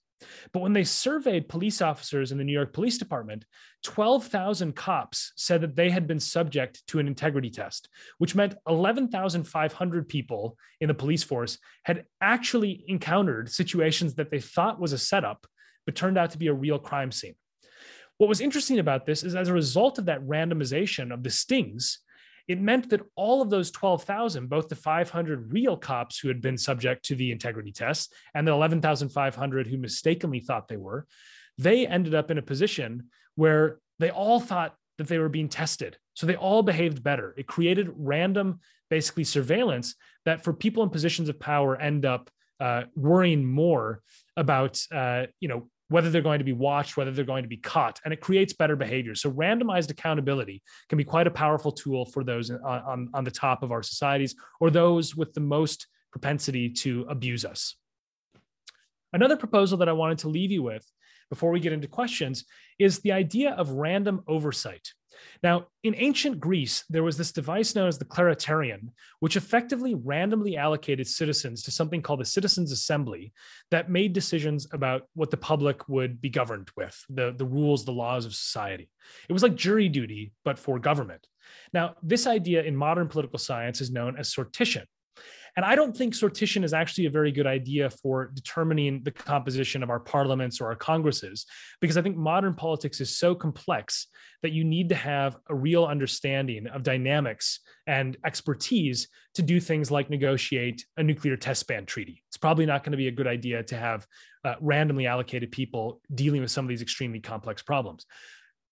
But 0.52 0.60
when 0.60 0.72
they 0.72 0.84
surveyed 0.84 1.48
police 1.48 1.82
officers 1.82 2.32
in 2.32 2.38
the 2.38 2.44
New 2.44 2.52
York 2.52 2.72
Police 2.72 2.98
Department, 2.98 3.44
12,000 3.82 4.74
cops 4.74 5.32
said 5.36 5.60
that 5.62 5.76
they 5.76 5.90
had 5.90 6.06
been 6.06 6.20
subject 6.20 6.86
to 6.88 6.98
an 6.98 7.08
integrity 7.08 7.50
test, 7.50 7.88
which 8.18 8.34
meant 8.34 8.54
11,500 8.68 10.08
people 10.08 10.56
in 10.80 10.88
the 10.88 10.94
police 10.94 11.22
force 11.22 11.58
had 11.84 12.04
actually 12.20 12.84
encountered 12.88 13.50
situations 13.50 14.14
that 14.14 14.30
they 14.30 14.40
thought 14.40 14.80
was 14.80 14.92
a 14.92 14.98
setup, 14.98 15.46
but 15.86 15.96
turned 15.96 16.18
out 16.18 16.30
to 16.30 16.38
be 16.38 16.46
a 16.46 16.54
real 16.54 16.78
crime 16.78 17.10
scene. 17.10 17.34
What 18.18 18.28
was 18.28 18.40
interesting 18.40 18.78
about 18.78 19.06
this 19.06 19.24
is 19.24 19.34
as 19.34 19.48
a 19.48 19.54
result 19.54 19.98
of 19.98 20.04
that 20.06 20.22
randomization 20.22 21.12
of 21.12 21.22
the 21.22 21.30
stings, 21.30 21.98
it 22.52 22.60
meant 22.60 22.90
that 22.90 23.00
all 23.16 23.40
of 23.40 23.48
those 23.48 23.70
12,000, 23.70 24.48
both 24.48 24.68
the 24.68 24.76
500 24.76 25.52
real 25.52 25.74
cops 25.74 26.18
who 26.18 26.28
had 26.28 26.42
been 26.42 26.58
subject 26.58 27.04
to 27.06 27.14
the 27.14 27.32
integrity 27.32 27.72
test 27.72 28.14
and 28.34 28.46
the 28.46 28.52
11,500 28.52 29.66
who 29.66 29.78
mistakenly 29.78 30.38
thought 30.38 30.68
they 30.68 30.76
were, 30.76 31.06
they 31.56 31.86
ended 31.86 32.14
up 32.14 32.30
in 32.30 32.36
a 32.36 32.42
position 32.42 33.08
where 33.36 33.78
they 33.98 34.10
all 34.10 34.38
thought 34.38 34.74
that 34.98 35.08
they 35.08 35.18
were 35.18 35.30
being 35.30 35.48
tested. 35.48 35.96
So 36.12 36.26
they 36.26 36.36
all 36.36 36.62
behaved 36.62 37.02
better. 37.02 37.34
It 37.38 37.46
created 37.46 37.90
random, 37.96 38.60
basically, 38.90 39.24
surveillance 39.24 39.94
that 40.26 40.44
for 40.44 40.52
people 40.52 40.82
in 40.82 40.90
positions 40.90 41.30
of 41.30 41.40
power 41.40 41.74
end 41.76 42.04
up 42.04 42.28
uh, 42.60 42.82
worrying 42.94 43.46
more 43.46 44.02
about, 44.36 44.78
uh, 44.92 45.24
you 45.40 45.48
know, 45.48 45.70
whether 45.92 46.10
they're 46.10 46.22
going 46.22 46.38
to 46.38 46.44
be 46.44 46.52
watched, 46.52 46.96
whether 46.96 47.10
they're 47.10 47.24
going 47.24 47.44
to 47.44 47.48
be 47.48 47.56
caught, 47.56 48.00
and 48.04 48.12
it 48.12 48.20
creates 48.20 48.52
better 48.52 48.76
behavior. 48.76 49.14
So, 49.14 49.30
randomized 49.30 49.90
accountability 49.90 50.62
can 50.88 50.98
be 50.98 51.04
quite 51.04 51.26
a 51.26 51.30
powerful 51.30 51.70
tool 51.70 52.04
for 52.06 52.24
those 52.24 52.50
on, 52.50 52.60
on, 52.64 53.08
on 53.14 53.24
the 53.24 53.30
top 53.30 53.62
of 53.62 53.70
our 53.70 53.82
societies 53.82 54.34
or 54.60 54.70
those 54.70 55.14
with 55.14 55.32
the 55.34 55.40
most 55.40 55.86
propensity 56.10 56.68
to 56.68 57.06
abuse 57.08 57.44
us. 57.44 57.76
Another 59.12 59.36
proposal 59.36 59.78
that 59.78 59.88
I 59.88 59.92
wanted 59.92 60.18
to 60.18 60.28
leave 60.28 60.50
you 60.50 60.62
with 60.62 60.84
before 61.32 61.50
we 61.50 61.60
get 61.60 61.72
into 61.72 61.88
questions 61.88 62.44
is 62.78 62.98
the 62.98 63.12
idea 63.12 63.52
of 63.52 63.70
random 63.70 64.20
oversight. 64.28 64.86
Now, 65.42 65.68
in 65.82 65.94
ancient 65.96 66.38
Greece, 66.38 66.84
there 66.90 67.02
was 67.02 67.16
this 67.16 67.32
device 67.32 67.74
known 67.74 67.88
as 67.88 67.96
the 67.96 68.04
kleroterion, 68.04 68.90
which 69.20 69.38
effectively 69.38 69.94
randomly 69.94 70.58
allocated 70.58 71.06
citizens 71.06 71.62
to 71.62 71.70
something 71.70 72.02
called 72.02 72.20
the 72.20 72.26
Citizens' 72.26 72.70
Assembly 72.70 73.32
that 73.70 73.88
made 73.88 74.12
decisions 74.12 74.66
about 74.72 75.04
what 75.14 75.30
the 75.30 75.38
public 75.38 75.88
would 75.88 76.20
be 76.20 76.28
governed 76.28 76.68
with, 76.76 77.02
the, 77.08 77.34
the 77.34 77.46
rules, 77.46 77.86
the 77.86 77.92
laws 77.92 78.26
of 78.26 78.34
society. 78.34 78.90
It 79.26 79.32
was 79.32 79.42
like 79.42 79.54
jury 79.54 79.88
duty, 79.88 80.34
but 80.44 80.58
for 80.58 80.78
government. 80.78 81.26
Now, 81.72 81.96
this 82.02 82.26
idea 82.26 82.62
in 82.62 82.76
modern 82.76 83.08
political 83.08 83.38
science 83.38 83.80
is 83.80 83.90
known 83.90 84.18
as 84.18 84.34
sortition. 84.34 84.84
And 85.56 85.66
I 85.66 85.74
don't 85.74 85.94
think 85.94 86.14
sortition 86.14 86.64
is 86.64 86.72
actually 86.72 87.06
a 87.06 87.10
very 87.10 87.30
good 87.30 87.46
idea 87.46 87.90
for 87.90 88.30
determining 88.32 89.02
the 89.02 89.10
composition 89.10 89.82
of 89.82 89.90
our 89.90 90.00
parliaments 90.00 90.60
or 90.60 90.68
our 90.68 90.76
congresses, 90.76 91.44
because 91.80 91.96
I 91.96 92.02
think 92.02 92.16
modern 92.16 92.54
politics 92.54 93.00
is 93.00 93.16
so 93.16 93.34
complex 93.34 94.06
that 94.42 94.52
you 94.52 94.64
need 94.64 94.88
to 94.88 94.94
have 94.94 95.36
a 95.50 95.54
real 95.54 95.84
understanding 95.84 96.66
of 96.68 96.82
dynamics 96.82 97.60
and 97.86 98.16
expertise 98.24 99.08
to 99.34 99.42
do 99.42 99.60
things 99.60 99.90
like 99.90 100.08
negotiate 100.08 100.84
a 100.96 101.02
nuclear 101.02 101.36
test 101.36 101.66
ban 101.68 101.84
treaty. 101.84 102.22
It's 102.28 102.38
probably 102.38 102.66
not 102.66 102.82
going 102.82 102.92
to 102.92 102.98
be 102.98 103.08
a 103.08 103.12
good 103.12 103.26
idea 103.26 103.62
to 103.62 103.76
have 103.76 104.06
uh, 104.44 104.54
randomly 104.60 105.06
allocated 105.06 105.52
people 105.52 106.00
dealing 106.14 106.40
with 106.40 106.50
some 106.50 106.64
of 106.64 106.68
these 106.70 106.82
extremely 106.82 107.20
complex 107.20 107.62
problems. 107.62 108.06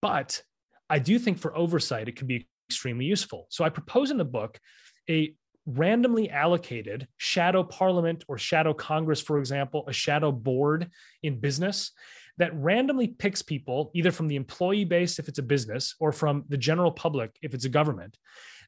But 0.01 0.43
I 0.89 0.99
do 0.99 1.19
think 1.19 1.39
for 1.39 1.57
oversight, 1.57 2.09
it 2.09 2.17
could 2.17 2.27
be 2.27 2.49
extremely 2.69 3.05
useful. 3.05 3.47
So 3.51 3.65
I 3.65 3.69
propose 3.69 4.11
in 4.11 4.17
the 4.17 4.25
book 4.25 4.59
a 5.09 5.35
randomly 5.77 6.31
allocated 6.31 7.07
shadow 7.17 7.63
parliament 7.63 8.25
or 8.29 8.39
shadow 8.39 8.75
congress, 8.75 9.21
for 9.21 9.39
example, 9.39 9.85
a 9.87 9.93
shadow 9.93 10.33
board 10.33 10.91
in 11.23 11.41
business 11.41 11.93
that 12.39 12.55
randomly 12.55 13.09
picks 13.09 13.43
people, 13.43 13.91
either 13.95 14.11
from 14.11 14.29
the 14.29 14.37
employee 14.37 14.85
base 14.85 15.19
if 15.19 15.29
it's 15.29 15.39
a 15.39 15.43
business 15.43 15.95
or 16.01 16.13
from 16.13 16.45
the 16.49 16.57
general 16.57 16.91
public 16.91 17.37
if 17.43 17.55
it's 17.55 17.67
a 17.67 17.69
government, 17.69 18.17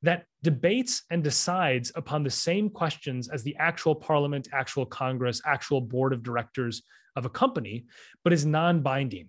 that 0.03 0.25
debates 0.43 1.05
and 1.11 1.25
decides 1.25 1.93
upon 1.95 2.23
the 2.23 2.31
same 2.31 2.69
questions 2.69 3.29
as 3.29 3.43
the 3.43 3.57
actual 3.59 3.95
parliament, 3.95 4.49
actual 4.53 4.85
congress, 4.85 5.41
actual 5.47 5.81
board 5.81 6.13
of 6.13 6.23
directors 6.23 6.83
of 7.17 7.25
a 7.25 7.31
company, 7.31 7.87
but 8.25 8.33
is 8.33 8.45
non 8.45 8.83
binding. 8.83 9.29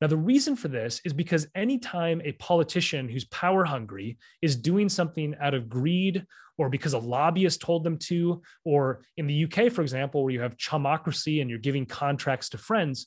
Now, 0.00 0.08
the 0.08 0.16
reason 0.16 0.56
for 0.56 0.68
this 0.68 1.00
is 1.04 1.12
because 1.12 1.46
anytime 1.54 2.20
a 2.24 2.32
politician 2.32 3.08
who's 3.08 3.26
power 3.26 3.64
hungry 3.64 4.18
is 4.42 4.56
doing 4.56 4.88
something 4.88 5.34
out 5.40 5.54
of 5.54 5.68
greed 5.68 6.26
or 6.58 6.68
because 6.68 6.92
a 6.92 6.98
lobbyist 6.98 7.60
told 7.60 7.84
them 7.84 7.98
to, 7.98 8.42
or 8.64 9.02
in 9.16 9.26
the 9.26 9.44
UK, 9.44 9.72
for 9.72 9.82
example, 9.82 10.22
where 10.22 10.32
you 10.32 10.40
have 10.40 10.56
chumocracy 10.56 11.40
and 11.40 11.50
you're 11.50 11.58
giving 11.58 11.86
contracts 11.86 12.48
to 12.50 12.58
friends, 12.58 13.06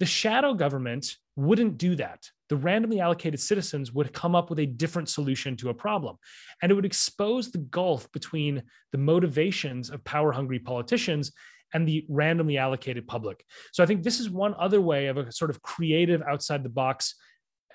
the 0.00 0.06
shadow 0.06 0.54
government 0.54 1.16
wouldn't 1.36 1.78
do 1.78 1.94
that. 1.96 2.28
The 2.48 2.56
randomly 2.56 3.00
allocated 3.00 3.38
citizens 3.38 3.92
would 3.92 4.12
come 4.12 4.34
up 4.34 4.50
with 4.50 4.58
a 4.58 4.66
different 4.66 5.08
solution 5.08 5.56
to 5.58 5.68
a 5.68 5.74
problem. 5.74 6.16
And 6.62 6.72
it 6.72 6.74
would 6.74 6.84
expose 6.84 7.50
the 7.50 7.58
gulf 7.58 8.10
between 8.12 8.62
the 8.92 8.98
motivations 8.98 9.90
of 9.90 10.02
power 10.04 10.32
hungry 10.32 10.58
politicians 10.58 11.32
and 11.72 11.86
the 11.86 12.04
randomly 12.08 12.58
allocated 12.58 13.06
public. 13.06 13.44
So 13.72 13.82
I 13.82 13.86
think 13.86 14.02
this 14.02 14.18
is 14.18 14.28
one 14.28 14.54
other 14.58 14.80
way 14.80 15.06
of 15.06 15.16
a 15.16 15.30
sort 15.30 15.50
of 15.50 15.62
creative 15.62 16.22
outside 16.22 16.64
the 16.64 16.68
box 16.68 17.14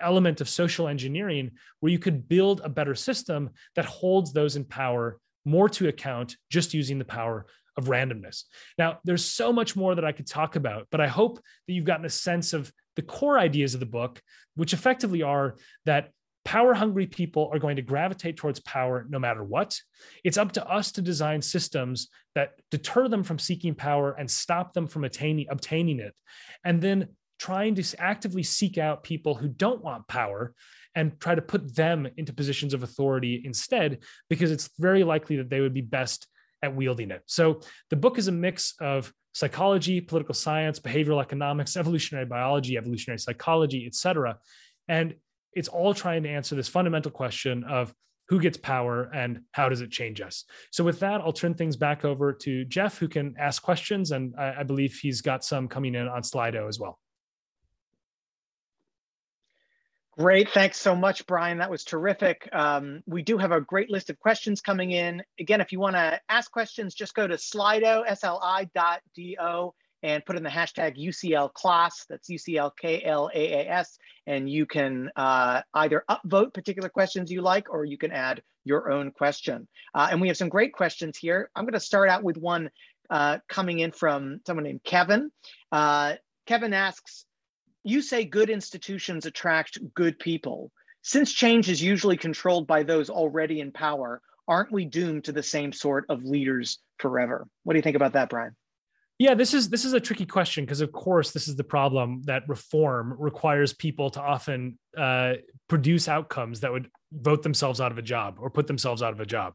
element 0.02 0.42
of 0.42 0.50
social 0.50 0.88
engineering 0.88 1.52
where 1.80 1.92
you 1.92 2.00
could 2.00 2.28
build 2.28 2.62
a 2.64 2.70
better 2.70 2.96
system 2.96 3.50
that 3.76 3.86
holds 3.86 4.34
those 4.34 4.56
in 4.56 4.64
power 4.64 5.20
more 5.46 5.70
to 5.70 5.88
account 5.88 6.36
just 6.50 6.74
using 6.74 7.00
the 7.00 7.06
power 7.06 7.46
of 7.78 7.86
randomness. 7.86 8.44
Now, 8.78 9.00
there's 9.04 9.26
so 9.26 9.52
much 9.52 9.76
more 9.76 9.96
that 9.96 10.06
I 10.06 10.12
could 10.12 10.28
talk 10.28 10.56
about, 10.56 10.88
but 10.92 11.02
I 11.02 11.08
hope 11.08 11.38
that 11.68 11.74
you've 11.74 11.86
gotten 11.86 12.06
a 12.06 12.10
sense 12.10 12.54
of 12.54 12.72
the 12.96 13.02
core 13.02 13.38
ideas 13.38 13.74
of 13.74 13.80
the 13.80 13.86
book, 13.86 14.22
which 14.56 14.74
effectively 14.74 15.22
are 15.22 15.56
that 15.86 16.12
power 16.46 16.74
hungry 16.74 17.08
people 17.08 17.50
are 17.52 17.60
going 17.60 17.76
to 17.76 17.82
gravitate 17.82 18.38
towards 18.38 18.60
power 18.62 19.06
no 19.10 19.20
matter 19.20 19.44
what. 19.44 19.78
It's 20.24 20.38
up 20.38 20.54
to 20.54 20.66
us 20.66 20.92
to 20.94 21.02
design 21.02 21.42
systems 21.42 22.08
that 22.36 22.52
deter 22.72 23.08
them 23.08 23.24
from 23.24 23.40
seeking 23.40 23.76
power 23.76 24.14
and 24.14 24.30
stop 24.30 24.74
them 24.74 24.88
from 24.88 25.04
attaining, 25.04 25.48
obtaining 25.50 26.00
it. 26.00 26.14
And 26.64 26.82
then 26.82 27.10
trying 27.40 27.76
to 27.76 27.96
actively 28.00 28.44
seek 28.44 28.78
out 28.78 29.04
people 29.04 29.36
who 29.36 29.48
don't 29.48 29.84
want 29.84 30.08
power 30.08 30.54
and 30.96 31.20
try 31.20 31.36
to 31.36 31.42
put 31.42 31.76
them 31.76 32.08
into 32.18 32.34
positions 32.34 32.74
of 32.74 32.84
authority 32.84 33.42
instead, 33.44 34.00
because 34.30 34.52
it's 34.52 34.70
very 34.80 35.04
likely 35.04 35.38
that 35.38 35.50
they 35.50 35.60
would 35.60 35.74
be 35.74 35.82
best 35.82 36.28
at 36.64 36.76
wielding 36.76 37.12
it. 37.12 37.22
So 37.26 37.62
the 37.90 37.98
book 37.98 38.18
is 38.18 38.28
a 38.28 38.32
mix 38.32 38.74
of 38.80 39.12
psychology, 39.34 40.00
political 40.00 40.34
science, 40.34 40.80
behavioral 40.80 41.22
economics, 41.22 41.76
evolutionary 41.76 42.26
biology, 42.26 42.78
evolutionary 42.78 43.20
psychology, 43.20 43.86
et 43.86 43.94
cetera. 43.94 44.38
And 44.88 45.16
it's 45.54 45.68
all 45.68 45.94
trying 45.94 46.24
to 46.24 46.30
answer 46.30 46.56
this 46.56 46.70
fundamental 46.70 47.12
question 47.12 47.64
of 47.66 47.94
who 48.28 48.40
gets 48.40 48.58
power 48.58 49.10
and 49.14 49.42
how 49.52 49.70
does 49.70 49.82
it 49.82 49.92
change 49.92 50.20
us 50.20 50.46
so 50.72 50.84
with 50.84 51.00
that 51.00 51.22
i'll 51.22 51.32
turn 51.32 51.54
things 51.54 51.76
back 51.76 52.04
over 52.04 52.34
to 52.34 52.66
jeff 52.66 52.98
who 52.98 53.08
can 53.08 53.36
ask 53.38 53.62
questions 53.62 54.12
and 54.12 54.34
i, 54.38 54.62
I 54.62 54.64
believe 54.64 54.98
he's 55.00 55.22
got 55.22 55.44
some 55.44 55.68
coming 55.68 55.94
in 55.96 56.08
on 56.08 56.24
slido 56.24 56.68
as 56.68 56.80
well 56.80 57.00
Great. 60.18 60.50
Thanks 60.52 60.80
so 60.80 60.96
much, 60.96 61.28
Brian. 61.28 61.58
That 61.58 61.70
was 61.70 61.84
terrific. 61.84 62.48
Um, 62.54 63.04
we 63.06 63.22
do 63.22 63.38
have 63.38 63.52
a 63.52 63.60
great 63.60 63.90
list 63.90 64.10
of 64.10 64.18
questions 64.18 64.62
coming 64.62 64.92
in. 64.92 65.22
Again, 65.42 65.60
if 65.60 65.74
you 65.74 65.80
want 65.82 65.98
to 65.98 66.22
ask 66.30 66.50
questions, 66.50 66.96
just 66.96 67.14
go 67.16 67.28
to 67.28 67.36
slido, 67.36 68.08
sli.do, 68.08 69.74
and 70.04 70.26
put 70.26 70.38
in 70.38 70.44
the 70.44 70.50
hashtag 70.50 70.98
UCL 70.98 71.52
Klaas. 71.52 72.06
That's 72.08 72.30
UCLKLAAS. 72.30 73.98
And 74.26 74.50
you 74.50 74.66
can 74.66 75.12
uh, 75.18 75.64
either 75.74 76.06
upvote 76.10 76.54
particular 76.54 76.88
questions 76.88 77.30
you 77.30 77.42
like, 77.42 77.70
or 77.70 77.84
you 77.84 77.98
can 77.98 78.14
add 78.14 78.42
your 78.64 78.92
own 78.92 79.12
question. 79.12 79.68
Uh, 79.94 80.08
and 80.12 80.22
we 80.22 80.30
have 80.30 80.38
some 80.38 80.50
great 80.50 80.72
questions 80.72 81.18
here. 81.18 81.50
I'm 81.58 81.66
going 81.66 81.74
to 81.74 81.80
start 81.82 82.08
out 82.08 82.24
with 82.24 82.38
one 82.38 82.70
uh, 83.10 83.40
coming 83.50 83.80
in 83.80 83.92
from 83.92 84.40
someone 84.48 84.64
named 84.64 84.84
Kevin. 84.86 85.30
Uh, 85.74 86.14
Kevin 86.46 86.74
asks, 86.74 87.26
you 87.86 88.02
say 88.02 88.26
good 88.26 88.50
institutions 88.50 89.26
attract 89.26 89.78
good 89.94 90.20
people. 90.20 90.72
since 91.04 91.32
change 91.32 91.70
is 91.70 91.84
usually 91.84 92.18
controlled 92.18 92.66
by 92.66 92.82
those 92.82 93.12
already 93.12 93.60
in 93.60 93.72
power, 93.72 94.22
aren't 94.48 94.72
we 94.72 94.86
doomed 94.86 95.24
to 95.24 95.32
the 95.32 95.44
same 95.44 95.72
sort 95.72 96.04
of 96.10 96.24
leaders 96.24 96.80
forever? 96.98 97.48
What 97.64 97.74
do 97.74 97.78
you 97.78 97.84
think 97.84 97.96
about 97.96 98.14
that, 98.14 98.28
Brian? 98.28 98.56
Yeah, 99.20 99.36
this 99.36 99.54
is 99.54 99.70
this 99.70 99.86
is 99.86 99.94
a 99.94 100.00
tricky 100.00 100.26
question 100.26 100.66
because, 100.66 100.82
of 100.82 100.92
course, 100.92 101.32
this 101.32 101.48
is 101.48 101.56
the 101.56 101.64
problem 101.64 102.24
that 102.26 102.50
reform 102.50 103.16
requires 103.18 103.72
people 103.72 104.10
to 104.10 104.22
often 104.22 104.78
uh, 104.98 105.36
produce 105.70 106.10
outcomes 106.10 106.62
that 106.62 106.72
would 106.72 106.90
vote 107.14 107.44
themselves 107.44 107.80
out 107.80 107.92
of 107.92 107.98
a 107.98 108.02
job 108.02 108.38
or 108.40 108.50
put 108.50 108.68
themselves 108.68 109.02
out 109.02 109.14
of 109.14 109.20
a 109.22 109.26
job. 109.26 109.54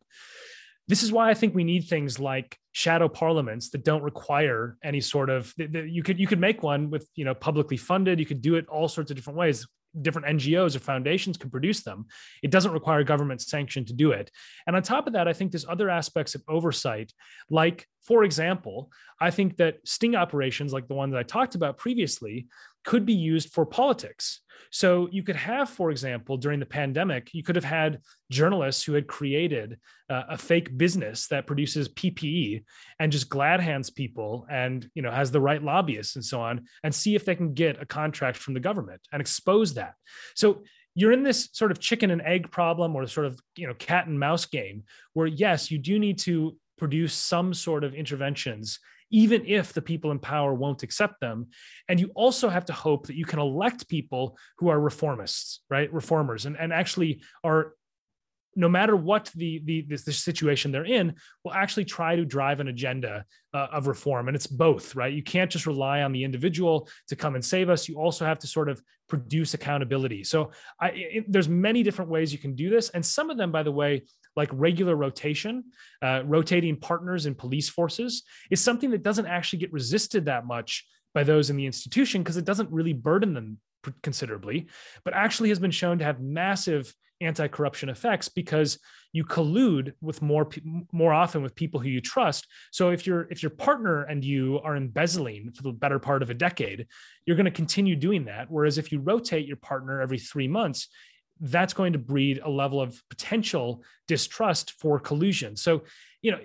This 0.91 1.05
is 1.05 1.13
why 1.13 1.31
I 1.31 1.35
think 1.35 1.55
we 1.55 1.63
need 1.63 1.83
things 1.83 2.19
like 2.19 2.59
shadow 2.73 3.09
parliaments 3.09 3.71
that 3.71 3.85
don't 3.85 4.03
require 4.03 4.77
any 4.83 5.01
sort 5.01 5.31
of. 5.31 5.55
You 5.57 6.03
could 6.03 6.19
you 6.19 6.27
could 6.27 6.41
make 6.41 6.65
one 6.65 6.91
with 6.91 7.09
you 7.15 7.25
know 7.25 7.35
publicly 7.35 7.77
funded. 7.77 8.19
You 8.19 8.27
could 8.27 8.43
do 8.43 8.57
it 8.57 8.69
all 8.69 8.89
sorts 8.89 9.11
of 9.11 9.17
different 9.17 9.39
ways 9.39 9.67
different 10.03 10.29
NGOs 10.29 10.77
or 10.77 10.79
foundations 10.81 11.37
can 11.37 11.51
produce 11.51 11.83
them. 11.83 12.07
It 12.43 12.51
doesn't 12.51 12.73
require 12.73 13.03
government 13.03 13.41
sanction 13.41 13.85
to 13.87 13.93
do 13.93 14.13
it. 14.13 14.31
And 14.67 14.77
on 14.77 14.83
top 14.83 15.07
of 15.07 15.13
that, 15.15 15.29
I 15.29 15.33
think 15.33 15.51
there's 15.51 15.67
other 15.67 15.91
aspects 15.91 16.35
of 16.35 16.43
oversight, 16.49 17.13
like, 17.51 17.87
for 18.03 18.25
example, 18.25 18.91
I 19.21 19.31
think 19.31 19.57
that 19.57 19.79
sting 19.85 20.15
operations 20.15 20.73
like 20.73 20.89
the 20.89 20.95
one 20.95 21.11
that 21.11 21.19
I 21.19 21.23
talked 21.23 21.55
about 21.55 21.79
previously 21.79 22.47
could 22.85 23.05
be 23.05 23.15
used 23.15 23.53
for 23.53 23.67
politics. 23.67 24.41
So 24.71 25.09
you 25.11 25.23
could 25.23 25.37
have, 25.37 25.69
for 25.69 25.91
example, 25.91 26.37
during 26.37 26.61
the 26.61 26.67
pandemic, 26.67 27.31
you 27.33 27.43
could 27.43 27.57
have 27.57 27.65
had 27.65 28.01
journalists 28.31 28.83
who 28.83 28.93
had 28.93 29.07
created 29.07 29.79
uh, 30.09 30.25
a 30.31 30.39
fake 30.39 30.77
business 30.77 31.29
that 31.29 31.47
produces 31.47 31.89
PPE 31.89 32.65
and 32.99 33.13
just 33.13 33.29
glad 33.29 33.61
hands 33.61 33.91
people 33.91 34.47
and 34.51 34.89
you 34.95 35.03
know 35.03 35.11
has 35.11 35.31
the 35.31 35.41
right 35.41 35.63
lobbyists 35.63 36.17
and 36.17 36.25
so 36.25 36.41
on, 36.41 36.67
and 36.85 36.95
see 36.95 37.15
if 37.15 37.25
they 37.25 37.35
can 37.35 37.55
get 37.55 37.81
a 37.83 37.87
contract 37.87 38.37
from 38.37 38.55
the 38.55 38.61
government 38.61 39.01
and 39.13 39.21
expose 39.21 39.75
that. 39.75 39.95
So 40.35 40.63
you're 40.95 41.13
in 41.13 41.23
this 41.23 41.49
sort 41.53 41.71
of 41.71 41.79
chicken 41.79 42.11
and 42.11 42.23
egg 42.23 42.51
problem 42.51 42.97
or 42.97 43.07
sort 43.07 43.27
of 43.27 43.41
you 43.57 43.67
know 43.67 43.75
cat 43.75 44.07
and 44.07 44.19
mouse 44.19 44.47
game 44.47 44.85
where 45.13 45.27
yes 45.27 45.71
you 45.71 45.79
do 45.79 45.99
need 45.99 46.19
to 46.19 46.57
produce 46.79 47.15
some 47.15 47.53
sort 47.53 47.85
of 47.85 47.95
interventions 47.95 48.81
even 49.11 49.45
if 49.47 49.73
the 49.73 49.83
people 49.83 50.11
in 50.11 50.19
power 50.19 50.55
won't 50.55 50.83
accept 50.83 51.21
them. 51.21 51.49
And 51.89 51.99
you 51.99 52.11
also 52.15 52.49
have 52.49 52.67
to 52.67 52.73
hope 52.73 53.07
that 53.07 53.17
you 53.17 53.25
can 53.25 53.39
elect 53.39 53.89
people 53.89 54.39
who 54.59 54.69
are 54.69 54.79
reformists, 54.79 55.59
right? 55.69 55.93
Reformers, 55.93 56.47
and, 56.47 56.57
and 56.57 56.73
actually 56.73 57.23
are 57.45 57.75
no 58.57 58.69
matter 58.69 58.97
what 58.97 59.31
the, 59.37 59.63
the 59.65 59.83
the, 59.83 60.13
situation 60.13 60.73
they're 60.73 60.85
in, 60.85 61.15
will 61.45 61.53
actually 61.53 61.85
try 61.85 62.17
to 62.17 62.25
drive 62.25 62.61
an 62.61 62.69
agenda 62.69 63.25
uh, 63.55 63.69
of 63.73 63.87
reform. 63.87 64.29
And 64.29 64.35
it's 64.35 64.47
both, 64.47 64.97
right? 64.97 65.13
You 65.13 65.23
can't 65.23 65.51
just 65.51 65.67
rely 65.67 66.03
on 66.03 66.13
the 66.13 66.25
individual 66.25 66.89
to 67.09 67.17
come 67.17 67.37
and 67.37 67.45
save 67.45 67.71
us. 67.71 67.89
You 67.89 67.97
also 67.97 68.25
have 68.25 68.41
to 68.41 68.47
sort 68.47 68.69
of 68.69 68.83
produce 69.09 69.55
accountability. 69.55 70.25
So 70.25 70.51
I, 70.81 70.89
it, 70.89 71.33
there's 71.33 71.49
many 71.49 71.83
different 71.83 72.11
ways 72.11 72.33
you 72.33 72.39
can 72.39 72.55
do 72.55 72.71
this, 72.71 72.91
and 72.91 73.05
some 73.05 73.31
of 73.31 73.37
them, 73.37 73.53
by 73.53 73.63
the 73.63 73.73
way, 73.73 74.03
like 74.37 74.49
regular 74.53 74.97
rotation, 74.97 75.65
uh, 76.03 76.23
rotating 76.25 76.77
partners 76.77 77.27
in 77.27 77.35
police 77.35 77.69
forces, 77.69 78.23
is 78.51 78.61
something 78.61 78.91
that 78.91 79.03
doesn't 79.03 79.27
actually 79.27 79.59
get 79.59 79.73
resisted 79.73 80.27
that 80.27 80.47
much 80.47 80.87
by 81.15 81.25
those 81.25 81.51
in 81.51 81.57
the 81.57 81.67
institution 81.67 82.23
because 82.23 82.37
it 82.37 82.45
doesn't 82.45 82.71
really 82.71 82.93
burden 82.93 83.35
them 83.35 83.59
considerably, 84.03 84.69
but 85.05 85.15
actually 85.15 85.49
has 85.49 85.59
been 85.59 85.71
shown 85.71 85.99
to 85.99 86.05
have 86.05 86.21
massive 86.21 86.95
anti-corruption 87.23 87.89
effects 87.89 88.29
because 88.29 88.79
you 89.13 89.25
collude 89.25 89.93
with 90.01 90.23
more 90.23 90.49
more 90.93 91.13
often 91.13 91.43
with 91.43 91.55
people 91.55 91.81
who 91.81 91.89
you 91.89 92.01
trust. 92.01 92.47
So 92.71 92.91
if 92.91 93.07
your 93.07 93.27
if 93.31 93.43
your 93.43 93.51
partner 93.51 94.05
and 94.05 94.25
you 94.25 94.61
are 94.65 94.77
embezzling 94.77 95.53
for 95.53 95.63
the 95.63 95.73
better 95.73 95.99
part 95.99 96.23
of 96.23 96.31
a 96.31 96.35
decade, 96.35 96.87
you're 97.27 97.37
going 97.37 97.45
to 97.45 97.51
continue 97.51 97.97
doing 97.97 98.25
that. 98.27 98.51
Whereas 98.51 98.79
if 98.79 98.93
you 98.93 99.01
rotate 99.01 99.47
your 99.47 99.57
partner 99.57 100.01
every 100.01 100.19
three 100.19 100.49
months, 100.49 100.89
that's 101.41 101.73
going 101.73 101.93
to 101.95 101.99
breed 101.99 102.41
a 102.45 102.51
level 102.51 102.81
of 102.81 103.03
potential 103.09 103.83
distrust 104.07 104.73
for 104.73 104.99
collusion. 104.99 105.57
So, 105.57 105.83
you 106.23 106.33
know, 106.33 106.39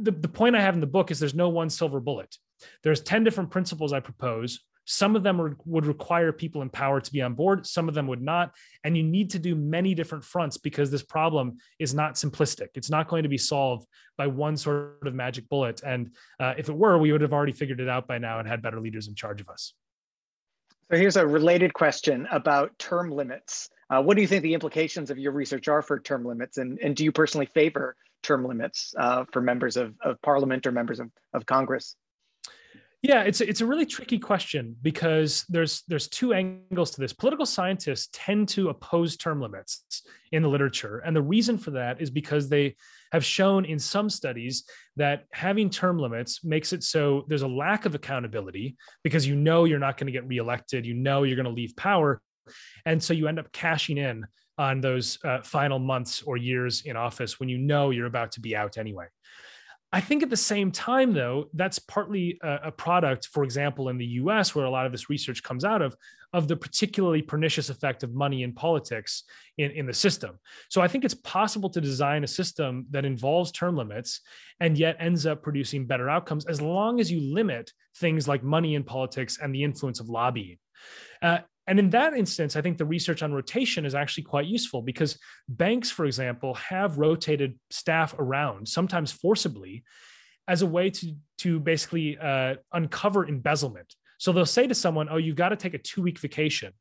the, 0.00 0.10
the 0.10 0.28
point 0.28 0.56
I 0.56 0.60
have 0.60 0.74
in 0.74 0.80
the 0.80 0.86
book 0.86 1.10
is 1.10 1.18
there's 1.18 1.34
no 1.34 1.48
one 1.48 1.70
silver 1.70 2.00
bullet. 2.00 2.36
There's 2.82 3.00
10 3.00 3.24
different 3.24 3.50
principles 3.50 3.92
I 3.92 4.00
propose. 4.00 4.60
Some 4.86 5.16
of 5.16 5.22
them 5.22 5.40
are, 5.40 5.56
would 5.64 5.86
require 5.86 6.30
people 6.30 6.60
in 6.60 6.68
power 6.68 7.00
to 7.00 7.12
be 7.12 7.22
on 7.22 7.32
board, 7.34 7.66
some 7.66 7.88
of 7.88 7.94
them 7.94 8.06
would 8.08 8.20
not. 8.20 8.52
And 8.84 8.96
you 8.96 9.02
need 9.02 9.30
to 9.30 9.38
do 9.38 9.54
many 9.54 9.94
different 9.94 10.24
fronts 10.24 10.58
because 10.58 10.90
this 10.90 11.02
problem 11.02 11.56
is 11.78 11.94
not 11.94 12.14
simplistic. 12.14 12.68
It's 12.74 12.90
not 12.90 13.08
going 13.08 13.22
to 13.22 13.28
be 13.28 13.38
solved 13.38 13.86
by 14.18 14.26
one 14.26 14.56
sort 14.58 15.06
of 15.06 15.14
magic 15.14 15.48
bullet. 15.48 15.82
And 15.82 16.10
uh, 16.38 16.54
if 16.58 16.68
it 16.68 16.74
were, 16.74 16.98
we 16.98 17.12
would 17.12 17.22
have 17.22 17.32
already 17.32 17.52
figured 17.52 17.80
it 17.80 17.88
out 17.88 18.06
by 18.06 18.18
now 18.18 18.40
and 18.40 18.48
had 18.48 18.60
better 18.60 18.80
leaders 18.80 19.08
in 19.08 19.14
charge 19.14 19.40
of 19.40 19.48
us. 19.48 19.72
So 20.90 20.98
here's 20.98 21.16
a 21.16 21.26
related 21.26 21.72
question 21.72 22.28
about 22.30 22.78
term 22.78 23.10
limits. 23.10 23.70
Uh, 23.90 24.02
what 24.02 24.16
do 24.16 24.22
you 24.22 24.28
think 24.28 24.42
the 24.42 24.54
implications 24.54 25.10
of 25.10 25.18
your 25.18 25.32
research 25.32 25.68
are 25.68 25.82
for 25.82 25.98
term 26.00 26.24
limits? 26.24 26.58
And, 26.58 26.78
and 26.80 26.96
do 26.96 27.04
you 27.04 27.12
personally 27.12 27.46
favor 27.46 27.96
term 28.22 28.46
limits 28.46 28.94
uh, 28.98 29.24
for 29.32 29.40
members 29.40 29.76
of, 29.76 29.94
of 30.02 30.20
parliament 30.22 30.66
or 30.66 30.72
members 30.72 31.00
of, 31.00 31.10
of 31.32 31.46
Congress? 31.46 31.96
Yeah, 33.04 33.24
it's 33.24 33.42
a, 33.42 33.46
it's 33.46 33.60
a 33.60 33.66
really 33.66 33.84
tricky 33.84 34.18
question 34.18 34.76
because 34.80 35.44
there's 35.50 35.82
there's 35.88 36.08
two 36.08 36.32
angles 36.32 36.90
to 36.92 37.02
this. 37.02 37.12
Political 37.12 37.44
scientists 37.44 38.08
tend 38.14 38.48
to 38.50 38.70
oppose 38.70 39.18
term 39.18 39.42
limits 39.42 39.84
in 40.32 40.40
the 40.40 40.48
literature, 40.48 41.00
and 41.00 41.14
the 41.14 41.20
reason 41.20 41.58
for 41.58 41.72
that 41.72 42.00
is 42.00 42.08
because 42.08 42.48
they 42.48 42.76
have 43.12 43.22
shown 43.22 43.66
in 43.66 43.78
some 43.78 44.08
studies 44.08 44.64
that 44.96 45.24
having 45.34 45.68
term 45.68 45.98
limits 45.98 46.42
makes 46.44 46.72
it 46.72 46.82
so 46.82 47.26
there's 47.28 47.42
a 47.42 47.46
lack 47.46 47.84
of 47.84 47.94
accountability 47.94 48.74
because 49.02 49.26
you 49.26 49.36
know 49.36 49.64
you're 49.64 49.78
not 49.78 49.98
going 49.98 50.06
to 50.06 50.12
get 50.12 50.26
reelected, 50.26 50.86
you 50.86 50.94
know 50.94 51.24
you're 51.24 51.36
going 51.36 51.44
to 51.44 51.52
leave 51.52 51.76
power, 51.76 52.22
and 52.84 53.02
so 53.02 53.12
you 53.12 53.28
end 53.28 53.38
up 53.38 53.52
cashing 53.52 53.98
in 53.98 54.26
on 54.56 54.80
those 54.80 55.18
uh, 55.24 55.40
final 55.42 55.78
months 55.78 56.22
or 56.22 56.36
years 56.36 56.82
in 56.82 56.96
office 56.96 57.40
when 57.40 57.48
you 57.48 57.58
know 57.58 57.90
you're 57.90 58.06
about 58.06 58.32
to 58.32 58.40
be 58.40 58.54
out 58.54 58.78
anyway. 58.78 59.06
I 59.94 60.00
think 60.00 60.24
at 60.24 60.30
the 60.30 60.36
same 60.36 60.72
time, 60.72 61.12
though, 61.12 61.50
that's 61.54 61.78
partly 61.78 62.36
a, 62.42 62.72
product, 62.72 63.28
for 63.28 63.44
example, 63.44 63.90
in 63.90 63.96
the 63.96 64.18
US, 64.22 64.52
where 64.52 64.64
a 64.64 64.70
lot 64.70 64.86
of 64.86 64.92
this 64.92 65.08
research 65.08 65.44
comes 65.44 65.64
out 65.64 65.82
of, 65.82 65.94
of 66.32 66.48
the 66.48 66.56
particularly 66.56 67.22
pernicious 67.22 67.70
effect 67.70 68.02
of 68.02 68.12
money 68.12 68.42
in 68.42 68.52
politics 68.52 69.22
in, 69.56 69.70
in 69.70 69.86
the 69.86 69.94
system. 69.94 70.40
So 70.68 70.80
I 70.80 70.88
think 70.88 71.04
it's 71.04 71.14
possible 71.14 71.70
to 71.70 71.80
design 71.80 72.24
a 72.24 72.26
system 72.26 72.86
that 72.90 73.04
involves 73.04 73.52
term 73.52 73.76
limits 73.76 74.20
and 74.58 74.76
yet 74.76 74.96
ends 74.98 75.26
up 75.26 75.44
producing 75.44 75.86
better 75.86 76.10
outcomes 76.10 76.44
as 76.46 76.60
long 76.60 76.98
as 76.98 77.12
you 77.12 77.20
limit 77.20 77.72
things 77.98 78.26
like 78.26 78.42
money 78.42 78.74
in 78.74 78.82
politics 78.82 79.38
and 79.40 79.54
the 79.54 79.62
influence 79.62 80.00
of 80.00 80.08
lobbying. 80.08 80.58
Uh, 81.22 81.38
and 81.66 81.78
in 81.78 81.90
that 81.90 82.14
instance, 82.14 82.56
I 82.56 82.62
think 82.62 82.76
the 82.76 82.84
research 82.84 83.22
on 83.22 83.32
rotation 83.32 83.86
is 83.86 83.94
actually 83.94 84.24
quite 84.24 84.46
useful 84.46 84.82
because 84.82 85.18
banks, 85.48 85.90
for 85.90 86.04
example, 86.04 86.54
have 86.54 86.98
rotated 86.98 87.58
staff 87.70 88.14
around, 88.18 88.68
sometimes 88.68 89.12
forcibly, 89.12 89.84
as 90.46 90.60
a 90.60 90.66
way 90.66 90.90
to, 90.90 91.14
to 91.38 91.58
basically 91.58 92.18
uh, 92.18 92.56
uncover 92.72 93.26
embezzlement. 93.26 93.94
So 94.18 94.32
they'll 94.32 94.44
say 94.44 94.66
to 94.66 94.74
someone, 94.74 95.08
Oh, 95.10 95.16
you've 95.16 95.36
got 95.36 95.50
to 95.50 95.56
take 95.56 95.74
a 95.74 95.78
two 95.78 96.02
week 96.02 96.18
vacation. 96.18 96.72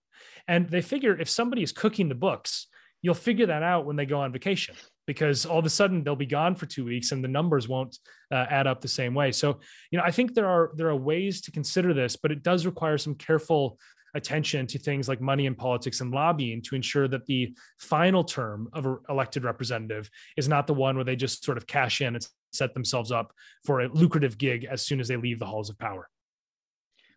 And 0.47 0.69
they 0.69 0.81
figure 0.81 1.17
if 1.17 1.29
somebody 1.29 1.63
is 1.63 1.71
cooking 1.71 2.09
the 2.09 2.15
books, 2.15 2.67
you'll 3.01 3.13
figure 3.13 3.45
that 3.45 3.63
out 3.63 3.85
when 3.85 3.95
they 3.95 4.05
go 4.05 4.19
on 4.19 4.31
vacation 4.31 4.75
because 5.05 5.45
all 5.45 5.59
of 5.59 5.65
a 5.65 5.69
sudden 5.69 6.03
they'll 6.03 6.15
be 6.15 6.25
gone 6.25 6.55
for 6.55 6.65
two 6.65 6.85
weeks 6.85 7.11
and 7.11 7.23
the 7.23 7.27
numbers 7.27 7.67
won't 7.67 7.97
uh, 8.31 8.45
add 8.49 8.67
up 8.67 8.81
the 8.81 8.87
same 8.87 9.13
way. 9.13 9.31
So, 9.31 9.59
you 9.91 9.97
know, 9.97 10.03
I 10.05 10.11
think 10.11 10.33
there 10.33 10.47
are 10.47 10.71
there 10.75 10.89
are 10.89 10.95
ways 10.95 11.41
to 11.41 11.51
consider 11.51 11.93
this, 11.93 12.15
but 12.15 12.31
it 12.31 12.43
does 12.43 12.65
require 12.65 12.97
some 12.97 13.15
careful 13.15 13.77
attention 14.15 14.67
to 14.67 14.77
things 14.77 15.07
like 15.07 15.21
money 15.21 15.47
and 15.47 15.57
politics 15.57 16.01
and 16.01 16.11
lobbying 16.11 16.61
to 16.61 16.75
ensure 16.75 17.07
that 17.07 17.25
the 17.25 17.53
final 17.79 18.23
term 18.23 18.69
of 18.73 18.85
an 18.85 18.97
elected 19.09 19.43
representative 19.43 20.09
is 20.37 20.47
not 20.47 20.67
the 20.67 20.73
one 20.73 20.95
where 20.95 21.05
they 21.05 21.15
just 21.15 21.43
sort 21.43 21.57
of 21.57 21.67
cash 21.67 22.01
in 22.01 22.15
and 22.15 22.27
set 22.51 22.73
themselves 22.73 23.11
up 23.11 23.33
for 23.63 23.81
a 23.81 23.89
lucrative 23.89 24.37
gig 24.37 24.65
as 24.69 24.81
soon 24.81 24.99
as 24.99 25.07
they 25.07 25.15
leave 25.15 25.39
the 25.39 25.45
halls 25.45 25.69
of 25.69 25.77
power. 25.77 26.09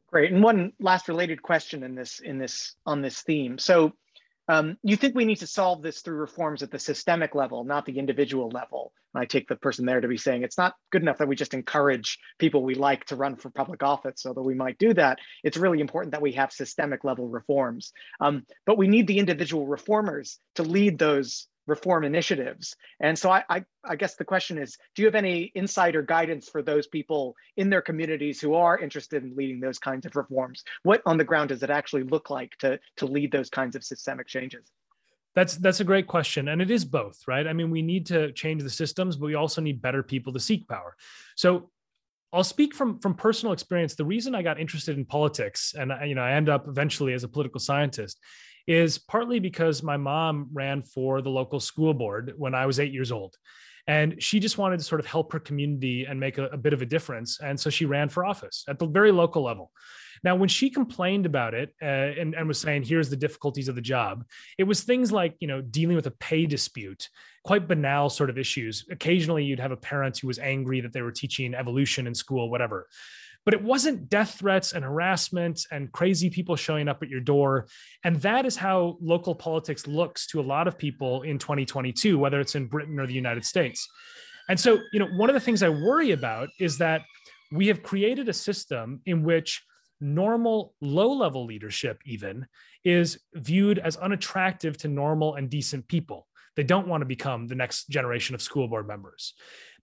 Great. 0.09 0.33
And 0.33 0.43
one 0.43 0.73
last 0.79 1.09
related 1.09 1.43
question 1.43 1.83
in 1.83 1.95
this 1.95 2.21
in 2.21 2.39
this 2.39 2.75
on 2.87 3.03
this 3.03 3.23
theme. 3.23 3.59
So 3.59 3.93
um, 4.49 4.77
you 4.83 4.97
think 4.97 5.15
we 5.15 5.25
need 5.25 5.41
to 5.41 5.47
solve 5.47 5.83
this 5.83 6.01
through 6.01 6.17
reforms 6.17 6.63
at 6.63 6.71
the 6.71 6.79
systemic 6.79 7.35
level, 7.35 7.65
not 7.65 7.85
the 7.85 7.99
individual 7.99 8.49
level. 8.49 8.93
And 9.15 9.23
I 9.23 9.27
take 9.27 9.49
the 9.49 9.57
person 9.57 9.87
there 9.87 10.01
to 10.01 10.09
be 10.09 10.17
saying 10.17 10.43
it's 10.43 10.59
not 10.59 10.75
good 10.93 11.03
enough 11.03 11.19
that 11.19 11.29
we 11.29 11.37
just 11.37 11.55
encourage 11.55 12.19
people 12.39 12.63
we 12.63 12.75
like 12.75 13.05
to 13.07 13.17
run 13.17 13.37
for 13.37 13.51
public 13.51 13.83
office, 13.83 14.25
although 14.25 14.43
we 14.43 14.55
might 14.55 14.79
do 14.79 14.95
that. 14.95 15.19
It's 15.43 15.57
really 15.57 15.81
important 15.81 16.13
that 16.13 16.23
we 16.23 16.33
have 16.33 16.53
systemic 16.53 17.03
level 17.03 17.29
reforms. 17.29 17.93
Um, 18.21 18.45
but 18.67 18.79
we 18.79 18.89
need 18.89 19.07
the 19.07 19.19
individual 19.19 19.67
reformers 19.67 20.39
to 20.57 20.63
lead 20.63 20.99
those 20.99 21.49
reform 21.67 22.05
initiatives. 22.05 22.77
And 23.01 23.19
so 23.19 23.31
I, 23.31 23.45
I, 23.49 23.65
I, 23.85 23.97
guess 23.97 24.15
the 24.15 24.25
question 24.25 24.59
is, 24.59 24.77
do 24.95 25.03
you 25.03 25.07
have 25.07 25.15
any 25.15 25.45
insight 25.55 25.97
or 25.97 26.03
guidance 26.03 26.49
for 26.49 26.63
those 26.63 26.87
people 26.87 27.35
in 27.57 27.71
their 27.71 27.83
communities 27.83 28.41
who 28.41 28.55
are 28.55 28.79
interested 28.79 29.23
in 29.25 29.35
leading 29.37 29.61
those 29.61 29.79
kinds 29.79 30.07
of 30.07 30.15
reforms? 30.17 30.65
What 30.83 31.03
on 31.07 31.19
the 31.19 31.25
ground 31.25 31.49
does 31.49 31.63
it 31.63 31.71
actually 31.71 32.05
look 32.05 32.31
like 32.31 32.57
to, 32.59 32.79
to 32.99 33.07
lead 33.07 33.33
those 33.33 33.51
kinds 33.51 33.77
of 33.77 33.85
systemic 33.85 34.27
changes? 34.27 34.71
That's 35.35 35.57
that's 35.57 35.81
a 35.81 35.85
great 35.85 36.07
question, 36.07 36.49
and 36.49 36.63
it 36.63 36.71
is 36.71 36.83
both, 36.83 37.21
right? 37.29 37.47
I 37.47 37.53
mean, 37.53 37.71
we 37.71 37.83
need 37.83 38.07
to 38.07 38.33
change 38.33 38.63
the 38.63 38.71
systems, 38.71 39.17
but 39.17 39.27
we 39.27 39.35
also 39.35 39.61
need 39.61 39.83
better 39.83 40.03
people 40.03 40.33
to 40.33 40.41
seek 40.41 40.67
power. 40.67 40.97
So 41.37 41.69
I'll 42.33 42.43
speak 42.43 42.75
from 42.75 42.99
from 43.01 43.13
personal 43.13 43.53
experience. 43.53 43.95
The 43.95 44.05
reason 44.07 44.35
I 44.35 44.41
got 44.41 44.59
interested 44.59 44.97
in 44.97 45.05
politics, 45.05 45.75
and 45.79 45.93
you 46.07 46.15
know, 46.15 46.23
I 46.23 46.33
end 46.33 46.49
up 46.49 46.69
eventually 46.69 47.13
as 47.13 47.23
a 47.23 47.29
political 47.29 47.61
scientist, 47.61 48.19
is 48.67 48.99
partly 48.99 49.39
because 49.39 49.83
my 49.83 49.97
mom 49.97 50.49
ran 50.53 50.83
for 50.83 51.23
the 51.23 51.31
local 51.31 51.61
school 51.61 51.95
board 51.95 52.35
when 52.37 52.55
I 52.55 52.67
was 52.67 52.81
eight 52.81 52.93
years 52.93 53.13
old. 53.13 53.37
And 53.89 54.21
she 54.21 54.41
just 54.41 54.59
wanted 54.59 54.79
to 54.79 54.85
sort 54.85 55.01
of 55.01 55.07
help 55.07 55.33
her 55.33 55.39
community 55.39 56.07
and 56.07 56.19
make 56.19 56.39
a, 56.39 56.47
a, 56.47 56.57
bit 56.57 56.73
of 56.73 56.83
a 56.83 56.87
difference. 56.87 57.41
And 57.41 57.59
so 57.59 57.71
she 57.71 57.85
ran 57.85 58.09
for 58.09 58.25
office 58.25 58.65
at 58.69 58.81
the 58.81 58.87
very 58.87 59.13
local 59.13 59.45
level. 59.45 59.71
Now, 60.25 60.35
when 60.35 60.49
she 60.49 60.71
complained 60.71 61.25
about 61.25 61.55
it 61.55 61.73
uh, 61.81 61.85
and, 61.85 62.35
and 62.35 62.49
was 62.49 62.59
saying, 62.59 62.83
here's 62.83 63.11
the 63.11 63.17
difficulties 63.17 63.69
of 63.69 63.77
the 63.77 63.81
job, 63.81 64.25
it 64.59 64.65
was 64.65 64.83
things 64.83 65.13
like, 65.13 65.37
you 65.39 65.47
know, 65.47 65.61
dealing 65.61 65.95
with 65.95 66.07
a 66.07 66.13
pay 66.13 66.47
dispute, 66.47 67.09
quite 67.45 67.69
banal 67.69 68.09
sort 68.11 68.31
of 68.31 68.39
issues. 68.39 68.85
Occasionally, 68.91 69.45
you'd 69.45 69.61
have 69.61 69.73
a 69.73 69.77
parent 69.77 70.19
who 70.19 70.27
was 70.27 70.41
angry 70.41 70.81
that 70.81 70.93
they 70.93 71.03
were 71.03 71.13
teaching 71.13 71.55
evolution 71.55 72.09
in 72.09 72.15
school, 72.15 72.51
whatever 72.51 72.89
but 73.47 73.55
it 73.55 73.63
wasn't 73.63 74.09
death 74.11 74.35
threats 74.41 74.73
and 74.73 74.85
harassment 74.85 75.65
and 75.71 75.93
crazy 75.93 76.29
people 76.29 76.57
showing 76.57 76.89
up 76.89 77.01
at 77.03 77.09
your 77.09 77.21
door. 77.21 77.69
And 78.03 78.17
that 78.17 78.45
is 78.45 78.57
how 78.57 78.99
local 79.01 79.37
politics 79.37 79.87
looks 79.87 80.27
to 80.29 80.41
a 80.41 80.43
lot 80.43 80.67
of 80.67 80.77
people 80.77 81.23
in 81.23 81.39
2022, 81.39 82.19
whether 82.19 82.41
it's 82.41 82.57
in 82.57 82.67
Britain 82.67 82.99
or 82.99 83.07
the 83.07 83.15
United 83.15 83.45
States. 83.45 83.89
And 84.49 84.59
so, 84.59 84.81
you 84.93 84.99
know, 84.99 85.07
one 85.07 85.31
of 85.31 85.35
the 85.35 85.41
things 85.41 85.63
I 85.63 85.69
worry 85.69 86.11
about 86.11 86.49
is 86.59 86.79
that 86.79 87.03
we 87.53 87.69
have 87.69 87.85
created 87.85 88.29
a 88.29 88.33
system 88.33 89.01
in 89.07 89.23
which 89.23 89.63
normal 90.01 90.75
low 90.81 91.13
level 91.13 91.47
leadership, 91.47 92.01
even, 92.05 92.49
is 92.85 93.21
viewed 93.35 93.79
as 93.79 93.97
unattractive 93.97 94.77
to 94.79 94.89
normal 94.89 95.37
and 95.37 95.49
decent 95.49 95.87
people. 95.87 96.27
They 96.57 96.65
don't 96.65 96.89
want 96.89 97.03
to 97.03 97.07
become 97.07 97.47
the 97.47 97.55
next 97.55 97.89
generation 97.91 98.35
of 98.35 98.43
school 98.43 98.67
board 98.67 98.89
members 98.89 99.35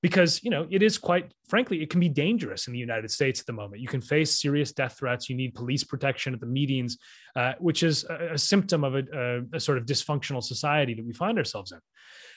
because 0.04 0.43
you 0.43 0.51
know 0.51 0.68
it 0.70 0.84
is 0.84 0.99
quite 0.99 1.34
frankly 1.47 1.82
it 1.82 1.89
can 1.89 1.99
be 1.99 2.10
dangerous 2.10 2.68
in 2.68 2.74
the 2.74 2.80
united 2.80 3.10
states 3.10 3.39
at 3.39 3.47
the 3.47 3.54
moment 3.54 3.82
you 3.82 3.88
can 3.88 4.01
face 4.01 4.39
serious 4.39 4.72
death 4.72 4.97
threats 4.99 5.30
you 5.30 5.36
need 5.36 5.56
police 5.56 5.84
protection 5.84 6.34
at 6.36 6.39
the 6.39 6.45
meetings 6.45 6.99
uh, 7.36 7.54
which 7.58 7.82
is 7.82 8.06
a, 8.10 8.34
a 8.34 8.38
symptom 8.38 8.84
of 8.84 8.93
a, 8.93 9.04
a, 9.16 9.56
a, 9.56 9.60
sort 9.60 9.80
of 9.80 9.86
dysfunctional 9.86 10.43
society 10.43 10.93
that 10.93 11.06
we 11.06 11.14
find 11.14 11.39
ourselves 11.39 11.72
in 11.72 11.80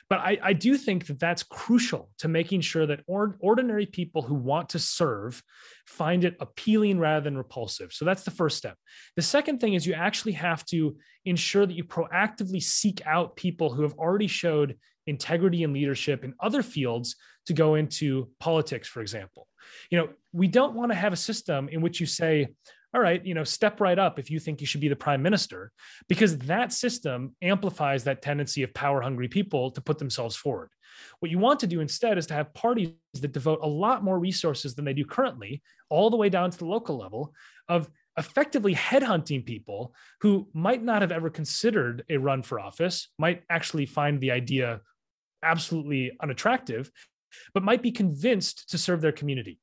but 0.09 0.21
I, 0.21 0.39
I 0.41 0.53
do 0.53 0.77
think 0.77 1.07
that 1.07 1.19
that's 1.19 1.43
crucial 1.43 2.11
to 2.19 2.29
making 2.29 2.61
sure 2.61 2.87
that 2.87 3.01
or, 3.09 3.37
ordinary 3.41 3.87
people 3.87 4.23
who 4.23 4.35
want 4.35 4.69
to 4.71 4.79
serve 4.79 5.43
find 5.87 6.25
it 6.25 6.37
appealing 6.39 7.01
rather 7.01 7.25
than 7.25 7.37
repulsive. 7.37 7.93
So 7.93 8.05
that's 8.05 8.23
the 8.23 8.31
first 8.31 8.57
step. 8.57 8.77
The 9.17 9.23
second 9.23 9.61
thing 9.61 9.75
is 9.75 9.85
you 9.85 9.95
actually 9.95 10.33
have 10.33 10.65
to 10.67 10.97
ensure 11.25 11.67
that 11.67 11.75
you 11.75 11.83
proactively 11.83 12.63
seek 12.63 13.05
out 13.05 13.35
people 13.35 13.73
who 13.73 13.83
have 13.83 13.95
already 13.95 14.29
showed 14.29 14.77
integrity 15.07 15.65
and 15.65 15.73
leadership 15.73 16.25
in 16.25 16.35
other 16.41 16.63
fields 16.63 17.17
to 17.47 17.53
go 17.53 17.77
into 17.77 18.29
politics, 18.41 18.89
for 18.89 19.01
example. 19.01 19.47
You 19.91 19.99
know, 19.99 20.09
we 20.33 20.49
don't 20.49 20.75
want 20.75 20.91
to 20.93 20.97
have 20.97 21.13
a 21.13 21.17
system 21.17 21.69
in 21.69 21.81
which 21.81 22.01
you 22.01 22.07
say, 22.07 22.49
all 22.95 23.01
right, 23.01 23.25
you 23.25 23.35
know, 23.35 23.45
step 23.45 23.81
right 23.81 23.99
up 23.99 24.19
if 24.19 24.31
you 24.31 24.39
think 24.39 24.61
you 24.61 24.67
should 24.67 24.81
be 24.81 24.89
the 24.89 24.97
prime 24.97 25.23
minister, 25.23 25.71
because 26.09 26.39
that 26.39 26.73
system 26.73 27.35
amplifies 27.43 28.05
that 28.05 28.23
tendency 28.23 28.63
of 28.63 28.73
power 28.75 29.01
hungry 29.03 29.29
people 29.29 29.71
to 29.73 29.81
put 29.81 29.99
themselves 29.99 30.35
forward. 30.35 30.71
What 31.19 31.31
you 31.31 31.39
want 31.39 31.61
to 31.61 31.67
do 31.67 31.81
instead 31.81 32.17
is 32.17 32.27
to 32.29 32.35
have 32.35 32.55
parties 32.55 32.93
that 33.21 33.33
devote 33.33 33.61
a 33.63 33.69
lot 33.69 34.03
more 34.03 34.19
resources 34.19 34.75
than 34.75 34.85
they 34.85 34.95
do 34.95 35.05
currently, 35.05 35.63
all 35.91 36.09
the 36.09 36.17
way 36.17 36.31
down 36.31 36.51
to 36.51 36.59
the 36.59 36.65
local 36.65 36.97
level, 36.97 37.35
of 37.69 37.91
effectively 38.17 38.75
headhunting 38.75 39.45
people 39.45 39.95
who 40.23 40.49
might 40.55 40.83
not 40.83 41.03
have 41.03 41.13
ever 41.13 41.29
considered 41.29 42.03
a 42.09 42.17
run 42.17 42.43
for 42.43 42.59
office, 42.59 43.09
might 43.19 43.43
actually 43.51 43.85
find 43.85 44.21
the 44.21 44.31
idea 44.31 44.81
absolutely 45.43 46.17
unattractive, 46.23 46.91
but 47.55 47.63
might 47.63 47.83
be 47.83 47.93
convinced 47.93 48.71
to 48.71 48.79
serve 48.79 49.01
their 49.01 49.13
community. 49.13 49.59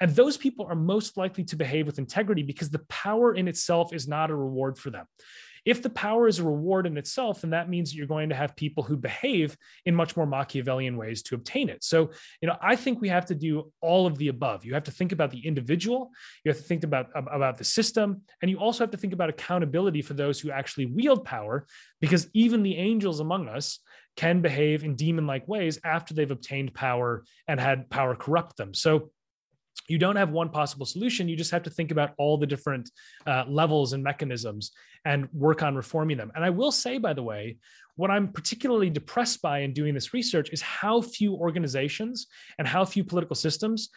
And 0.00 0.14
those 0.14 0.36
people 0.36 0.66
are 0.66 0.76
most 0.76 1.16
likely 1.16 1.44
to 1.44 1.56
behave 1.56 1.86
with 1.86 1.98
integrity 1.98 2.42
because 2.42 2.70
the 2.70 2.84
power 2.88 3.34
in 3.34 3.48
itself 3.48 3.92
is 3.92 4.06
not 4.06 4.30
a 4.30 4.36
reward 4.36 4.78
for 4.78 4.90
them. 4.90 5.06
If 5.64 5.82
the 5.82 5.90
power 5.90 6.28
is 6.28 6.38
a 6.38 6.44
reward 6.44 6.86
in 6.86 6.96
itself, 6.96 7.40
then 7.42 7.50
that 7.50 7.68
means 7.68 7.94
you're 7.94 8.06
going 8.06 8.30
to 8.30 8.34
have 8.34 8.56
people 8.56 8.82
who 8.82 8.96
behave 8.96 9.56
in 9.84 9.94
much 9.94 10.16
more 10.16 10.24
Machiavellian 10.24 10.96
ways 10.96 11.22
to 11.24 11.34
obtain 11.34 11.68
it. 11.68 11.84
So, 11.84 12.12
you 12.40 12.48
know, 12.48 12.56
I 12.62 12.76
think 12.76 13.00
we 13.00 13.08
have 13.08 13.26
to 13.26 13.34
do 13.34 13.70
all 13.82 14.06
of 14.06 14.16
the 14.16 14.28
above. 14.28 14.64
You 14.64 14.72
have 14.74 14.84
to 14.84 14.90
think 14.90 15.12
about 15.12 15.30
the 15.30 15.46
individual, 15.46 16.10
you 16.44 16.50
have 16.50 16.58
to 16.58 16.66
think 16.66 16.84
about, 16.84 17.08
about 17.14 17.58
the 17.58 17.64
system, 17.64 18.22
and 18.40 18.50
you 18.50 18.58
also 18.58 18.84
have 18.84 18.92
to 18.92 18.96
think 18.96 19.12
about 19.12 19.28
accountability 19.28 20.00
for 20.00 20.14
those 20.14 20.40
who 20.40 20.50
actually 20.50 20.86
wield 20.86 21.24
power, 21.24 21.66
because 22.00 22.28
even 22.32 22.62
the 22.62 22.76
angels 22.76 23.20
among 23.20 23.48
us 23.48 23.80
can 24.18 24.40
behave 24.40 24.82
in 24.82 24.96
demon 24.96 25.28
like 25.28 25.46
ways 25.46 25.78
after 25.84 26.12
they've 26.12 26.32
obtained 26.32 26.74
power 26.74 27.22
and 27.46 27.60
had 27.60 27.88
power 27.88 28.16
corrupt 28.16 28.56
them. 28.56 28.74
So, 28.74 29.10
you 29.86 29.96
don't 29.96 30.16
have 30.16 30.30
one 30.30 30.50
possible 30.50 30.84
solution. 30.84 31.28
You 31.28 31.36
just 31.36 31.52
have 31.52 31.62
to 31.62 31.70
think 31.70 31.92
about 31.92 32.10
all 32.18 32.36
the 32.36 32.46
different 32.46 32.90
uh, 33.26 33.44
levels 33.48 33.94
and 33.94 34.02
mechanisms 34.02 34.72
and 35.06 35.28
work 35.32 35.62
on 35.62 35.76
reforming 35.76 36.18
them. 36.18 36.30
And 36.34 36.44
I 36.44 36.50
will 36.50 36.72
say, 36.72 36.98
by 36.98 37.14
the 37.14 37.22
way, 37.22 37.56
what 37.96 38.10
I'm 38.10 38.28
particularly 38.28 38.90
depressed 38.90 39.40
by 39.40 39.60
in 39.60 39.72
doing 39.72 39.94
this 39.94 40.12
research 40.12 40.50
is 40.50 40.60
how 40.60 41.00
few 41.00 41.34
organizations 41.34 42.26
and 42.58 42.68
how 42.68 42.84
few 42.84 43.02
political 43.02 43.36
systems 43.36 43.88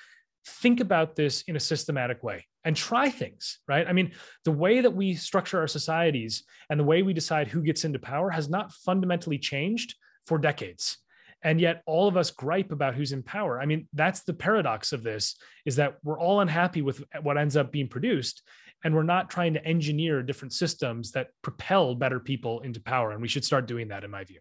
think 0.45 0.79
about 0.79 1.15
this 1.15 1.41
in 1.43 1.55
a 1.55 1.59
systematic 1.59 2.23
way 2.23 2.45
and 2.63 2.75
try 2.75 3.09
things, 3.09 3.59
right? 3.67 3.87
I 3.87 3.93
mean, 3.93 4.11
the 4.45 4.51
way 4.51 4.81
that 4.81 4.93
we 4.93 5.15
structure 5.15 5.59
our 5.59 5.67
societies 5.67 6.43
and 6.69 6.79
the 6.79 6.85
way 6.85 7.01
we 7.01 7.13
decide 7.13 7.47
who 7.47 7.61
gets 7.61 7.83
into 7.85 7.99
power 7.99 8.29
has 8.29 8.49
not 8.49 8.71
fundamentally 8.71 9.37
changed 9.37 9.95
for 10.25 10.37
decades. 10.37 10.97
And 11.43 11.59
yet 11.59 11.81
all 11.85 12.07
of 12.07 12.17
us 12.17 12.29
gripe 12.29 12.71
about 12.71 12.93
who's 12.93 13.13
in 13.13 13.23
power. 13.23 13.59
I 13.59 13.65
mean 13.65 13.87
that's 13.93 14.21
the 14.21 14.33
paradox 14.33 14.93
of 14.93 15.03
this 15.03 15.37
is 15.65 15.77
that 15.77 15.97
we're 16.03 16.19
all 16.19 16.41
unhappy 16.41 16.81
with 16.81 17.03
what 17.21 17.37
ends 17.37 17.57
up 17.57 17.71
being 17.71 17.87
produced 17.87 18.43
and 18.83 18.95
we're 18.95 19.03
not 19.03 19.29
trying 19.29 19.53
to 19.53 19.65
engineer 19.65 20.23
different 20.23 20.53
systems 20.53 21.11
that 21.11 21.29
propel 21.41 21.95
better 21.95 22.19
people 22.19 22.61
into 22.61 22.79
power 22.79 23.11
and 23.11 23.21
we 23.21 23.27
should 23.27 23.45
start 23.45 23.67
doing 23.67 23.87
that 23.87 24.03
in 24.03 24.11
my 24.11 24.23
view. 24.23 24.39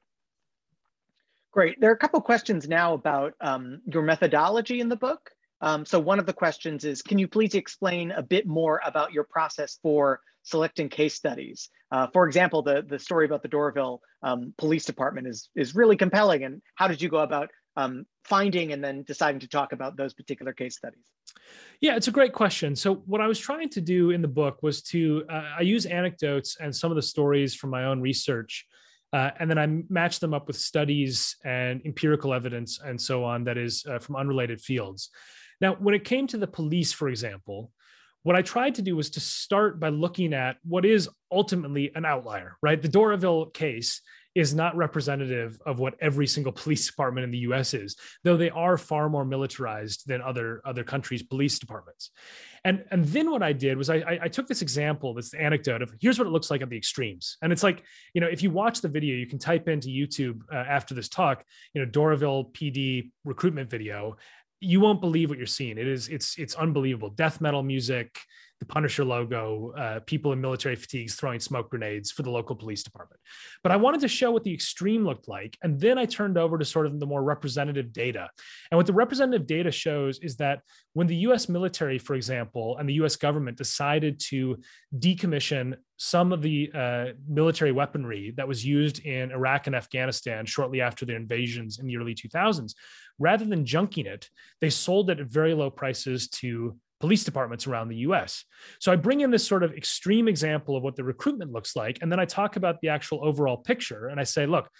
Great. 1.53 1.81
There 1.81 1.91
are 1.91 1.95
a 1.95 1.99
couple 1.99 2.21
questions 2.21 2.69
now 2.69 2.95
about 2.95 3.35
um, 3.41 3.81
your 3.87 4.03
methodology 4.03 4.81
in 4.81 4.89
the 4.89 4.97
book. 4.97 5.31
Um, 5.61 5.85
so 5.85 5.99
one 5.99 6.19
of 6.19 6.27
the 6.27 6.33
questions 6.33 6.85
is 6.85 7.03
can 7.03 7.19
you 7.19 7.29
please 7.29 7.55
explain 7.55 8.13
a 8.13 8.23
bit 8.23 8.47
more 8.47 8.81
about 8.85 9.13
your 9.13 9.25
process 9.25 9.79
for 9.83 10.21
selecting 10.43 10.89
case 10.89 11.15
studies. 11.15 11.69
Uh, 11.91 12.07
for 12.13 12.27
example, 12.27 12.63
the, 12.63 12.85
the 12.87 12.99
story 12.99 13.27
about 13.27 13.43
the 13.43 13.49
Doraville 13.49 13.99
um, 14.23 14.55
Police 14.59 14.85
Department 14.85 15.27
is, 15.27 15.49
is 15.55 15.75
really 15.75 15.97
compelling. 15.97 16.45
And 16.45 16.63
how 16.75 16.89
did 16.89 17.03
you 17.03 17.09
go 17.09 17.19
about 17.19 17.51
um, 17.77 18.05
finding 18.25 18.73
and 18.73 18.83
then 18.83 19.03
deciding 19.03 19.41
to 19.41 19.49
talk 19.49 19.73
about 19.73 19.97
those 19.97 20.15
particular 20.15 20.53
case 20.53 20.77
studies? 20.77 21.05
Yeah, 21.81 21.97
it's 21.97 22.09
a 22.09 22.13
great 22.13 22.33
question. 22.33 22.77
So, 22.77 22.97
what 23.07 23.21
I 23.21 23.27
was 23.27 23.39
trying 23.39 23.69
to 23.71 23.81
do 23.81 24.11
in 24.11 24.21
the 24.21 24.29
book 24.29 24.63
was 24.63 24.83
to, 24.85 25.25
uh, 25.31 25.45
I 25.59 25.63
use 25.63 25.87
anecdotes 25.87 26.57
and 26.61 26.75
some 26.75 26.91
of 26.91 26.97
the 26.97 27.03
stories 27.03 27.55
from 27.55 27.71
my 27.71 27.85
own 27.85 28.01
research. 28.01 28.67
Uh, 29.13 29.31
and 29.41 29.51
then 29.51 29.59
I 29.59 29.67
match 29.89 30.21
them 30.21 30.35
up 30.35 30.47
with 30.47 30.57
studies 30.57 31.37
and 31.45 31.83
empirical 31.85 32.33
evidence 32.33 32.79
and 32.81 33.01
so 33.01 33.25
on 33.25 33.43
that 33.45 33.59
is 33.59 33.85
uh, 33.91 33.99
from 33.99 34.17
unrelated 34.17 34.61
fields. 34.61 35.11
Now, 35.61 35.75
when 35.75 35.95
it 35.95 36.05
came 36.05 36.27
to 36.29 36.39
the 36.39 36.47
police, 36.47 36.93
for 36.93 37.09
example, 37.09 37.73
what 38.23 38.37
I 38.37 38.43
tried 38.43 38.75
to 38.77 38.83
do 38.83 38.97
was 38.97 39.11
to 39.11 39.21
start 39.21 39.81
by 39.81 39.89
looking 39.89 40.35
at 40.35 40.57
what 40.63 40.85
is 40.85 41.09
ultimately 41.33 41.91
an 41.95 42.05
outlier, 42.05 42.57
right? 42.63 42.81
The 42.81 42.89
Doraville 42.89 43.53
case 43.55 44.03
is 44.35 44.55
not 44.55 44.77
representative 44.77 45.59
of 45.67 45.81
what 45.81 45.95
every 46.01 46.27
single 46.27 46.53
police 46.61 46.87
department 46.87 47.25
in 47.25 47.31
the 47.31 47.39
US 47.39 47.75
is, 47.75 47.97
though 48.23 48.37
they 48.37 48.51
are 48.51 48.77
far 48.77 49.09
more 49.09 49.25
militarized 49.25 50.07
than 50.07 50.21
other, 50.21 50.61
other 50.65 50.85
countries' 50.85 51.23
police 51.23 51.59
departments. 51.59 52.11
And, 52.65 52.85
and 52.91 53.05
then 53.07 53.31
what 53.31 53.43
I 53.43 53.55
did 53.55 53.79
was 53.79 53.89
I, 53.89 54.19
I 54.23 54.29
took 54.29 54.47
this 54.47 54.61
example, 54.61 55.15
this 55.15 55.33
anecdote 55.33 55.81
of 55.81 55.95
here's 55.99 56.19
what 56.19 56.29
it 56.29 56.31
looks 56.31 56.51
like 56.51 56.61
at 56.61 56.69
the 56.69 56.77
extremes. 56.77 57.39
And 57.41 57.53
it's 57.53 57.63
like, 57.63 57.83
you 58.13 58.21
know, 58.21 58.27
if 58.27 58.43
you 58.43 58.51
watch 58.51 58.83
the 58.83 58.89
video, 58.89 59.17
you 59.17 59.27
can 59.27 59.39
type 59.39 59.67
into 59.67 59.89
YouTube 59.89 60.43
uh, 60.53 60.57
after 60.57 60.95
this 60.95 61.09
talk, 61.09 61.43
you 61.73 61.83
know, 61.83 61.91
Doraville 61.91 62.53
PD 62.53 63.11
recruitment 63.25 63.71
video, 63.71 64.17
you 64.61 64.81
won't 64.81 65.01
believe 65.01 65.31
what 65.31 65.39
you're 65.39 65.47
seeing. 65.47 65.79
It 65.79 65.89
is 65.89 66.09
it's 66.09 66.39
it's 66.39 66.55
unbelievable. 66.55 67.11
Death 67.11 67.41
metal 67.41 67.63
music, 67.63 68.19
the 68.59 68.67
Punisher 68.67 69.05
logo, 69.05 69.73
uh, 69.73 70.01
people 70.01 70.33
in 70.33 70.41
military 70.41 70.77
fatigues 70.77 71.15
throwing 71.15 71.41
smoke 71.41 71.71
grenades 71.71 72.11
for 72.11 72.23
the 72.23 72.31
local 72.31 72.55
police 72.55 72.83
department. 72.83 73.21
But 73.63 73.73
I 73.73 73.77
wanted 73.77 74.03
to 74.03 74.09
show 74.09 74.31
what 74.31 74.45
the 74.45 74.53
extreme 74.53 75.05
looked 75.05 75.29
like, 75.29 75.57
and 75.63 75.81
then 75.81 75.97
I 75.97 76.05
turned 76.05 76.37
over 76.37 76.59
to 76.59 76.65
sort 76.65 76.87
of 76.87 77.01
the 77.01 77.07
more 77.07 77.23
representative 77.23 77.91
data. 77.91 78.29
And 78.71 78.77
what 78.77 78.87
the 78.87 78.93
representative 78.93 79.47
data 79.47 79.71
shows 79.71 80.19
is 80.19 80.37
that 80.37 80.61
when 80.93 81.07
the 81.07 81.17
U.S. 81.17 81.49
military, 81.49 81.99
for 81.99 82.15
example, 82.15 82.77
and 82.77 82.87
the 82.87 82.95
U.S. 82.95 83.17
government 83.17 83.57
decided 83.57 84.21
to 84.29 84.59
decommission 84.99 85.77
some 86.03 86.33
of 86.33 86.41
the 86.41 86.71
uh, 86.75 87.07
military 87.29 87.73
weaponry 87.73 88.33
that 88.35 88.49
was 88.49 88.65
used 88.65 89.05
in 89.05 89.31
Iraq 89.31 89.67
and 89.67 89.77
Afghanistan 89.77 90.47
shortly 90.47 90.81
after 90.81 91.05
their 91.05 91.19
invasions 91.19 91.79
in 91.79 91.87
the 91.87 91.99
early 91.99 92.15
2000s, 92.15 92.73
rather 93.19 93.45
than 93.45 93.67
junking 93.67 94.07
it, 94.07 94.31
they 94.63 94.71
sold 94.71 95.11
it 95.11 95.21
at 95.21 95.27
very 95.27 95.53
low 95.53 95.69
prices 95.69 96.29
to 96.29 96.75
police 97.01 97.23
departments 97.23 97.67
around 97.67 97.89
the 97.89 97.97
US. 97.97 98.47
So 98.79 98.91
I 98.91 98.97
bring 98.97 99.21
in 99.21 99.31
this 99.31 99.47
sort 99.47 99.63
of 99.63 99.75
extreme 99.75 100.27
example 100.27 100.75
of 100.75 100.83
what 100.83 100.97
the 100.97 101.05
recruitment 101.05 101.53
looks 101.53 101.77
like. 101.77 101.99
And 102.01 102.11
then 102.11 102.19
I 102.19 102.25
talk 102.25 102.57
about 102.57 102.81
the 102.81 102.89
actual 102.89 103.23
overall 103.23 103.59
picture. 103.59 104.09
And 104.09 104.19
I 104.19 104.25
say, 104.25 104.47
look, 104.47 104.71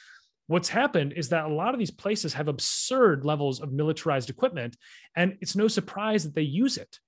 what's 0.47 0.71
happened 0.71 1.13
is 1.17 1.29
that 1.29 1.45
a 1.45 1.53
lot 1.53 1.75
of 1.75 1.79
these 1.79 1.91
places 1.91 2.33
have 2.33 2.49
absurd 2.49 3.27
levels 3.27 3.61
of 3.61 3.73
militarized 3.73 4.31
equipment. 4.31 4.75
And 5.15 5.37
it's 5.43 5.55
no 5.55 5.69
surprise 5.69 6.25
that 6.25 6.35
they 6.35 6.43
use 6.43 6.79
it. 6.79 6.99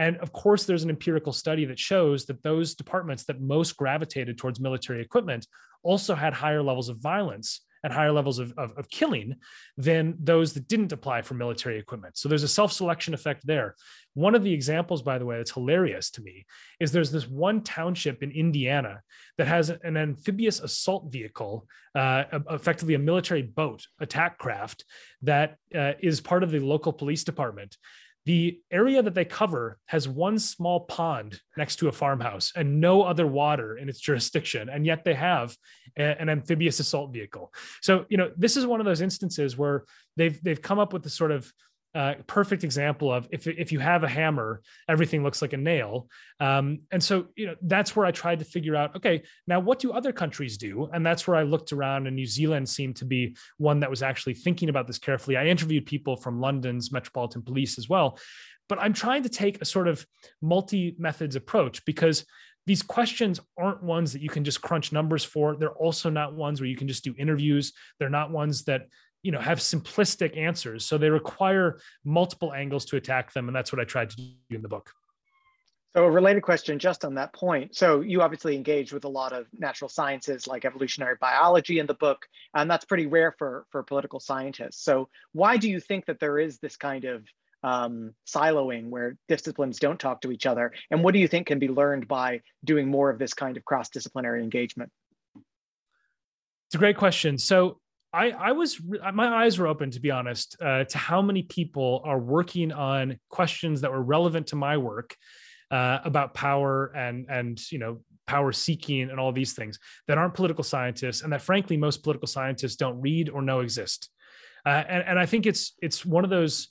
And 0.00 0.16
of 0.16 0.32
course, 0.32 0.64
there's 0.64 0.82
an 0.82 0.88
empirical 0.88 1.30
study 1.32 1.66
that 1.66 1.78
shows 1.78 2.24
that 2.24 2.42
those 2.42 2.74
departments 2.74 3.24
that 3.24 3.42
most 3.42 3.76
gravitated 3.76 4.38
towards 4.38 4.58
military 4.58 5.02
equipment 5.02 5.46
also 5.82 6.14
had 6.14 6.32
higher 6.32 6.62
levels 6.62 6.88
of 6.88 6.96
violence 6.96 7.60
and 7.84 7.92
higher 7.92 8.10
levels 8.10 8.38
of, 8.38 8.52
of, 8.56 8.72
of, 8.78 8.88
killing 8.88 9.36
than 9.76 10.14
those 10.18 10.52
that 10.54 10.68
didn't 10.68 10.92
apply 10.92 11.20
for 11.22 11.34
military 11.34 11.78
equipment. 11.78 12.16
So 12.16 12.28
there's 12.28 12.42
a 12.42 12.48
self 12.48 12.72
selection 12.72 13.12
effect 13.12 13.46
there. 13.46 13.74
One 14.14 14.34
of 14.34 14.42
the 14.42 14.52
examples, 14.52 15.02
by 15.02 15.18
the 15.18 15.26
way, 15.26 15.36
that's 15.36 15.52
hilarious 15.52 16.10
to 16.12 16.22
me 16.22 16.46
is 16.78 16.92
there's 16.92 17.12
this 17.12 17.28
one 17.28 17.62
township 17.62 18.22
in 18.22 18.30
Indiana 18.30 19.02
that 19.36 19.48
has 19.48 19.68
an 19.70 19.96
amphibious 19.96 20.60
assault 20.60 21.12
vehicle, 21.12 21.66
uh, 21.94 22.24
effectively 22.50 22.94
a 22.94 22.98
military 22.98 23.42
boat, 23.42 23.86
attack 23.98 24.38
craft, 24.38 24.84
that 25.22 25.56
uh, 25.74 25.92
is 26.00 26.20
part 26.20 26.42
of 26.42 26.50
the 26.50 26.60
local 26.60 26.92
police 26.92 27.24
department 27.24 27.76
the 28.26 28.60
area 28.70 29.02
that 29.02 29.14
they 29.14 29.24
cover 29.24 29.78
has 29.86 30.08
one 30.08 30.38
small 30.38 30.80
pond 30.80 31.40
next 31.56 31.76
to 31.76 31.88
a 31.88 31.92
farmhouse 31.92 32.52
and 32.54 32.80
no 32.80 33.02
other 33.02 33.26
water 33.26 33.78
in 33.78 33.88
its 33.88 33.98
jurisdiction 33.98 34.68
and 34.68 34.84
yet 34.84 35.04
they 35.04 35.14
have 35.14 35.56
a, 35.98 36.20
an 36.20 36.28
amphibious 36.28 36.80
assault 36.80 37.12
vehicle. 37.12 37.52
So 37.80 38.04
you 38.08 38.16
know 38.16 38.30
this 38.36 38.56
is 38.56 38.66
one 38.66 38.80
of 38.80 38.86
those 38.86 39.00
instances 39.00 39.56
where 39.56 39.84
they've 40.16 40.42
they've 40.42 40.60
come 40.60 40.78
up 40.78 40.92
with 40.92 41.02
the 41.02 41.10
sort 41.10 41.30
of 41.30 41.50
uh, 41.94 42.14
perfect 42.26 42.62
example 42.62 43.12
of 43.12 43.26
if 43.32 43.46
if 43.46 43.72
you 43.72 43.80
have 43.80 44.04
a 44.04 44.08
hammer, 44.08 44.62
everything 44.88 45.22
looks 45.22 45.42
like 45.42 45.52
a 45.52 45.56
nail. 45.56 46.08
Um, 46.38 46.80
and 46.92 47.02
so 47.02 47.26
you 47.36 47.46
know 47.46 47.56
that's 47.62 47.96
where 47.96 48.06
I 48.06 48.12
tried 48.12 48.38
to 48.38 48.44
figure 48.44 48.76
out, 48.76 48.94
okay, 48.96 49.22
now 49.46 49.58
what 49.60 49.80
do 49.80 49.92
other 49.92 50.12
countries 50.12 50.56
do? 50.56 50.88
And 50.92 51.04
that's 51.04 51.26
where 51.26 51.36
I 51.36 51.42
looked 51.42 51.72
around, 51.72 52.06
and 52.06 52.14
New 52.14 52.26
Zealand 52.26 52.68
seemed 52.68 52.96
to 52.96 53.04
be 53.04 53.36
one 53.58 53.80
that 53.80 53.90
was 53.90 54.02
actually 54.02 54.34
thinking 54.34 54.68
about 54.68 54.86
this 54.86 54.98
carefully. 54.98 55.36
I 55.36 55.46
interviewed 55.46 55.86
people 55.86 56.16
from 56.16 56.40
London's 56.40 56.92
Metropolitan 56.92 57.42
Police 57.42 57.76
as 57.76 57.88
well, 57.88 58.18
but 58.68 58.78
I'm 58.80 58.92
trying 58.92 59.24
to 59.24 59.28
take 59.28 59.60
a 59.60 59.64
sort 59.64 59.88
of 59.88 60.06
multi 60.40 60.94
methods 60.98 61.34
approach 61.34 61.84
because 61.84 62.24
these 62.66 62.82
questions 62.82 63.40
aren't 63.58 63.82
ones 63.82 64.12
that 64.12 64.22
you 64.22 64.28
can 64.28 64.44
just 64.44 64.62
crunch 64.62 64.92
numbers 64.92 65.24
for. 65.24 65.56
They're 65.56 65.70
also 65.70 66.08
not 66.08 66.34
ones 66.34 66.60
where 66.60 66.68
you 66.68 66.76
can 66.76 66.86
just 66.86 67.02
do 67.02 67.14
interviews. 67.18 67.72
They're 67.98 68.10
not 68.10 68.30
ones 68.30 68.64
that 68.64 68.82
you 69.22 69.32
know 69.32 69.40
have 69.40 69.58
simplistic 69.58 70.36
answers. 70.36 70.84
So 70.84 70.98
they 70.98 71.10
require 71.10 71.78
multiple 72.04 72.52
angles 72.52 72.84
to 72.86 72.96
attack 72.96 73.32
them 73.32 73.48
and 73.48 73.54
that's 73.54 73.72
what 73.72 73.80
i 73.80 73.84
tried 73.84 74.10
to 74.10 74.16
do 74.16 74.32
in 74.50 74.62
the 74.62 74.68
book. 74.68 74.90
So 75.92 76.04
a 76.04 76.10
related 76.10 76.42
question 76.42 76.78
just 76.78 77.04
on 77.04 77.14
that 77.16 77.32
point. 77.32 77.74
So 77.74 78.00
you 78.00 78.22
obviously 78.22 78.54
engage 78.54 78.92
with 78.92 79.04
a 79.04 79.08
lot 79.08 79.32
of 79.32 79.46
natural 79.52 79.88
sciences 79.88 80.46
like 80.46 80.64
evolutionary 80.64 81.16
biology 81.20 81.80
in 81.80 81.86
the 81.86 81.94
book 81.94 82.26
and 82.54 82.70
that's 82.70 82.84
pretty 82.84 83.06
rare 83.06 83.34
for 83.38 83.66
for 83.70 83.82
political 83.82 84.20
scientists. 84.20 84.84
So 84.84 85.08
why 85.32 85.56
do 85.56 85.68
you 85.68 85.80
think 85.80 86.06
that 86.06 86.20
there 86.20 86.38
is 86.38 86.58
this 86.58 86.76
kind 86.76 87.04
of 87.04 87.24
um, 87.62 88.14
siloing 88.26 88.88
where 88.88 89.16
disciplines 89.28 89.78
don't 89.78 90.00
talk 90.00 90.22
to 90.22 90.32
each 90.32 90.46
other? 90.46 90.72
And 90.90 91.02
what 91.02 91.12
do 91.12 91.20
you 91.20 91.28
think 91.28 91.48
can 91.48 91.58
be 91.58 91.68
learned 91.68 92.08
by 92.08 92.40
doing 92.64 92.88
more 92.88 93.10
of 93.10 93.18
this 93.18 93.34
kind 93.34 93.56
of 93.56 93.64
cross-disciplinary 93.64 94.42
engagement? 94.42 94.90
It's 95.34 96.76
a 96.76 96.78
great 96.78 96.96
question. 96.96 97.36
So 97.36 97.80
I, 98.12 98.30
I 98.30 98.52
was 98.52 98.80
my 99.14 99.44
eyes 99.44 99.58
were 99.58 99.68
open 99.68 99.90
to 99.92 100.00
be 100.00 100.10
honest 100.10 100.56
uh, 100.60 100.84
to 100.84 100.98
how 100.98 101.22
many 101.22 101.42
people 101.42 102.02
are 102.04 102.18
working 102.18 102.72
on 102.72 103.18
questions 103.28 103.82
that 103.82 103.92
were 103.92 104.02
relevant 104.02 104.48
to 104.48 104.56
my 104.56 104.76
work 104.76 105.16
uh, 105.70 105.98
about 106.04 106.34
power 106.34 106.86
and 106.96 107.26
and 107.28 107.60
you 107.70 107.78
know 107.78 108.00
power 108.26 108.52
seeking 108.52 109.10
and 109.10 109.18
all 109.18 109.32
these 109.32 109.52
things 109.52 109.78
that 110.06 110.18
aren't 110.18 110.34
political 110.34 110.64
scientists 110.64 111.22
and 111.22 111.32
that 111.32 111.42
frankly 111.42 111.76
most 111.76 112.02
political 112.02 112.28
scientists 112.28 112.76
don't 112.76 113.00
read 113.00 113.28
or 113.28 113.42
know 113.42 113.60
exist. 113.60 114.08
Uh, 114.64 114.84
and, 114.88 115.04
and 115.06 115.18
I 115.18 115.26
think 115.26 115.46
it's 115.46 115.74
it's 115.80 116.04
one 116.04 116.24
of 116.24 116.30
those 116.30 116.68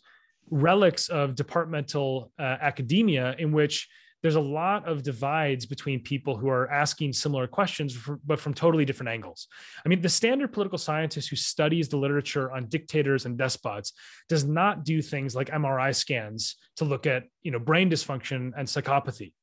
relics 0.52 1.10
of 1.10 1.36
departmental 1.36 2.32
uh, 2.40 2.58
academia 2.62 3.36
in 3.38 3.52
which 3.52 3.88
there's 4.22 4.36
a 4.36 4.42
lot 4.42 4.88
of 4.88 5.04
divides 5.04 5.66
between 5.66 6.02
people 6.02 6.36
who 6.36 6.50
are 6.50 6.70
asking 6.70 7.14
similar 7.14 7.48
questions, 7.48 7.98
but 8.26 8.40
from 8.40 8.54
totally 8.54 8.84
different 8.84 9.10
angles. 9.10 9.48
I 9.86 9.90
mean, 9.90 10.02
the 10.02 10.10
standard 10.10 10.52
political 10.52 10.78
scientist 10.78 11.30
who 11.30 11.36
studies 11.36 11.88
the 11.88 11.98
literature 11.98 12.52
on 12.52 12.68
dictators 12.68 13.26
and 13.26 13.38
despots 13.38 13.94
does 14.28 14.44
not 14.44 14.84
do 14.84 15.02
things 15.02 15.36
like 15.36 15.50
MRI 15.50 15.96
scans 15.96 16.58
to 16.78 16.86
look 16.86 17.08
at, 17.08 17.24
you 17.44 17.52
know, 17.52 17.60
brain 17.60 17.90
dysfunction 17.90 18.52
and 18.58 18.68
psychopathy. 18.68 19.34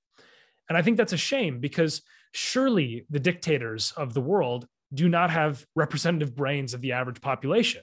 And 0.69 0.77
I 0.77 0.83
think 0.83 0.97
that's 0.97 1.13
a 1.13 1.19
shame 1.19 1.61
because 1.61 2.03
surely 2.33 3.07
the 3.09 3.21
dictators 3.21 3.93
of 3.97 4.13
the 4.13 4.21
world 4.21 4.67
do 4.93 5.09
not 5.09 5.31
have 5.31 5.65
representative 5.75 6.37
brains 6.37 6.75
of 6.75 6.81
the 6.81 6.93
average 6.93 7.21
population. 7.21 7.83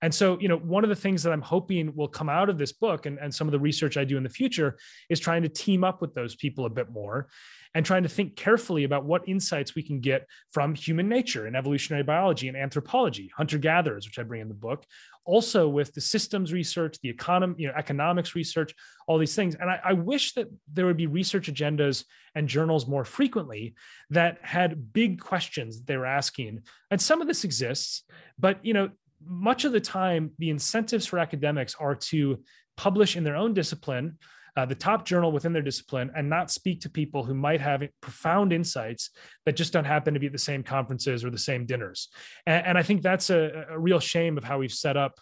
And 0.00 0.14
so, 0.14 0.38
you 0.40 0.48
know, 0.48 0.56
one 0.56 0.84
of 0.84 0.90
the 0.90 0.96
things 0.96 1.22
that 1.24 1.32
I'm 1.32 1.42
hoping 1.42 1.94
will 1.94 2.08
come 2.08 2.28
out 2.28 2.48
of 2.48 2.58
this 2.58 2.72
book 2.72 3.06
and, 3.06 3.18
and 3.18 3.34
some 3.34 3.48
of 3.48 3.52
the 3.52 3.58
research 3.58 3.96
I 3.96 4.04
do 4.04 4.16
in 4.16 4.22
the 4.22 4.28
future 4.28 4.78
is 5.08 5.18
trying 5.18 5.42
to 5.42 5.48
team 5.48 5.82
up 5.82 6.00
with 6.00 6.14
those 6.14 6.36
people 6.36 6.66
a 6.66 6.70
bit 6.70 6.90
more 6.90 7.28
and 7.74 7.84
trying 7.84 8.02
to 8.02 8.08
think 8.08 8.36
carefully 8.36 8.84
about 8.84 9.04
what 9.04 9.28
insights 9.28 9.74
we 9.74 9.82
can 9.82 10.00
get 10.00 10.26
from 10.52 10.74
human 10.74 11.08
nature 11.08 11.46
and 11.46 11.56
evolutionary 11.56 12.02
biology 12.02 12.48
and 12.48 12.56
anthropology, 12.56 13.30
hunter 13.36 13.58
gatherers, 13.58 14.06
which 14.06 14.18
I 14.18 14.22
bring 14.22 14.40
in 14.40 14.48
the 14.48 14.54
book, 14.54 14.84
also 15.24 15.68
with 15.68 15.92
the 15.92 16.00
systems 16.00 16.52
research, 16.52 16.96
the 17.02 17.10
economy, 17.10 17.54
you 17.58 17.68
know, 17.68 17.74
economics 17.76 18.34
research, 18.34 18.74
all 19.06 19.18
these 19.18 19.34
things. 19.34 19.54
And 19.54 19.68
I, 19.68 19.80
I 19.84 19.92
wish 19.92 20.32
that 20.34 20.48
there 20.72 20.86
would 20.86 20.96
be 20.96 21.06
research 21.06 21.52
agendas 21.52 22.04
and 22.34 22.48
journals 22.48 22.86
more 22.86 23.04
frequently 23.04 23.74
that 24.10 24.38
had 24.42 24.92
big 24.92 25.20
questions 25.20 25.78
that 25.78 25.86
they 25.86 25.96
were 25.96 26.06
asking. 26.06 26.62
And 26.90 27.00
some 27.00 27.20
of 27.20 27.26
this 27.28 27.44
exists, 27.44 28.04
but 28.38 28.64
you 28.64 28.72
know, 28.72 28.90
much 29.24 29.64
of 29.64 29.72
the 29.72 29.80
time, 29.80 30.30
the 30.38 30.50
incentives 30.50 31.06
for 31.06 31.18
academics 31.18 31.74
are 31.78 31.94
to 31.94 32.42
publish 32.76 33.16
in 33.16 33.24
their 33.24 33.36
own 33.36 33.54
discipline, 33.54 34.18
uh, 34.56 34.64
the 34.64 34.74
top 34.74 35.04
journal 35.04 35.30
within 35.32 35.52
their 35.52 35.62
discipline, 35.62 36.10
and 36.16 36.28
not 36.28 36.50
speak 36.50 36.80
to 36.80 36.90
people 36.90 37.24
who 37.24 37.34
might 37.34 37.60
have 37.60 37.82
profound 38.00 38.52
insights 38.52 39.10
that 39.46 39.56
just 39.56 39.72
don't 39.72 39.84
happen 39.84 40.14
to 40.14 40.20
be 40.20 40.26
at 40.26 40.32
the 40.32 40.38
same 40.38 40.62
conferences 40.62 41.24
or 41.24 41.30
the 41.30 41.38
same 41.38 41.66
dinners. 41.66 42.08
And, 42.46 42.66
and 42.66 42.78
I 42.78 42.82
think 42.82 43.02
that's 43.02 43.30
a, 43.30 43.66
a 43.70 43.78
real 43.78 44.00
shame 44.00 44.38
of 44.38 44.44
how 44.44 44.58
we've 44.58 44.72
set 44.72 44.96
up 44.96 45.18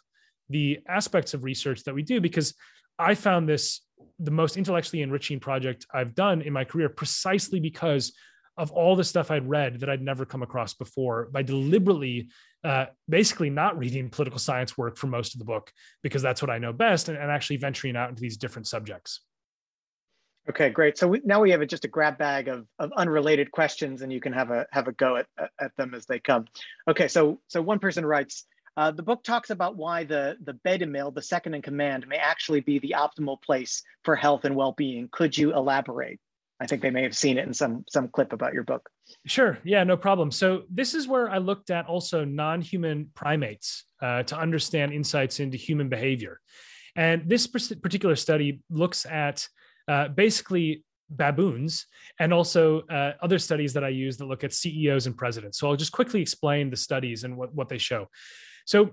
the 0.48 0.78
aspects 0.88 1.34
of 1.34 1.44
research 1.44 1.82
that 1.84 1.94
we 1.94 2.02
do, 2.02 2.20
because 2.20 2.54
I 2.98 3.14
found 3.14 3.48
this 3.48 3.82
the 4.18 4.30
most 4.30 4.56
intellectually 4.56 5.02
enriching 5.02 5.40
project 5.40 5.86
I've 5.92 6.14
done 6.14 6.42
in 6.42 6.52
my 6.52 6.64
career 6.64 6.88
precisely 6.88 7.60
because 7.60 8.12
of 8.56 8.70
all 8.70 8.96
the 8.96 9.04
stuff 9.04 9.30
I'd 9.30 9.48
read 9.48 9.80
that 9.80 9.90
I'd 9.90 10.02
never 10.02 10.24
come 10.24 10.42
across 10.42 10.72
before 10.72 11.28
by 11.30 11.42
deliberately, 11.42 12.28
uh, 12.66 12.86
basically 13.08 13.48
not 13.48 13.78
reading 13.78 14.10
political 14.10 14.40
science 14.40 14.76
work 14.76 14.96
for 14.96 15.06
most 15.06 15.34
of 15.34 15.38
the 15.38 15.44
book 15.44 15.72
because 16.02 16.20
that's 16.20 16.42
what 16.42 16.50
I 16.50 16.58
know 16.58 16.72
best, 16.72 17.08
and, 17.08 17.16
and 17.16 17.30
actually 17.30 17.58
venturing 17.58 17.96
out 17.96 18.10
into 18.10 18.20
these 18.20 18.36
different 18.36 18.66
subjects. 18.66 19.20
Okay, 20.50 20.70
great. 20.70 20.98
So 20.98 21.08
we, 21.08 21.20
now 21.24 21.40
we 21.40 21.50
have 21.52 21.60
a, 21.60 21.66
just 21.66 21.84
a 21.84 21.88
grab 21.88 22.18
bag 22.18 22.48
of, 22.48 22.66
of 22.80 22.92
unrelated 22.96 23.52
questions, 23.52 24.02
and 24.02 24.12
you 24.12 24.20
can 24.20 24.32
have 24.32 24.50
a 24.50 24.66
have 24.72 24.88
a 24.88 24.92
go 24.92 25.16
at, 25.16 25.26
at 25.60 25.76
them 25.76 25.94
as 25.94 26.06
they 26.06 26.18
come. 26.18 26.46
Okay, 26.88 27.08
so 27.08 27.40
so 27.46 27.62
one 27.62 27.78
person 27.78 28.04
writes, 28.04 28.44
uh, 28.76 28.90
the 28.90 29.02
book 29.02 29.22
talks 29.22 29.50
about 29.50 29.76
why 29.76 30.02
the 30.02 30.36
the 30.44 30.54
beta 30.64 30.86
male, 30.86 31.10
the 31.12 31.22
second 31.22 31.54
in 31.54 31.62
command, 31.62 32.06
may 32.08 32.16
actually 32.16 32.60
be 32.60 32.80
the 32.80 32.94
optimal 32.96 33.40
place 33.42 33.82
for 34.02 34.16
health 34.16 34.44
and 34.44 34.56
well 34.56 34.72
being. 34.72 35.08
Could 35.12 35.38
you 35.38 35.54
elaborate? 35.54 36.20
I 36.60 36.66
think 36.66 36.80
they 36.80 36.90
may 36.90 37.02
have 37.02 37.16
seen 37.16 37.36
it 37.38 37.46
in 37.46 37.52
some 37.52 37.84
some 37.88 38.08
clip 38.08 38.32
about 38.32 38.54
your 38.54 38.64
book. 38.64 38.88
Sure. 39.26 39.58
Yeah, 39.64 39.84
no 39.84 39.96
problem. 39.96 40.30
So 40.30 40.62
this 40.70 40.94
is 40.94 41.06
where 41.06 41.28
I 41.28 41.38
looked 41.38 41.70
at 41.70 41.86
also 41.86 42.24
non-human 42.24 43.10
primates 43.14 43.84
uh, 44.00 44.22
to 44.24 44.38
understand 44.38 44.92
insights 44.92 45.38
into 45.40 45.58
human 45.58 45.88
behavior, 45.88 46.40
and 46.96 47.28
this 47.28 47.46
particular 47.46 48.16
study 48.16 48.60
looks 48.70 49.04
at 49.06 49.46
uh, 49.88 50.08
basically 50.08 50.84
baboons 51.10 51.86
and 52.18 52.32
also 52.32 52.80
uh, 52.82 53.12
other 53.22 53.38
studies 53.38 53.72
that 53.74 53.84
I 53.84 53.88
use 53.88 54.16
that 54.16 54.26
look 54.26 54.44
at 54.44 54.52
CEOs 54.52 55.06
and 55.06 55.16
presidents. 55.16 55.58
So 55.58 55.68
I'll 55.68 55.76
just 55.76 55.92
quickly 55.92 56.20
explain 56.20 56.70
the 56.70 56.76
studies 56.76 57.24
and 57.24 57.36
what, 57.36 57.54
what 57.54 57.68
they 57.68 57.78
show. 57.78 58.08
So 58.64 58.90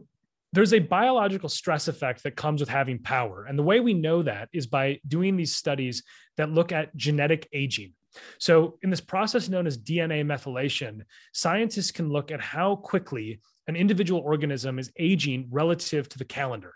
there's 0.53 0.73
a 0.73 0.79
biological 0.79 1.49
stress 1.49 1.87
effect 1.87 2.23
that 2.23 2.35
comes 2.35 2.61
with 2.61 2.69
having 2.69 2.99
power. 2.99 3.45
And 3.49 3.57
the 3.57 3.63
way 3.63 3.79
we 3.79 3.95
know 3.95 4.21
that 4.21 4.49
is 4.53 4.67
by 4.67 4.99
doing 5.07 5.35
these 5.35 5.55
studies 5.55 6.03
that 6.37 6.51
look 6.51 6.71
at 6.71 6.95
genetic 6.95 7.49
aging. 7.53 7.93
So, 8.37 8.77
in 8.83 8.91
this 8.91 9.01
process 9.01 9.49
known 9.49 9.65
as 9.65 9.75
DNA 9.75 10.23
methylation, 10.23 11.01
scientists 11.33 11.89
can 11.89 12.09
look 12.09 12.31
at 12.31 12.39
how 12.39 12.75
quickly 12.75 13.39
an 13.67 13.75
individual 13.75 14.21
organism 14.21 14.77
is 14.77 14.91
aging 14.99 15.47
relative 15.49 16.07
to 16.09 16.19
the 16.19 16.25
calendar. 16.25 16.75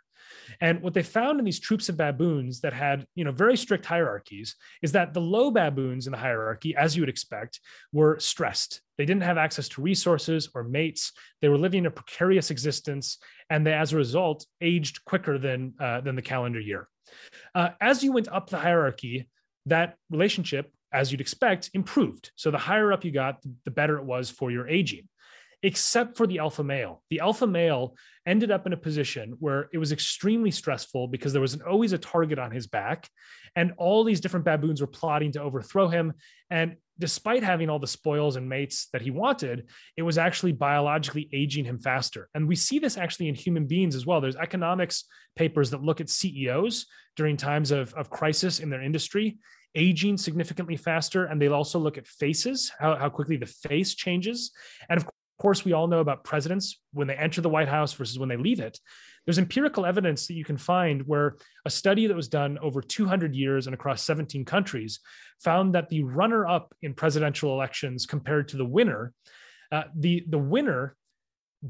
And 0.61 0.81
what 0.81 0.93
they 0.93 1.03
found 1.03 1.39
in 1.39 1.45
these 1.45 1.59
troops 1.59 1.89
of 1.89 1.97
baboons 1.97 2.61
that 2.61 2.73
had, 2.73 3.05
you 3.15 3.23
know, 3.23 3.31
very 3.31 3.57
strict 3.57 3.85
hierarchies 3.85 4.55
is 4.81 4.91
that 4.93 5.13
the 5.13 5.21
low 5.21 5.51
baboons 5.51 6.07
in 6.07 6.11
the 6.11 6.17
hierarchy, 6.17 6.75
as 6.75 6.95
you 6.95 7.01
would 7.01 7.09
expect, 7.09 7.59
were 7.91 8.19
stressed. 8.19 8.81
They 8.97 9.05
didn't 9.05 9.23
have 9.23 9.37
access 9.37 9.69
to 9.69 9.81
resources 9.81 10.49
or 10.53 10.63
mates. 10.63 11.11
They 11.41 11.49
were 11.49 11.57
living 11.57 11.85
a 11.85 11.91
precarious 11.91 12.51
existence, 12.51 13.17
and 13.49 13.65
they, 13.65 13.73
as 13.73 13.93
a 13.93 13.97
result, 13.97 14.45
aged 14.61 15.05
quicker 15.05 15.37
than 15.37 15.73
uh, 15.79 16.01
than 16.01 16.15
the 16.15 16.21
calendar 16.21 16.59
year. 16.59 16.87
Uh, 17.53 17.69
as 17.79 18.03
you 18.03 18.11
went 18.11 18.27
up 18.27 18.49
the 18.49 18.57
hierarchy, 18.57 19.29
that 19.65 19.95
relationship, 20.09 20.71
as 20.91 21.11
you'd 21.11 21.21
expect, 21.21 21.69
improved. 21.73 22.31
So 22.35 22.51
the 22.51 22.57
higher 22.57 22.91
up 22.91 23.05
you 23.05 23.11
got, 23.11 23.41
the 23.65 23.71
better 23.71 23.97
it 23.97 24.03
was 24.03 24.29
for 24.29 24.51
your 24.51 24.67
aging. 24.67 25.07
Except 25.63 26.17
for 26.17 26.27
the 26.27 26.39
alpha 26.39 26.63
male. 26.63 27.03
The 27.09 27.19
alpha 27.19 27.47
male 27.47 27.95
ended 28.25 28.51
up 28.51 28.65
in 28.67 28.73
a 28.73 28.77
position 28.77 29.35
where 29.39 29.69
it 29.73 29.77
was 29.77 29.91
extremely 29.91 30.51
stressful 30.51 31.07
because 31.07 31.33
there 31.33 31.41
was 31.41 31.53
an, 31.53 31.61
always 31.61 31.93
a 31.93 31.97
target 31.97 32.37
on 32.37 32.51
his 32.51 32.67
back, 32.67 33.09
and 33.55 33.73
all 33.77 34.03
these 34.03 34.21
different 34.21 34.45
baboons 34.45 34.81
were 34.81 34.87
plotting 34.87 35.31
to 35.31 35.41
overthrow 35.41 35.87
him. 35.87 36.13
And 36.49 36.75
despite 36.99 37.43
having 37.43 37.69
all 37.69 37.79
the 37.79 37.87
spoils 37.87 38.35
and 38.35 38.47
mates 38.47 38.87
that 38.93 39.01
he 39.01 39.11
wanted, 39.11 39.69
it 39.95 40.03
was 40.03 40.17
actually 40.17 40.51
biologically 40.51 41.29
aging 41.33 41.65
him 41.65 41.79
faster. 41.79 42.29
And 42.35 42.47
we 42.47 42.55
see 42.55 42.79
this 42.79 42.97
actually 42.97 43.29
in 43.29 43.35
human 43.35 43.65
beings 43.65 43.95
as 43.95 44.05
well. 44.05 44.21
There's 44.21 44.35
economics 44.35 45.05
papers 45.35 45.71
that 45.71 45.83
look 45.83 46.01
at 46.01 46.09
CEOs 46.09 46.85
during 47.15 47.37
times 47.37 47.71
of, 47.71 47.93
of 47.95 48.09
crisis 48.09 48.59
in 48.59 48.69
their 48.69 48.81
industry 48.81 49.37
aging 49.75 50.17
significantly 50.17 50.75
faster. 50.75 51.25
And 51.25 51.41
they 51.41 51.47
also 51.47 51.79
look 51.79 51.97
at 51.97 52.07
faces, 52.07 52.71
how, 52.79 52.95
how 52.95 53.09
quickly 53.09 53.37
the 53.37 53.45
face 53.45 53.95
changes. 53.95 54.51
And 54.89 54.97
of 54.97 55.07
course, 55.37 55.65
we 55.65 55.73
all 55.73 55.87
know 55.87 55.99
about 55.99 56.23
presidents 56.23 56.79
when 56.93 57.07
they 57.07 57.15
enter 57.15 57.41
the 57.41 57.49
White 57.49 57.67
House 57.67 57.93
versus 57.93 58.17
when 58.17 58.29
they 58.29 58.37
leave 58.37 58.59
it. 58.59 58.79
There's 59.25 59.39
empirical 59.39 59.85
evidence 59.85 60.27
that 60.27 60.35
you 60.35 60.45
can 60.45 60.57
find 60.57 61.05
where 61.05 61.35
a 61.65 61.69
study 61.69 62.07
that 62.07 62.15
was 62.15 62.29
done 62.29 62.57
over 62.59 62.81
200 62.81 63.35
years 63.35 63.67
and 63.67 63.73
across 63.73 64.03
17 64.03 64.45
countries 64.45 64.99
found 65.43 65.75
that 65.75 65.89
the 65.89 66.03
runner 66.03 66.47
up 66.47 66.73
in 66.81 66.93
presidential 66.93 67.53
elections 67.53 68.05
compared 68.05 68.47
to 68.49 68.57
the 68.57 68.65
winner, 68.65 69.13
uh, 69.71 69.83
the, 69.95 70.23
the 70.29 70.37
winner 70.37 70.95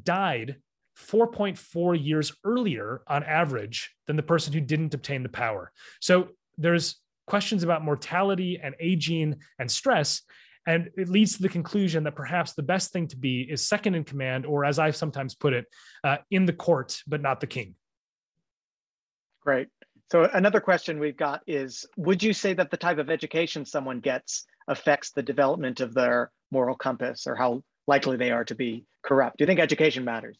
died 0.03 0.57
4.4 0.97 2.03
years 2.03 2.33
earlier 2.43 3.01
on 3.07 3.23
average 3.23 3.91
than 4.05 4.15
the 4.15 4.23
person 4.23 4.53
who 4.53 4.61
didn't 4.61 4.93
obtain 4.93 5.23
the 5.23 5.29
power. 5.29 5.71
So 5.99 6.29
there's 6.57 6.97
questions 7.27 7.63
about 7.63 7.83
mortality 7.83 8.59
and 8.61 8.75
aging 8.79 9.35
and 9.59 9.69
stress. 9.69 10.21
And 10.67 10.89
it 10.97 11.07
leads 11.07 11.37
to 11.37 11.41
the 11.41 11.49
conclusion 11.49 12.03
that 12.03 12.15
perhaps 12.15 12.53
the 12.53 12.61
best 12.61 12.91
thing 12.91 13.07
to 13.07 13.17
be 13.17 13.41
is 13.41 13.65
second 13.65 13.95
in 13.95 14.03
command, 14.03 14.45
or 14.45 14.65
as 14.65 14.77
I 14.77 14.91
sometimes 14.91 15.33
put 15.33 15.53
it, 15.53 15.65
uh, 16.03 16.17
in 16.29 16.45
the 16.45 16.53
court, 16.53 17.01
but 17.07 17.21
not 17.21 17.39
the 17.39 17.47
king. 17.47 17.75
Great. 19.41 19.69
So 20.11 20.29
another 20.33 20.59
question 20.59 20.99
we've 20.99 21.17
got 21.17 21.41
is, 21.47 21.85
would 21.95 22.21
you 22.21 22.33
say 22.33 22.53
that 22.53 22.69
the 22.69 22.77
type 22.77 22.97
of 22.97 23.09
education 23.09 23.65
someone 23.65 24.01
gets 24.01 24.45
affects 24.67 25.11
the 25.11 25.23
development 25.23 25.79
of 25.79 25.93
their 25.93 26.31
moral 26.51 26.75
compass 26.75 27.27
or 27.27 27.35
how 27.35 27.63
likely 27.87 28.17
they 28.17 28.31
are 28.31 28.43
to 28.45 28.55
be 28.55 28.85
corrupt? 29.03 29.37
Do 29.37 29.43
you 29.43 29.47
think 29.47 29.61
education 29.61 30.03
matters? 30.03 30.37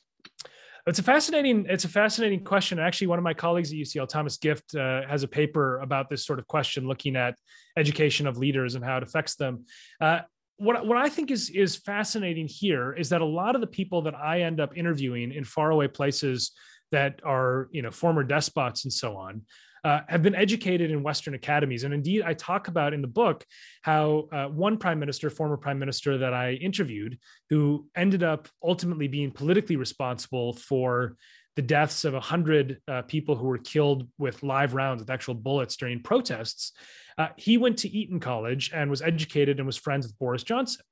It's 0.88 1.00
a 1.00 1.04
fascinating. 1.04 1.66
It's 1.68 1.84
a 1.84 1.90
fascinating 1.90 2.46
question. 2.46 2.80
Actually, 2.80 3.08
one 3.08 3.20
of 3.20 3.24
my 3.24 3.34
colleagues 3.34 3.72
at 3.72 3.78
UCL, 3.78 4.08
Thomas 4.08 4.38
Gift, 4.38 4.74
uh, 4.74 5.02
has 5.06 5.22
a 5.22 5.28
paper 5.28 5.80
about 5.82 6.10
this 6.10 6.26
sort 6.26 6.40
of 6.40 6.48
question, 6.48 6.88
looking 6.88 7.18
at 7.18 7.36
education 7.78 8.26
of 8.26 8.38
leaders 8.38 8.76
and 8.76 8.86
how 8.86 8.96
it 8.96 9.04
affects 9.04 9.36
them. 9.36 9.66
Uh, 10.00 10.20
what 10.56 10.88
what 10.88 10.98
I 10.98 11.10
think 11.10 11.30
is 11.30 11.50
is 11.50 11.76
fascinating 11.76 12.48
here 12.48 12.94
is 12.94 13.10
that 13.10 13.20
a 13.20 13.26
lot 13.26 13.54
of 13.54 13.62
the 13.62 13.68
people 13.68 14.02
that 14.04 14.16
I 14.16 14.42
end 14.42 14.62
up 14.62 14.78
interviewing 14.78 15.34
in 15.34 15.44
faraway 15.44 15.90
places 15.90 16.54
that 16.94 17.20
are 17.26 17.68
you 17.74 17.82
know 17.82 17.92
former 17.92 18.24
despots 18.24 18.86
and 18.86 18.94
so 18.94 19.18
on 19.18 19.42
uh, 19.84 20.01
have 20.07 20.21
been 20.21 20.36
educated 20.36 20.91
in 20.91 21.03
Western 21.03 21.34
academies. 21.34 21.84
And 21.84 21.93
indeed, 21.93 22.23
I 22.23 22.34
talk 22.34 22.67
about 22.67 22.93
in 22.93 23.01
the 23.01 23.07
book 23.07 23.45
how 23.82 24.28
uh, 24.32 24.45
one 24.45 24.78
prime 24.78 24.99
minister, 24.99 25.30
former 25.30 25.57
prime 25.57 25.80
minister 25.80 26.17
that 26.19 26.34
I 26.34 26.53
interviewed, 26.53 27.17
who 27.49 27.88
ended 27.95 28.23
up 28.23 28.47
ultimately 28.63 29.07
being 29.07 29.32
politically 29.32 29.75
responsible 29.75 30.53
for 30.53 31.15
the 31.55 31.61
deaths 31.63 32.05
of 32.05 32.13
100 32.13 32.80
uh, 32.88 33.01
people 33.03 33.36
who 33.36 33.47
were 33.47 33.57
killed 33.57 34.07
with 34.19 34.43
live 34.43 34.75
rounds 34.75 35.01
with 35.01 35.09
actual 35.09 35.34
bullets 35.34 35.75
during 35.75 36.01
protests. 36.03 36.71
Uh, 37.17 37.30
he 37.36 37.57
went 37.57 37.78
to 37.80 37.89
Eton 37.89 38.19
College 38.19 38.71
and 38.73 38.91
was 38.91 39.01
educated 39.01 39.57
and 39.57 39.65
was 39.65 39.75
friends 39.75 40.05
with 40.05 40.17
Boris 40.19 40.43
Johnson. 40.43 40.84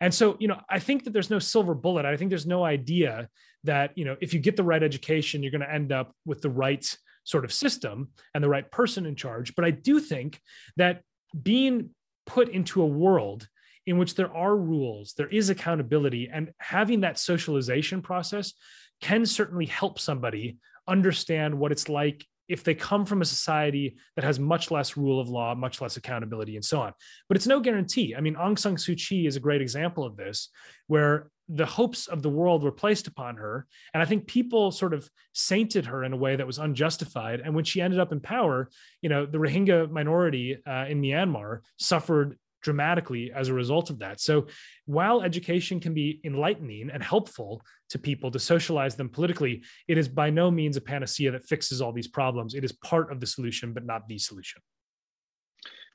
And 0.00 0.14
so, 0.14 0.36
you 0.38 0.48
know, 0.48 0.60
I 0.68 0.78
think 0.78 1.04
that 1.04 1.12
there's 1.12 1.28
no 1.28 1.38
silver 1.38 1.74
bullet. 1.74 2.06
I 2.06 2.16
think 2.16 2.30
there's 2.30 2.46
no 2.46 2.64
idea 2.64 3.28
that, 3.64 3.90
you 3.96 4.04
know, 4.04 4.16
if 4.20 4.32
you 4.32 4.40
get 4.40 4.56
the 4.56 4.64
right 4.64 4.82
education, 4.82 5.42
you're 5.42 5.52
going 5.52 5.60
to 5.60 5.72
end 5.72 5.92
up 5.92 6.14
with 6.24 6.40
the 6.40 6.50
right 6.50 6.96
sort 7.28 7.44
of 7.44 7.52
system 7.52 8.08
and 8.34 8.42
the 8.42 8.48
right 8.48 8.70
person 8.70 9.04
in 9.04 9.14
charge. 9.14 9.54
But 9.54 9.66
I 9.66 9.70
do 9.70 10.00
think 10.00 10.40
that 10.78 11.02
being 11.42 11.90
put 12.24 12.48
into 12.48 12.80
a 12.80 12.86
world 12.86 13.46
in 13.86 13.98
which 13.98 14.14
there 14.14 14.34
are 14.34 14.56
rules, 14.56 15.12
there 15.12 15.28
is 15.28 15.50
accountability, 15.50 16.30
and 16.32 16.52
having 16.58 17.02
that 17.02 17.18
socialization 17.18 18.00
process 18.00 18.54
can 19.02 19.26
certainly 19.26 19.66
help 19.66 19.98
somebody 19.98 20.56
understand 20.86 21.58
what 21.58 21.70
it's 21.70 21.90
like 21.90 22.24
if 22.48 22.64
they 22.64 22.74
come 22.74 23.04
from 23.04 23.22
a 23.22 23.26
society 23.26 23.96
that 24.16 24.24
has 24.24 24.38
much 24.38 24.70
less 24.70 24.96
rule 24.96 25.20
of 25.20 25.28
law, 25.28 25.54
much 25.54 25.80
less 25.80 25.96
accountability, 25.96 26.56
and 26.56 26.64
so 26.64 26.80
on. 26.80 26.92
But 27.28 27.36
it's 27.36 27.46
no 27.46 27.60
guarantee. 27.60 28.14
I 28.16 28.20
mean, 28.20 28.34
Aung 28.34 28.58
San 28.58 28.76
Suu 28.76 28.96
Kyi 28.96 29.26
is 29.26 29.36
a 29.36 29.40
great 29.40 29.60
example 29.60 30.04
of 30.04 30.16
this, 30.16 30.48
where 30.86 31.30
the 31.48 31.66
hopes 31.66 32.08
of 32.08 32.22
the 32.22 32.28
world 32.28 32.62
were 32.62 32.72
placed 32.72 33.06
upon 33.06 33.36
her. 33.36 33.66
And 33.94 34.02
I 34.02 34.06
think 34.06 34.26
people 34.26 34.70
sort 34.70 34.92
of 34.92 35.08
sainted 35.32 35.86
her 35.86 36.04
in 36.04 36.12
a 36.12 36.16
way 36.16 36.36
that 36.36 36.46
was 36.46 36.58
unjustified. 36.58 37.40
And 37.40 37.54
when 37.54 37.64
she 37.64 37.80
ended 37.80 38.00
up 38.00 38.12
in 38.12 38.20
power, 38.20 38.68
you 39.00 39.08
know, 39.08 39.24
the 39.24 39.38
Rohingya 39.38 39.90
minority 39.90 40.58
uh, 40.66 40.86
in 40.88 41.00
Myanmar 41.00 41.60
suffered 41.78 42.38
dramatically 42.62 43.32
as 43.34 43.48
a 43.48 43.54
result 43.54 43.90
of 43.90 43.98
that. 44.00 44.20
So 44.20 44.46
while 44.86 45.22
education 45.22 45.80
can 45.80 45.94
be 45.94 46.20
enlightening 46.24 46.90
and 46.92 47.02
helpful 47.02 47.62
to 47.90 47.98
people 47.98 48.30
to 48.30 48.38
socialize 48.38 48.96
them 48.96 49.08
politically, 49.08 49.62
it 49.86 49.98
is 49.98 50.08
by 50.08 50.30
no 50.30 50.50
means 50.50 50.76
a 50.76 50.80
panacea 50.80 51.30
that 51.32 51.44
fixes 51.44 51.80
all 51.80 51.92
these 51.92 52.08
problems. 52.08 52.54
It 52.54 52.64
is 52.64 52.72
part 52.72 53.12
of 53.12 53.20
the 53.20 53.26
solution, 53.26 53.72
but 53.72 53.84
not 53.84 54.08
the 54.08 54.18
solution. 54.18 54.60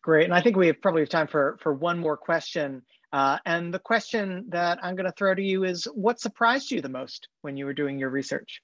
Great. 0.01 0.26
And 0.26 0.34
I 0.34 0.41
think 0.41 0.57
we 0.57 0.68
have 0.68 0.82
probably 0.82 1.01
have 1.01 1.09
time 1.09 1.28
for, 1.28 1.57
for 1.61 1.74
one 1.74 1.97
more 1.97 2.18
question. 2.18 2.82
Uh, 3.14 3.38
and 3.45 3.74
the 3.74 3.80
question 3.80 4.45
that 4.49 4.80
I'm 4.84 4.95
going 4.95 5.05
to 5.05 5.14
throw 5.14 5.34
to 5.34 5.41
you 5.41 5.64
is 5.64 5.86
what 5.93 6.20
surprised 6.20 6.72
you 6.72 6.82
the 6.82 6.89
most 6.89 7.30
when 7.41 7.55
you 7.55 7.66
were 7.66 7.74
doing 7.74 7.99
your 7.99 8.09
research? 8.09 8.61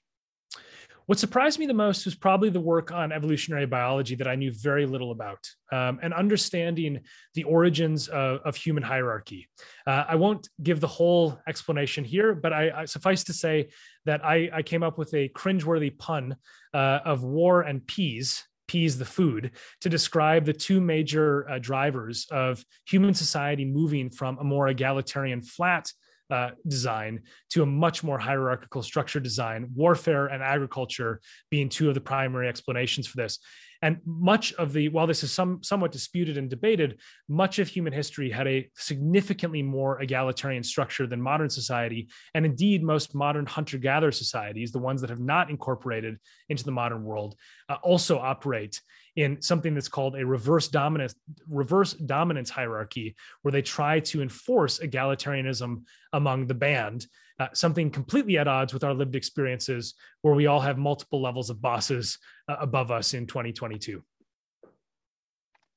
What 1.10 1.18
surprised 1.18 1.58
me 1.58 1.66
the 1.66 1.74
most 1.74 2.04
was 2.04 2.14
probably 2.14 2.50
the 2.50 2.60
work 2.60 2.92
on 2.92 3.10
evolutionary 3.10 3.66
biology 3.66 4.14
that 4.14 4.28
I 4.28 4.36
knew 4.36 4.52
very 4.52 4.86
little 4.86 5.10
about 5.10 5.44
um, 5.72 5.98
and 6.04 6.14
understanding 6.14 7.00
the 7.34 7.42
origins 7.42 8.06
of, 8.06 8.38
of 8.44 8.54
human 8.54 8.84
hierarchy. 8.84 9.48
Uh, 9.88 10.04
I 10.08 10.14
won't 10.14 10.48
give 10.62 10.78
the 10.78 10.86
whole 10.86 11.40
explanation 11.48 12.04
here, 12.04 12.36
but 12.36 12.52
I, 12.52 12.70
I 12.82 12.84
suffice 12.84 13.24
to 13.24 13.32
say 13.32 13.70
that 14.04 14.24
I, 14.24 14.50
I, 14.54 14.62
came 14.62 14.84
up 14.84 14.98
with 14.98 15.12
a 15.14 15.28
cringeworthy 15.30 15.98
pun 15.98 16.36
uh, 16.72 17.00
of 17.04 17.24
war 17.24 17.62
and 17.62 17.84
peas 17.84 18.44
peas 18.68 18.96
the 18.96 19.04
food 19.04 19.50
to 19.80 19.88
describe 19.88 20.44
the 20.44 20.52
two 20.52 20.80
major 20.80 21.44
uh, 21.50 21.58
drivers 21.58 22.28
of 22.30 22.64
human 22.86 23.14
society 23.14 23.64
moving 23.64 24.08
from 24.08 24.38
a 24.38 24.44
more 24.44 24.68
egalitarian 24.68 25.42
flat 25.42 25.90
uh, 26.30 26.50
design 26.66 27.22
to 27.50 27.62
a 27.62 27.66
much 27.66 28.02
more 28.02 28.18
hierarchical 28.18 28.82
structure 28.82 29.20
design, 29.20 29.68
warfare 29.74 30.26
and 30.26 30.42
agriculture 30.42 31.20
being 31.50 31.68
two 31.68 31.88
of 31.88 31.94
the 31.94 32.00
primary 32.00 32.48
explanations 32.48 33.06
for 33.06 33.16
this. 33.16 33.38
And 33.82 33.98
much 34.04 34.52
of 34.54 34.72
the, 34.72 34.88
while 34.88 35.06
this 35.06 35.22
is 35.22 35.32
some, 35.32 35.62
somewhat 35.62 35.92
disputed 35.92 36.36
and 36.36 36.50
debated, 36.50 37.00
much 37.28 37.58
of 37.58 37.68
human 37.68 37.92
history 37.92 38.30
had 38.30 38.46
a 38.46 38.68
significantly 38.76 39.62
more 39.62 40.00
egalitarian 40.02 40.62
structure 40.62 41.06
than 41.06 41.20
modern 41.20 41.48
society. 41.48 42.08
And 42.34 42.44
indeed, 42.44 42.82
most 42.82 43.14
modern 43.14 43.46
hunter 43.46 43.78
gatherer 43.78 44.12
societies, 44.12 44.72
the 44.72 44.78
ones 44.78 45.00
that 45.00 45.10
have 45.10 45.20
not 45.20 45.50
incorporated 45.50 46.18
into 46.48 46.64
the 46.64 46.72
modern 46.72 47.04
world, 47.04 47.36
uh, 47.68 47.76
also 47.82 48.18
operate 48.18 48.80
in 49.16 49.40
something 49.42 49.74
that's 49.74 49.88
called 49.88 50.16
a 50.16 50.24
reverse 50.24 50.68
dominance 50.68 51.14
reverse 51.48 51.94
dominance 51.94 52.48
hierarchy 52.48 53.16
where 53.42 53.50
they 53.50 53.62
try 53.62 53.98
to 53.98 54.22
enforce 54.22 54.78
egalitarianism 54.78 55.82
among 56.12 56.46
the 56.46 56.54
band 56.54 57.06
uh, 57.40 57.48
something 57.54 57.90
completely 57.90 58.36
at 58.38 58.46
odds 58.46 58.74
with 58.74 58.84
our 58.84 58.94
lived 58.94 59.16
experiences 59.16 59.94
where 60.20 60.34
we 60.34 60.46
all 60.46 60.60
have 60.60 60.76
multiple 60.76 61.22
levels 61.22 61.48
of 61.48 61.60
bosses 61.60 62.18
uh, 62.48 62.56
above 62.60 62.90
us 62.90 63.14
in 63.14 63.26
2022. 63.26 64.02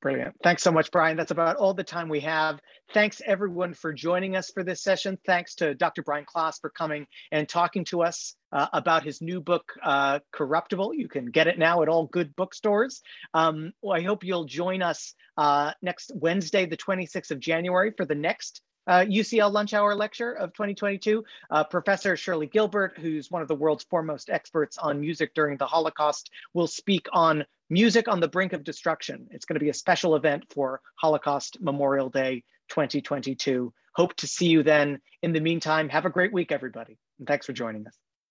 Brilliant. 0.02 0.36
Thanks 0.44 0.62
so 0.62 0.72
much, 0.74 0.92
Brian. 0.92 1.16
That's 1.16 1.32
about 1.32 1.56
all 1.56 1.74
the 1.74 1.82
time 1.82 2.10
we 2.10 2.20
have. 2.20 2.60
Thanks 2.94 3.22
everyone 3.26 3.74
for 3.74 3.94
joining 3.94 4.36
us 4.36 4.52
for 4.54 4.62
this 4.62 4.84
session. 4.84 5.18
Thanks 5.26 5.56
to 5.56 5.74
Dr. 5.76 6.04
Brian 6.04 6.26
Klaas 6.26 6.60
for 6.60 6.70
coming 6.70 7.08
and 7.32 7.48
talking 7.48 7.86
to 7.86 8.04
us 8.04 8.36
uh, 8.52 8.68
about 8.74 9.04
his 9.04 9.22
new 9.22 9.40
book, 9.40 9.64
uh, 9.82 10.20
Corruptible. 10.34 10.94
You 10.94 11.08
can 11.08 11.28
get 11.28 11.48
it 11.48 11.58
now 11.58 11.82
at 11.84 11.88
all 11.88 12.08
good 12.08 12.36
bookstores. 12.36 13.02
Um, 13.34 13.72
well, 13.82 13.98
I 13.98 14.04
hope 14.04 14.26
you'll 14.26 14.44
join 14.44 14.82
us 14.82 15.14
uh, 15.38 15.72
next 15.82 16.12
Wednesday, 16.14 16.66
the 16.66 16.76
26th 16.76 17.32
of 17.32 17.40
January 17.40 17.94
for 17.96 18.04
the 18.04 18.16
next 18.16 18.62
uh, 18.88 19.00
UCL 19.00 19.52
Lunch 19.52 19.74
Hour 19.74 19.96
Lecture 19.96 20.34
of 20.34 20.54
2022. 20.54 21.24
Uh, 21.50 21.64
Professor 21.64 22.16
Shirli 22.16 22.52
Gilbert, 22.52 22.98
who's 22.98 23.32
one 23.32 23.42
of 23.42 23.48
the 23.48 23.56
world's 23.56 23.84
foremost 23.84 24.30
experts 24.30 24.78
on 24.78 25.00
music 25.00 25.34
during 25.34 25.58
the 25.58 25.66
Holocaust, 25.66 26.30
will 26.54 26.68
speak 26.68 27.08
on 27.12 27.46
music 27.70 28.08
on 28.08 28.20
the 28.20 28.28
brink 28.28 28.54
of 28.54 28.64
destruction. 28.64 29.28
It's 29.32 29.46
going 29.46 29.56
to 29.56 29.64
be 29.64 29.70
a 29.70 29.74
special 29.74 30.16
event 30.16 30.46
for 30.54 30.82
Holocaust 30.96 31.58
Memorial 31.62 32.10
Day 32.10 32.44
2022. 32.70 33.74
Hope 33.96 34.16
to 34.16 34.28
see 34.28 34.48
you 34.48 34.64
then. 34.64 35.00
In 35.22 35.34
the 35.34 35.40
meantime, 35.40 35.90
have 35.90 36.06
a 36.06 36.10
great 36.10 36.34
week, 36.34 36.52
everybody. 36.52 36.98
And 37.20 37.28
thanks 37.28 37.46
for 37.46 37.54
joining 37.54 37.88
us. 37.88 37.98